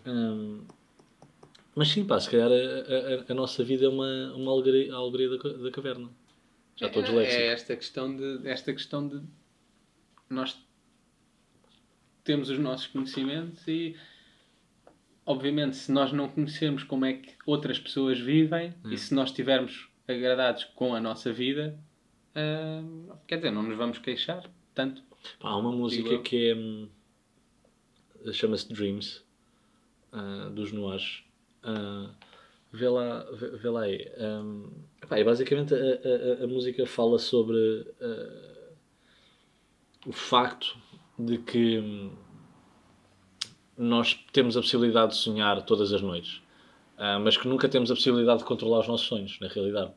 Hum, 0.07 0.63
mas 1.75 1.89
sim, 1.89 2.07
pá, 2.07 2.19
se 2.19 2.31
calhar 2.31 2.51
a, 2.51 2.55
a- 2.55 3.25
a 3.29 3.35
nossa 3.35 3.63
vida 3.63 3.85
é 3.85 3.89
uma, 3.89 4.33
uma 4.35 4.51
alegoria, 4.51 4.95
a 4.95 4.97
alegoria 4.97 5.29
da, 5.29 5.37
da 5.65 5.71
caverna. 5.71 6.09
Já 6.75 6.87
estou 6.87 7.03
é, 7.03 7.05
disléxico. 7.07 7.43
é 7.43 7.47
esta 7.53 7.77
questão 7.77 8.17
de 8.17 8.49
esta 8.49 8.73
questão 8.73 9.07
de 9.07 9.21
nós 10.31 10.57
temos 12.25 12.49
os 12.49 12.59
nossos 12.59 12.87
conhecimentos 12.87 13.67
e 13.69 13.95
obviamente 15.27 15.77
se 15.77 15.93
nós 15.93 16.13
não 16.13 16.29
conhecermos 16.29 16.83
como 16.83 17.05
é 17.05 17.13
que 17.15 17.35
outras 17.47 17.79
pessoas 17.79 18.19
vivem 18.19 18.73
Hum. 18.85 18.91
e 18.93 18.97
se 18.99 19.15
nós 19.15 19.31
estivermos 19.31 19.89
agradados 20.09 20.65
com 20.65 20.95
a 20.95 21.01
nossa 21.01 21.33
vida 21.33 21.79
hum, 22.35 23.09
quer 23.27 23.37
dizer, 23.37 23.51
não 23.51 23.63
nos 23.63 23.77
vamos 23.77 23.99
queixar 23.99 24.49
tanto. 24.75 25.03
Pá, 25.41 25.51
há 25.51 25.57
uma 25.57 25.73
música 25.73 26.09
eu. 26.11 26.23
que 26.23 26.51
é. 26.51 26.55
hum, 26.55 26.89
chama-se 28.33 28.73
Dreams, 28.73 29.23
ah, 30.13 30.49
dos 30.53 30.73
Noirs. 30.73 31.25
Ah, 31.63 32.11
vê, 32.73 32.89
lá, 32.89 33.25
vê, 33.33 33.49
vê 33.51 33.69
lá 33.69 33.83
aí. 33.83 34.11
Hum, 34.19 34.71
pá, 35.09 35.19
e 35.19 35.25
basicamente 35.25 35.75
a, 35.75 35.77
a- 35.79 36.45
a- 36.45 36.47
música 36.47 36.87
fala 36.87 37.19
sobre 37.19 37.87
ah, 38.01 38.69
o 40.07 40.13
facto 40.13 40.77
de 41.19 41.39
que 41.39 41.79
hum, 41.79 42.13
nós 43.77 44.15
temos 44.33 44.57
a 44.57 44.61
possibilidade 44.61 45.13
de 45.13 45.19
sonhar 45.19 45.63
todas 45.65 45.93
as 45.93 46.01
noites, 46.01 46.41
ah, 46.99 47.19
mas 47.19 47.37
que 47.37 47.49
nunca 47.49 47.69
temos 47.69 47.91
a 47.91 47.95
possibilidade 47.95 48.41
de 48.41 48.45
controlar 48.45 48.81
os 48.81 48.89
nossos 48.89 49.07
sonhos, 49.07 49.39
na 49.41 49.49
realidade. 49.49 49.93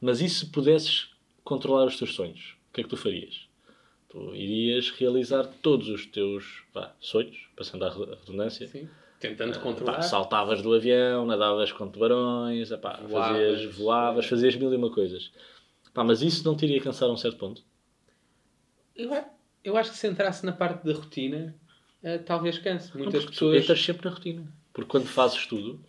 Mas 0.00 0.20
e 0.20 0.28
se 0.28 0.46
pudesses 0.46 1.08
controlar 1.42 1.86
os 1.86 1.96
teus 1.98 2.14
sonhos? 2.14 2.54
O 2.70 2.74
que 2.74 2.80
é 2.80 2.84
que 2.84 2.90
tu 2.90 2.96
farias? 2.96 3.48
Tu 4.08 4.34
irias 4.34 4.90
realizar 4.90 5.44
todos 5.62 5.88
os 5.88 6.06
teus 6.06 6.62
vá, 6.74 6.92
sonhos, 7.00 7.36
passando 7.56 7.84
a 7.84 7.90
redundância. 7.90 8.66
Sim. 8.68 8.88
Tentando 9.18 9.56
Ah, 9.56 9.60
controlar. 9.60 9.94
pá, 9.94 10.02
saltavas 10.02 10.60
do 10.62 10.74
avião, 10.74 11.24
nadavas 11.24 11.70
com 11.72 11.88
tubarões, 11.88 12.70
epá, 12.72 12.98
Voavas. 13.08 13.36
fazias, 13.38 13.74
voavas, 13.76 14.26
fazias 14.26 14.56
mil 14.56 14.72
e 14.72 14.76
uma 14.76 14.90
coisas. 14.90 15.30
Pá, 15.94 16.02
mas 16.04 16.22
isso 16.22 16.44
não 16.44 16.56
te 16.56 16.64
iria 16.64 16.80
cansar 16.80 17.08
a 17.08 17.12
um 17.12 17.16
certo 17.16 17.38
ponto? 17.38 17.62
Eu, 18.96 19.10
eu 19.64 19.76
acho 19.76 19.92
que 19.92 19.96
se 19.96 20.08
entrasse 20.08 20.44
na 20.44 20.52
parte 20.52 20.84
da 20.84 20.92
rotina, 20.92 21.54
eh, 22.02 22.18
talvez 22.18 22.58
canse. 22.58 22.90
Não, 22.94 23.04
Muitas 23.04 23.24
tu 23.24 23.30
pessoas. 23.30 23.62
entras 23.62 23.80
sempre 23.82 24.08
na 24.08 24.14
rotina. 24.14 24.52
Porque 24.72 24.90
quando 24.90 25.06
fazes 25.06 25.46
tudo, 25.46 25.80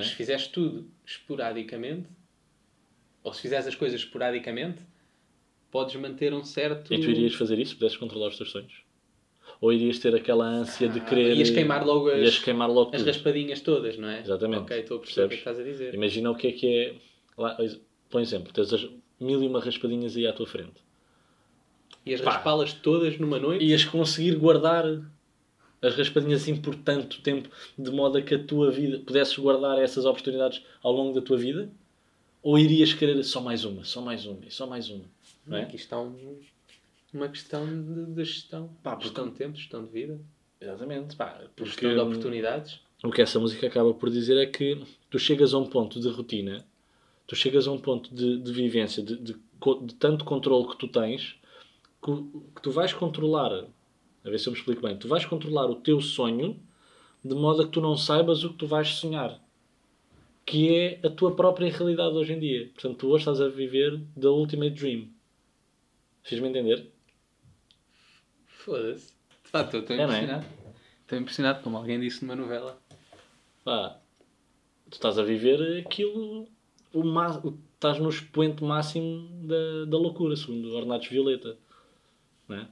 é? 0.00 0.02
Mas 0.02 0.08
se 0.10 0.14
fizeres 0.16 0.46
tudo 0.46 0.88
esporadicamente, 1.04 2.08
ou 3.22 3.32
se 3.32 3.40
fizeres 3.42 3.66
as 3.66 3.74
coisas 3.74 4.00
esporadicamente, 4.00 4.82
podes 5.70 5.94
manter 5.96 6.32
um 6.32 6.44
certo. 6.44 6.92
e 6.92 6.98
tu 7.00 7.10
irias 7.10 7.34
fazer 7.34 7.58
isso 7.58 7.70
se 7.72 7.76
pudesses 7.76 7.96
controlar 7.98 8.28
os 8.28 8.36
teus 8.36 8.50
sonhos? 8.50 8.72
Ou 9.60 9.72
irias 9.72 9.98
ter 9.98 10.14
aquela 10.14 10.44
ânsia 10.44 10.88
de 10.88 10.98
Ah, 11.00 11.04
querer. 11.04 11.36
ias 11.36 11.50
queimar 11.50 11.84
logo 11.86 12.08
as- 12.08 12.18
ias 12.20 12.38
queimar 12.38 12.68
logo 12.70 12.90
as 12.94 12.98
tudo. 13.00 13.06
raspadinhas 13.06 13.60
todas, 13.60 13.96
não 13.96 14.08
é? 14.08 14.20
Exatamente. 14.20 14.62
Ok, 14.62 14.80
estou 14.80 14.96
a 14.98 15.00
perceber 15.00 15.26
o 15.26 15.28
que 15.28 15.34
é 15.34 15.38
estás 15.38 15.58
a 15.58 15.62
dizer. 15.62 15.94
Imagina 15.94 16.30
o 16.30 16.34
que 16.36 16.46
é 16.48 16.52
que 16.52 16.66
é. 16.68 16.94
Lá, 17.36 17.56
por 18.10 18.20
exemplo, 18.20 18.52
tens 18.52 18.72
as 18.72 18.86
mil 19.20 19.42
e 19.42 19.46
uma 19.46 19.60
raspadinhas 19.60 20.16
aí 20.16 20.26
à 20.26 20.32
tua 20.32 20.46
frente. 20.46 20.82
E 22.04 22.12
as 22.14 22.20
Pá. 22.20 22.32
raspá-las 22.32 22.72
todas 22.74 23.18
numa 23.18 23.38
noite. 23.38 23.64
Ias 23.64 23.84
conseguir 23.84 24.36
guardar 24.36 24.84
as 25.86 25.94
raspadinhas 25.96 26.42
assim 26.42 26.56
por 26.56 26.74
tanto 26.74 27.20
tempo, 27.20 27.48
de 27.78 27.90
modo 27.90 28.18
a 28.18 28.22
que 28.22 28.34
a 28.34 28.42
tua 28.42 28.70
vida 28.70 28.98
pudesses 29.00 29.36
guardar 29.38 29.78
essas 29.78 30.04
oportunidades 30.04 30.62
ao 30.82 30.92
longo 30.92 31.14
da 31.14 31.20
tua 31.24 31.36
vida? 31.36 31.70
Ou 32.42 32.58
irias 32.58 32.92
querer 32.92 33.22
só 33.24 33.40
mais 33.40 33.64
uma, 33.64 33.84
só 33.84 34.00
mais 34.00 34.26
uma, 34.26 34.38
e 34.46 34.50
só 34.50 34.66
mais 34.66 34.90
uma? 34.90 35.04
Não 35.46 35.56
é? 35.56 35.62
Aqui 35.62 35.76
está 35.76 35.98
um- 36.00 36.38
uma 37.12 37.28
questão 37.28 37.64
de, 37.66 38.06
de 38.06 38.24
gestão. 38.24 38.68
Pá, 38.82 38.98
gestão 39.00 39.28
de 39.28 39.34
tempo, 39.34 39.56
gestão 39.56 39.84
de 39.84 39.90
vida, 39.90 40.18
Exatamente, 40.60 41.16
pá, 41.16 41.40
porque 41.56 41.70
gestão 41.86 41.94
de 41.94 42.00
oportunidades. 42.00 42.80
o 43.02 43.10
que 43.10 43.22
essa 43.22 43.38
música 43.38 43.66
acaba 43.66 43.92
por 43.94 44.10
dizer 44.10 44.36
é 44.38 44.46
que 44.46 44.82
tu 45.10 45.18
chegas 45.18 45.52
a 45.54 45.58
um 45.58 45.66
ponto 45.66 46.00
de 46.00 46.08
rotina, 46.08 46.64
tu 47.26 47.34
chegas 47.36 47.66
a 47.68 47.72
um 47.72 47.78
ponto 47.78 48.14
de, 48.14 48.38
de 48.38 48.52
vivência, 48.52 49.02
de, 49.02 49.16
de 49.16 49.36
de 49.86 49.94
tanto 49.94 50.26
controle 50.26 50.68
que 50.68 50.76
tu 50.76 50.86
tens, 50.88 51.36
que, 52.04 52.12
que 52.54 52.60
tu 52.62 52.70
vais 52.70 52.92
controlar, 52.92 53.64
a 54.24 54.30
ver 54.30 54.38
se 54.38 54.48
eu 54.48 54.52
me 54.52 54.58
explico 54.58 54.82
bem, 54.82 54.96
tu 54.96 55.06
vais 55.08 55.24
controlar 55.26 55.66
o 55.66 55.76
teu 55.76 56.00
sonho 56.00 56.60
de 57.24 57.34
modo 57.34 57.62
a 57.62 57.64
que 57.66 57.70
tu 57.72 57.80
não 57.80 57.96
saibas 57.96 58.42
o 58.44 58.50
que 58.50 58.56
tu 58.58 58.66
vais 58.66 58.88
sonhar. 58.88 59.40
Que 60.46 60.74
é 60.76 61.06
a 61.06 61.10
tua 61.10 61.34
própria 61.34 61.70
realidade 61.70 62.14
hoje 62.14 62.32
em 62.34 62.38
dia. 62.38 62.70
Portanto, 62.74 62.98
tu 62.98 63.08
hoje 63.08 63.22
estás 63.22 63.40
a 63.40 63.48
viver 63.48 63.98
the 64.20 64.26
ultimate 64.28 64.70
dream. 64.74 65.08
Fiz-me 66.22 66.48
entender? 66.48 66.90
Foda-se. 68.46 69.12
De 69.44 69.50
facto, 69.50 69.76
estou 69.78 69.96
É, 69.96 70.00
é? 70.00 70.04
impressionado. 70.04 70.46
Estou 71.02 71.18
impressionado, 71.18 71.62
como 71.62 71.76
alguém 71.76 72.00
disse 72.00 72.24
numa 72.24 72.34
novela. 72.36 72.78
Pá, 73.64 73.98
tu 74.90 74.94
estás 74.94 75.18
a 75.18 75.22
viver 75.22 75.78
aquilo, 75.86 76.46
o 76.92 77.02
ma- 77.04 77.42
estás 77.74 77.98
no 77.98 78.08
expoente 78.08 78.62
máximo 78.64 79.28
da, 79.46 79.84
da 79.86 79.96
loucura, 79.98 80.36
segundo 80.36 80.74
Ornatos 80.74 81.08
Violeta. 81.08 81.56
Não 82.48 82.56
é? 82.56 82.68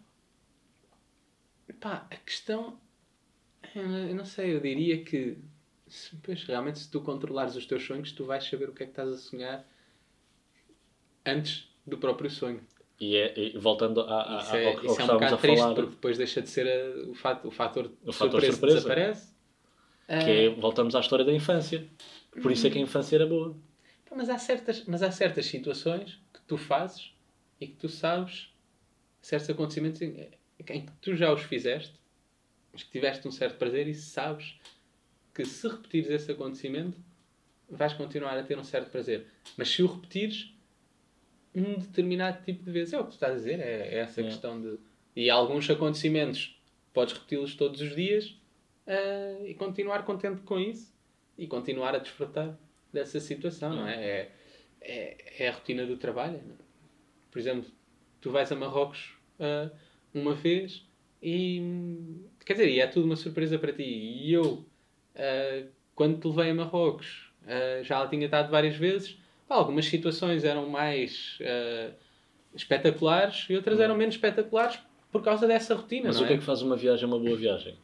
Pá, 1.80 2.06
a 2.10 2.16
questão. 2.16 2.78
Eu 3.74 4.14
não- 4.14 4.24
sei, 4.24 4.54
eu 4.54 4.60
diria 4.60 5.02
que. 5.04 5.38
Pois, 6.22 6.42
realmente, 6.44 6.78
se 6.78 6.90
tu 6.90 7.00
controlares 7.00 7.54
os 7.56 7.66
teus 7.66 7.84
sonhos, 7.84 8.12
tu 8.12 8.24
vais 8.24 8.44
saber 8.44 8.68
o 8.68 8.72
que 8.72 8.82
é 8.82 8.86
que 8.86 8.92
estás 8.92 9.08
a 9.08 9.16
sonhar 9.16 9.66
antes 11.24 11.68
do 11.86 11.98
próprio 11.98 12.30
sonho. 12.30 12.60
E, 13.00 13.16
é, 13.16 13.38
e 13.38 13.58
voltando 13.58 14.00
a, 14.02 14.38
a, 14.38 14.42
Isso 14.42 14.56
é, 14.56 14.66
ao, 14.66 14.76
que- 14.76 14.86
isso 14.86 14.96
que 14.96 15.02
é 15.02 15.04
um 15.04 15.08
bocado 15.08 15.36
triste, 15.38 15.60
falar, 15.60 15.74
porque 15.74 15.90
depois 15.90 16.18
deixa 16.18 16.40
de 16.42 16.48
ser 16.48 16.66
a- 16.68 17.10
o, 17.10 17.14
fato, 17.14 17.48
o 17.48 17.50
fator, 17.50 17.90
O 18.04 18.12
surpresa, 18.12 18.52
surpresa. 18.52 18.76
desaparece. 18.76 19.32
que 20.08 20.30
é, 20.30 20.48
voltamos 20.50 20.94
à 20.94 21.00
história 21.00 21.24
da 21.24 21.32
infância. 21.32 21.88
Por 22.42 22.52
isso 22.52 22.66
é 22.66 22.70
que 22.70 22.78
a 22.78 22.80
infância 22.80 23.16
era 23.16 23.26
boa. 23.26 23.56
Mas 24.14 24.28
há, 24.28 24.36
certas, 24.38 24.84
mas 24.86 25.02
há 25.02 25.10
certas 25.10 25.46
situações 25.46 26.20
que 26.34 26.40
tu 26.46 26.58
fazes 26.58 27.12
e 27.60 27.66
que 27.66 27.76
tu 27.76 27.88
sabes, 27.88 28.52
certos 29.22 29.48
acontecimentos 29.48 30.02
em, 30.68 30.86
que 30.86 30.92
tu 31.00 31.14
já 31.16 31.32
os 31.32 31.42
fizeste, 31.42 31.94
mas 32.72 32.82
que 32.82 32.90
tiveste 32.90 33.26
um 33.26 33.30
certo 33.32 33.56
prazer 33.58 33.86
e 33.88 33.94
sabes 33.94 34.54
que 35.34 35.44
se 35.44 35.66
repetires 35.68 36.10
esse 36.10 36.32
acontecimento 36.32 36.96
vais 37.68 37.92
continuar 37.94 38.36
a 38.38 38.42
ter 38.42 38.58
um 38.58 38.64
certo 38.64 38.90
prazer. 38.90 39.26
Mas 39.56 39.68
se 39.70 39.82
o 39.82 39.86
repetires 39.86 40.52
um 41.54 41.78
determinado 41.78 42.42
tipo 42.44 42.62
de 42.64 42.70
vezes, 42.70 42.92
é 42.94 42.98
o 42.98 43.04
que 43.04 43.10
tu 43.10 43.14
estás 43.14 43.32
a 43.32 43.36
dizer, 43.36 43.60
é, 43.60 43.88
é 43.88 43.98
essa 43.98 44.20
É. 44.20 44.24
questão 44.24 44.60
de. 44.60 44.78
E 45.14 45.28
alguns 45.30 45.68
acontecimentos 45.68 46.58
podes 46.94 47.14
repeti-los 47.14 47.54
todos 47.54 47.80
os 47.80 47.94
dias 47.94 48.34
ah, 48.86 49.44
e 49.46 49.54
continuar 49.54 50.04
contente 50.04 50.42
com 50.42 50.58
isso 50.58 50.92
e 51.36 51.46
continuar 51.46 51.94
a 51.94 51.98
desfrutar 51.98 52.58
dessa 52.92 53.20
situação, 53.20 53.74
não 53.74 53.86
é? 53.88 53.94
É, 54.04 54.32
é, 54.80 55.44
é 55.44 55.48
a 55.48 55.52
rotina 55.52 55.86
do 55.86 55.96
trabalho. 55.96 56.40
não 56.44 56.54
é? 56.54 56.58
Por 57.30 57.38
exemplo, 57.38 57.70
tu 58.20 58.30
vais 58.30 58.50
a 58.52 58.54
Marrocos 58.56 59.14
ah, 59.40 59.70
uma 60.14 60.34
vez 60.34 60.84
e 61.22 61.62
quer 62.44 62.54
dizer, 62.54 62.68
e 62.68 62.80
é 62.80 62.86
tudo 62.86 63.06
uma 63.06 63.16
surpresa 63.16 63.58
para 63.58 63.72
ti. 63.72 63.82
E 63.82 64.32
eu, 64.32 64.64
ah, 65.14 65.62
quando 65.94 66.20
te 66.20 66.26
levei 66.26 66.50
a 66.50 66.54
Marrocos, 66.54 67.30
ah, 67.46 67.82
já 67.82 68.00
lá 68.00 68.08
tinha 68.08 68.24
estado 68.24 68.50
várias 68.50 68.76
vezes. 68.76 69.16
Pá, 69.48 69.56
algumas 69.56 69.86
situações 69.86 70.44
eram 70.44 70.68
mais 70.68 71.38
ah, 71.42 71.92
espetaculares 72.54 73.46
e 73.48 73.56
outras 73.56 73.78
eram 73.78 73.96
menos 73.96 74.16
espetaculares 74.16 74.78
por 75.10 75.22
causa 75.22 75.46
dessa 75.46 75.74
rotina. 75.74 76.08
Mas 76.08 76.20
o 76.20 76.26
que 76.26 76.32
é 76.32 76.38
que 76.38 76.44
faz 76.44 76.62
uma 76.62 76.76
viagem 76.76 77.06
uma 77.06 77.18
boa 77.18 77.36
viagem? 77.36 77.76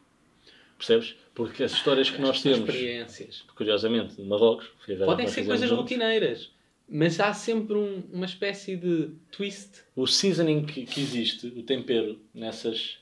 Percebes? 0.77 1.15
Porque 1.35 1.63
as 1.63 1.73
histórias 1.73 2.09
que 2.09 2.21
nós 2.21 2.41
temos, 2.41 2.59
experiências. 2.59 3.43
curiosamente, 3.55 4.15
de 4.15 4.23
Marrocos, 4.23 4.71
Podem 5.05 5.27
ser 5.27 5.45
coisas 5.45 5.69
juntos, 5.69 5.83
rotineiras, 5.83 6.51
mas 6.89 7.19
há 7.19 7.33
sempre 7.33 7.75
um- 7.75 8.03
uma 8.11 8.25
espécie 8.25 8.75
de 8.75 9.11
twist. 9.31 9.83
o 9.95 10.07
seasoning 10.07 10.65
que, 10.65 10.85
que 10.85 10.99
existe, 11.01 11.47
o 11.47 11.63
tempero 11.63 12.19
nessas, 12.33 12.97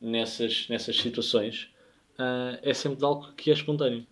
nessas, 0.00 0.68
nessas 0.68 0.96
situações, 0.96 1.70
ah, 2.18 2.58
é 2.62 2.72
sempre 2.72 2.98
de 2.98 3.04
algo 3.04 3.32
que 3.32 3.50
é 3.50 3.54
espontâneo. 3.54 4.06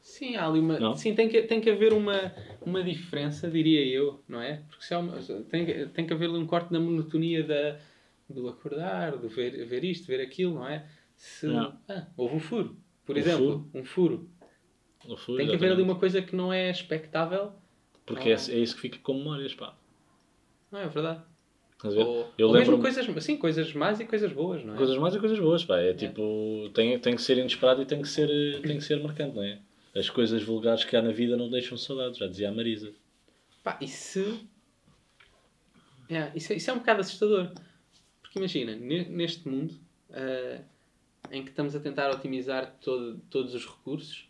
Sim, 0.00 0.36
há 0.36 0.46
ali 0.46 0.60
uma. 0.60 0.78
Não? 0.78 0.96
Sim, 0.96 1.14
tem 1.14 1.28
que, 1.28 1.42
tem 1.42 1.60
que 1.60 1.68
haver 1.68 1.92
uma, 1.92 2.32
uma 2.64 2.82
diferença, 2.82 3.50
diria 3.50 3.84
eu, 3.84 4.22
não 4.28 4.40
é? 4.40 4.62
Porque 4.68 4.84
se 4.84 4.94
há 4.94 4.98
uma, 5.00 5.18
tem, 5.50 5.66
que- 5.66 5.86
tem 5.86 6.06
que 6.06 6.12
haver 6.12 6.28
ali 6.30 6.38
um 6.38 6.46
corte 6.46 6.72
na 6.72 6.78
monotonia 6.78 7.42
da, 7.42 7.78
do 8.30 8.48
acordar, 8.48 9.16
do 9.16 9.28
ver, 9.28 9.66
ver 9.66 9.84
isto, 9.84 10.06
ver 10.06 10.20
aquilo, 10.20 10.54
não 10.54 10.66
é? 10.68 10.86
Se, 11.16 11.46
Não. 11.46 11.76
ah, 11.88 12.06
houve 12.16 12.36
um 12.36 12.40
furo, 12.40 12.76
por 13.04 13.16
exemplo, 13.16 13.68
um 13.74 13.84
furo. 13.84 14.30
Fundo, 15.18 15.36
Tem 15.36 15.46
que 15.48 15.54
haver 15.54 15.66
ali 15.72 15.82
exatamente. 15.82 15.82
uma 15.82 15.98
coisa 15.98 16.22
que 16.22 16.34
não 16.36 16.52
é 16.52 16.70
expectável, 16.70 17.52
Porque 18.06 18.28
é, 18.30 18.32
é 18.32 18.58
isso 18.58 18.74
que 18.76 18.80
fica 18.80 18.98
com 18.98 19.14
memórias, 19.14 19.54
pá. 19.54 19.74
não 20.70 20.80
é 20.80 20.88
verdade? 20.88 21.22
Ou, 21.84 22.32
Eu 22.38 22.48
ou 22.48 22.54
mesmo 22.54 22.80
coisas, 22.80 23.06
sim, 23.22 23.36
coisas 23.36 23.72
más 23.74 24.00
e 24.00 24.06
coisas 24.06 24.32
boas, 24.32 24.64
não 24.64 24.74
é? 24.74 24.76
Coisas 24.78 24.96
más 24.96 25.14
e 25.14 25.18
coisas 25.20 25.38
boas, 25.38 25.64
pá. 25.64 25.78
É 25.78 25.92
tipo, 25.92 26.70
tem, 26.72 26.98
tem 26.98 27.14
que 27.14 27.20
ser 27.20 27.36
inesperado 27.36 27.82
e 27.82 27.86
tem 27.86 28.00
que 28.00 28.08
ser, 28.08 28.28
tem 28.62 28.78
que 28.78 28.84
ser 28.84 29.02
marcante, 29.02 29.36
não 29.36 29.42
é? 29.42 29.60
As 29.94 30.08
coisas 30.08 30.42
vulgares 30.42 30.84
que 30.84 30.96
há 30.96 31.02
na 31.02 31.10
vida 31.10 31.36
não 31.36 31.50
deixam 31.50 31.76
saudades, 31.76 32.18
já 32.18 32.26
dizia 32.26 32.48
a 32.48 32.52
Marisa. 32.52 32.92
Pá, 33.62 33.78
e 33.80 33.88
se. 33.88 34.46
É, 36.08 36.30
isso, 36.34 36.52
é, 36.52 36.56
isso 36.56 36.70
é 36.70 36.72
um 36.72 36.78
bocado 36.78 37.00
assustador. 37.00 37.50
Porque 38.22 38.38
imagina, 38.38 38.74
ne- 38.76 39.08
neste 39.08 39.48
mundo 39.48 39.74
ah, 40.12 40.60
em 41.30 41.42
que 41.42 41.50
estamos 41.50 41.74
a 41.74 41.80
tentar 41.80 42.10
otimizar 42.10 42.76
todo, 42.80 43.18
todos 43.30 43.54
os 43.54 43.66
recursos, 43.66 44.28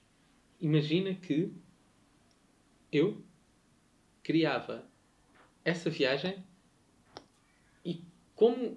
imagina 0.60 1.14
que 1.14 1.52
eu 2.92 3.22
criava 4.26 4.84
essa 5.64 5.88
viagem 5.88 6.44
e 7.84 8.02
como 8.34 8.76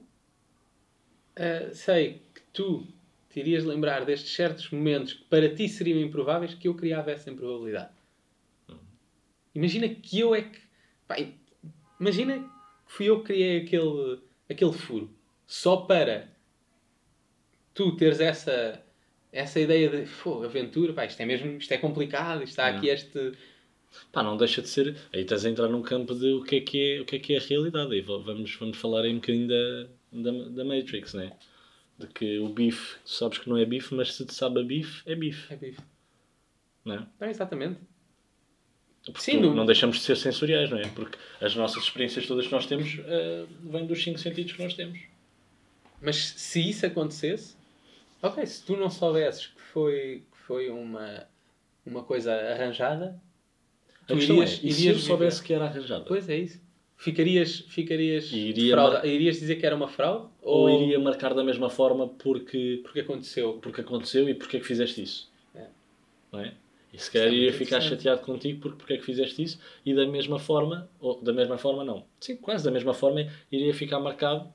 ah, 1.35 1.73
sei 1.73 2.21
que 2.35 2.41
tu 2.53 2.85
te 3.29 3.39
irias 3.39 3.63
lembrar 3.63 4.05
destes 4.05 4.31
certos 4.31 4.69
momentos 4.69 5.13
que 5.13 5.23
para 5.23 5.53
ti 5.55 5.67
seriam 5.67 5.99
improváveis, 5.99 6.53
que 6.53 6.67
eu 6.67 6.75
criava 6.75 7.09
essa 7.09 7.31
improbabilidade. 7.31 7.89
Imagina 9.55 9.89
que 9.89 10.19
eu 10.19 10.35
é 10.35 10.43
que. 10.43 10.59
pá, 11.07 11.15
imagina 11.99 12.38
que 12.38 12.49
fui 12.85 13.07
eu 13.09 13.19
que 13.21 13.33
criei 13.33 13.63
aquele, 13.63 14.21
aquele 14.47 14.73
furo. 14.73 15.09
Só 15.47 15.77
para 15.77 16.29
tu 17.73 17.95
teres 17.95 18.19
essa, 18.19 18.83
essa 19.31 19.59
ideia 19.59 19.89
de 19.89 20.05
"Fô, 20.05 20.43
aventura, 20.43 20.93
pá, 20.93 21.05
isto 21.05 21.19
é 21.19 21.25
mesmo 21.25 21.57
isto 21.57 21.71
é 21.71 21.77
complicado, 21.79 22.43
isto 22.43 22.51
está 22.51 22.67
aqui 22.67 22.89
este. 22.89 23.33
Pá, 24.12 24.23
não 24.23 24.38
deixa 24.38 24.62
de 24.62 24.69
ser. 24.69 24.95
Aí 25.13 25.21
estás 25.21 25.45
a 25.45 25.49
entrar 25.49 25.67
num 25.67 25.82
campo 25.82 26.13
de 26.15 26.32
o 26.34 26.43
que 26.43 26.58
é 26.58 26.62
que 26.62 26.80
é, 26.97 27.02
o 27.02 27.06
que 27.06 27.15
é, 27.15 27.19
que 27.19 27.34
é 27.34 27.38
a 27.38 27.41
realidade. 27.41 28.02
Va- 28.02 28.17
vamos, 28.19 28.56
vamos 28.56 28.78
falar 28.78 29.02
aí 29.04 29.12
um 29.12 29.15
bocadinho 29.15 29.47
da, 29.47 29.88
da, 30.32 30.49
da 30.49 30.65
Matrix, 30.65 31.13
né? 31.13 31.34
De 31.97 32.08
que 32.08 32.39
o 32.39 32.49
bife, 32.49 32.97
tu 33.04 33.10
sabes 33.12 33.38
que 33.39 33.49
não 33.49 33.58
é 33.58 33.65
bife, 33.65 33.93
mas 33.93 34.13
se 34.13 34.25
te 34.25 34.34
sabe 34.34 34.60
a 34.62 34.63
bife, 34.63 35.02
é 35.06 35.15
bife, 35.15 35.54
É 35.54 35.58
bife. 35.58 35.82
não 36.86 36.95
é? 36.95 37.08
Não, 37.19 37.28
exatamente. 37.30 37.80
Porque 39.05 39.22
Sim, 39.22 39.41
não- 39.41 39.53
não 39.55 39.66
deixamos 39.66 39.97
de 39.97 40.03
ser 40.03 40.16
sensoriais, 40.18 40.70
não 40.70 40.78
é? 40.78 40.88
Porque 40.89 41.18
as 41.41 41.55
nossas 41.55 41.84
experiências 41.84 42.28
todas 42.28 42.45
que 42.45 42.51
nós 42.51 42.66
temos 42.66 42.97
eh, 43.05 43.45
vêm 43.61 43.86
dos 43.88 44.03
cinco 44.03 44.20
sentidos 44.20 44.53
que 44.53 44.61
nós 44.63 44.74
temos. 44.74 44.99
Mas 46.01 46.16
se 46.18 46.70
isso 46.70 46.86
acontecesse, 46.86 47.55
ok, 48.22 48.45
se 48.45 48.63
tu 48.66 48.78
não 48.78 48.89
soubesses 48.89 49.47
que 49.47 49.59
foi, 49.61 50.24
que 50.32 50.38
foi 50.38 50.70
uma, 50.70 51.28
uma 51.86 52.03
coisa 52.03 52.34
arranjada, 52.34 53.20
tu 54.16 54.22
irias, 54.22 54.62
é, 54.64 54.68
e 54.68 54.74
se 54.74 54.88
eu 54.88 54.95
soubesse 54.95 55.43
que 55.43 55.53
era 55.53 55.66
arranjada? 55.66 56.05
Pois 56.07 56.28
é 56.30 56.38
isso. 56.38 56.62
Ficarias, 56.95 57.60
ficarias, 57.70 58.30
iria 58.34 58.76
irias 59.05 59.39
dizer 59.39 59.55
que 59.55 59.66
era 59.66 59.74
uma 59.76 59.88
fraude? 59.88 60.28
Ou 60.41 60.70
iria 60.70 60.99
marcar 60.99 61.34
da 61.34 61.43
mesma 61.43 61.70
forma 61.70 62.10
porque, 62.10 62.82
Porque 62.84 62.99
aconteceu. 62.99 63.53
porque 63.62 63.82
aconteceu 63.82 64.28
e 64.28 64.34
porque 64.34 64.57
é 64.57 64.60
que 64.60 64.66
fizeste 64.66 65.01
isso? 65.01 65.32
É. 65.55 65.68
Não 66.32 66.41
é? 66.41 66.53
E 66.93 66.99
se 66.99 67.10
calhar 67.10 67.30
é 67.30 67.32
iria 67.32 67.53
ficar 67.53 67.80
chateado 67.80 68.22
contigo 68.22 68.60
porque 68.60 68.78
porque 68.78 68.93
é 68.95 68.97
que 68.97 69.05
fizeste 69.05 69.41
isso 69.41 69.60
e 69.86 69.93
da 69.93 70.05
mesma 70.05 70.39
forma, 70.39 70.89
ou 70.99 71.22
da 71.22 71.32
mesma 71.32 71.57
forma 71.57 71.86
não, 71.86 72.03
sim, 72.20 72.36
quase 72.36 72.66
da 72.66 72.72
mesma 72.72 72.93
forma 72.93 73.28
iria 73.51 73.74
ficar 73.74 73.99
marcado 73.99 74.51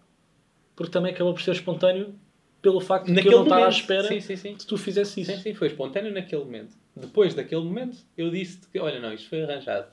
porque 0.76 0.90
também 0.92 1.12
acabou 1.14 1.32
por 1.32 1.40
ser 1.40 1.52
espontâneo 1.52 2.14
pelo 2.60 2.80
facto 2.80 3.12
de 3.12 3.22
que 3.22 3.28
eu 3.28 3.32
não 3.32 3.42
estar 3.44 3.64
à 3.64 3.68
espera 3.68 4.08
Sim, 4.08 4.20
sim, 4.20 4.36
sim. 4.36 4.56
tu 4.66 4.76
fizesse 4.76 5.20
isso. 5.20 5.30
Sim, 5.32 5.38
sim, 5.38 5.54
foi 5.54 5.68
espontâneo 5.68 6.12
naquele 6.12 6.44
momento. 6.44 6.74
Depois 6.96 7.34
daquele 7.34 7.62
momento, 7.62 7.98
eu 8.16 8.30
disse-te 8.30 8.68
que, 8.68 8.78
olha, 8.78 9.00
não, 9.00 9.12
isto 9.12 9.28
foi 9.28 9.42
arranjado. 9.42 9.90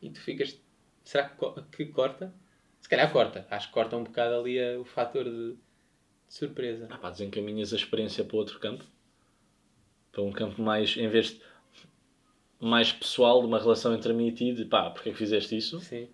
E 0.00 0.10
tu 0.10 0.20
ficas, 0.20 0.60
será 1.04 1.28
que, 1.28 1.36
co- 1.36 1.52
que 1.72 1.86
corta? 1.86 2.32
Se 2.80 2.88
calhar 2.88 3.10
corta. 3.12 3.46
Acho 3.50 3.68
que 3.68 3.74
corta 3.74 3.96
um 3.96 4.04
bocado 4.04 4.36
ali 4.36 4.58
a- 4.60 4.78
o 4.78 4.84
fator 4.84 5.24
de, 5.24 5.52
De 5.54 5.58
surpresa. 6.28 6.86
ah, 6.90 6.98
pá, 6.98 7.10
desencaminhas 7.10 7.72
a 7.72 7.76
experiência 7.76 8.24
para 8.24 8.36
outro 8.36 8.58
campo. 8.60 8.84
Para 10.12 10.22
um 10.22 10.30
campo 10.32 10.62
mais, 10.62 10.96
em 10.96 11.08
vez 11.08 11.30
de 11.30 11.40
mais 12.60 12.92
pessoal, 12.92 13.40
de 13.40 13.46
uma 13.46 13.58
relação 13.58 13.94
entre 13.94 14.12
mim 14.12 14.28
e 14.28 14.32
ti, 14.32 14.52
de 14.54 14.64
pá, 14.64 14.90
porque 14.90 15.08
é 15.08 15.12
que 15.12 15.18
fizeste 15.18 15.56
isso? 15.56 15.80
Sim. 15.80 16.08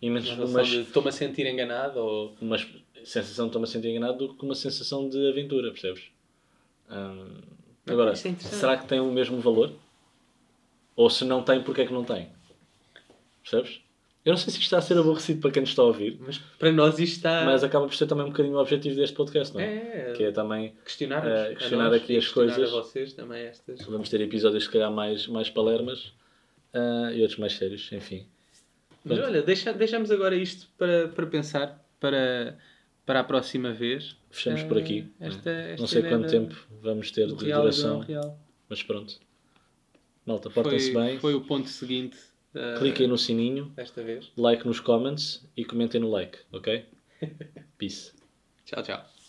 E 0.00 0.08
menos 0.08 0.28
Uma 0.28 0.34
de 0.36 0.40
uma, 0.42 0.60
relação 0.62 0.82
de 0.82 0.86
estou-me 0.88 1.08
a 1.08 1.12
sentir 1.12 1.46
enganado 1.46 1.98
ou. 2.00 2.36
uma 2.40 2.56
sensação 3.04 3.46
de 3.46 3.50
estou-me 3.50 3.64
a 3.66 3.70
sentir 3.70 3.88
enganado 3.88 4.18
do 4.28 4.34
que 4.34 4.44
uma 4.44 4.54
sensação 4.54 5.08
de 5.08 5.28
aventura, 5.28 5.70
percebes? 5.70 6.10
Hum, 6.90 7.40
agora, 7.86 8.12
é 8.12 8.14
será 8.14 8.76
que 8.76 8.86
tem 8.86 9.00
o 9.00 9.10
mesmo 9.10 9.40
valor? 9.40 9.72
Ou 10.96 11.08
se 11.08 11.24
não 11.24 11.42
tem, 11.42 11.62
porque 11.62 11.82
é 11.82 11.86
que 11.86 11.92
não 11.92 12.04
tem? 12.04 12.28
Percebes? 13.42 13.80
Eu 14.22 14.32
não 14.32 14.36
sei 14.36 14.52
se 14.52 14.58
isto 14.58 14.64
está 14.64 14.78
a 14.78 14.82
ser 14.82 14.98
aborrecido 14.98 15.40
para 15.40 15.50
quem 15.50 15.62
nos 15.62 15.70
está 15.70 15.80
a 15.80 15.86
ouvir, 15.86 16.18
Mas 16.20 16.36
para 16.58 16.70
nós 16.70 16.98
isto 16.98 17.16
está. 17.16 17.42
mas 17.46 17.64
acaba 17.64 17.86
por 17.86 17.94
ser 17.94 18.06
também 18.06 18.26
um 18.26 18.28
bocadinho 18.28 18.54
o 18.54 18.60
objetivo 18.60 18.94
deste 18.94 19.16
podcast, 19.16 19.54
não 19.54 19.60
é? 19.60 20.10
É, 20.10 20.12
Que 20.14 20.24
é 20.24 20.30
também 20.30 20.74
questionar, 20.84 21.26
eh, 21.26 21.54
questionar 21.54 21.84
nós 21.84 21.94
aqui 21.94 22.12
e 22.12 22.16
as 22.18 22.24
questionar 22.24 22.54
coisas. 22.54 22.74
a 22.74 22.76
vocês 22.82 23.12
também 23.14 23.42
estas. 23.44 23.80
vamos 23.86 24.10
ter 24.10 24.20
episódios 24.20 24.64
se 24.64 24.70
calhar 24.70 24.90
mais, 24.92 25.26
mais 25.26 25.48
palermas 25.48 26.12
ah, 26.74 27.10
e 27.14 27.22
outros 27.22 27.38
mais 27.38 27.54
sérios, 27.54 27.90
enfim. 27.92 28.26
Mas 29.02 29.16
Pronto. 29.18 29.30
olha, 29.30 29.42
deixa, 29.42 29.72
deixamos 29.72 30.10
agora 30.10 30.36
isto 30.36 30.68
para, 30.76 31.08
para 31.08 31.26
pensar 31.26 31.82
para, 31.98 32.58
para 33.10 33.20
a 33.20 33.24
próxima 33.24 33.72
vez. 33.72 34.16
Fechamos 34.30 34.60
Eh, 34.60 34.64
por 34.68 34.78
aqui. 34.78 35.12
Esta, 35.18 35.50
esta 35.50 35.80
não 35.82 35.86
sei 35.88 36.02
quanto 36.02 36.28
tempo 36.30 36.54
vamos 36.80 37.10
ter 37.10 37.26
de 37.26 37.44
real 37.44 37.62
duração, 37.62 38.04
mas 38.68 38.82
pronto. 38.82 39.18
Malta, 40.24 40.48
portem-se 40.50 40.92
bem. 40.94 41.18
foi 41.18 41.34
o 41.34 41.40
ponto 41.40 41.68
seguinte 41.68 42.16
da- 42.52 42.76
Cliquem 42.78 43.08
no 43.08 43.18
sininho, 43.18 43.66
desta 43.74 44.02
vez. 44.02 44.30
like 44.36 44.64
nos 44.66 44.78
comments 44.80 45.44
e 45.56 45.64
comentem 45.64 46.00
no 46.00 46.08
like, 46.10 46.38
ok? 46.52 46.84
Peace. 47.78 48.12
Tchau, 48.64 48.82
tchau. 48.82 49.19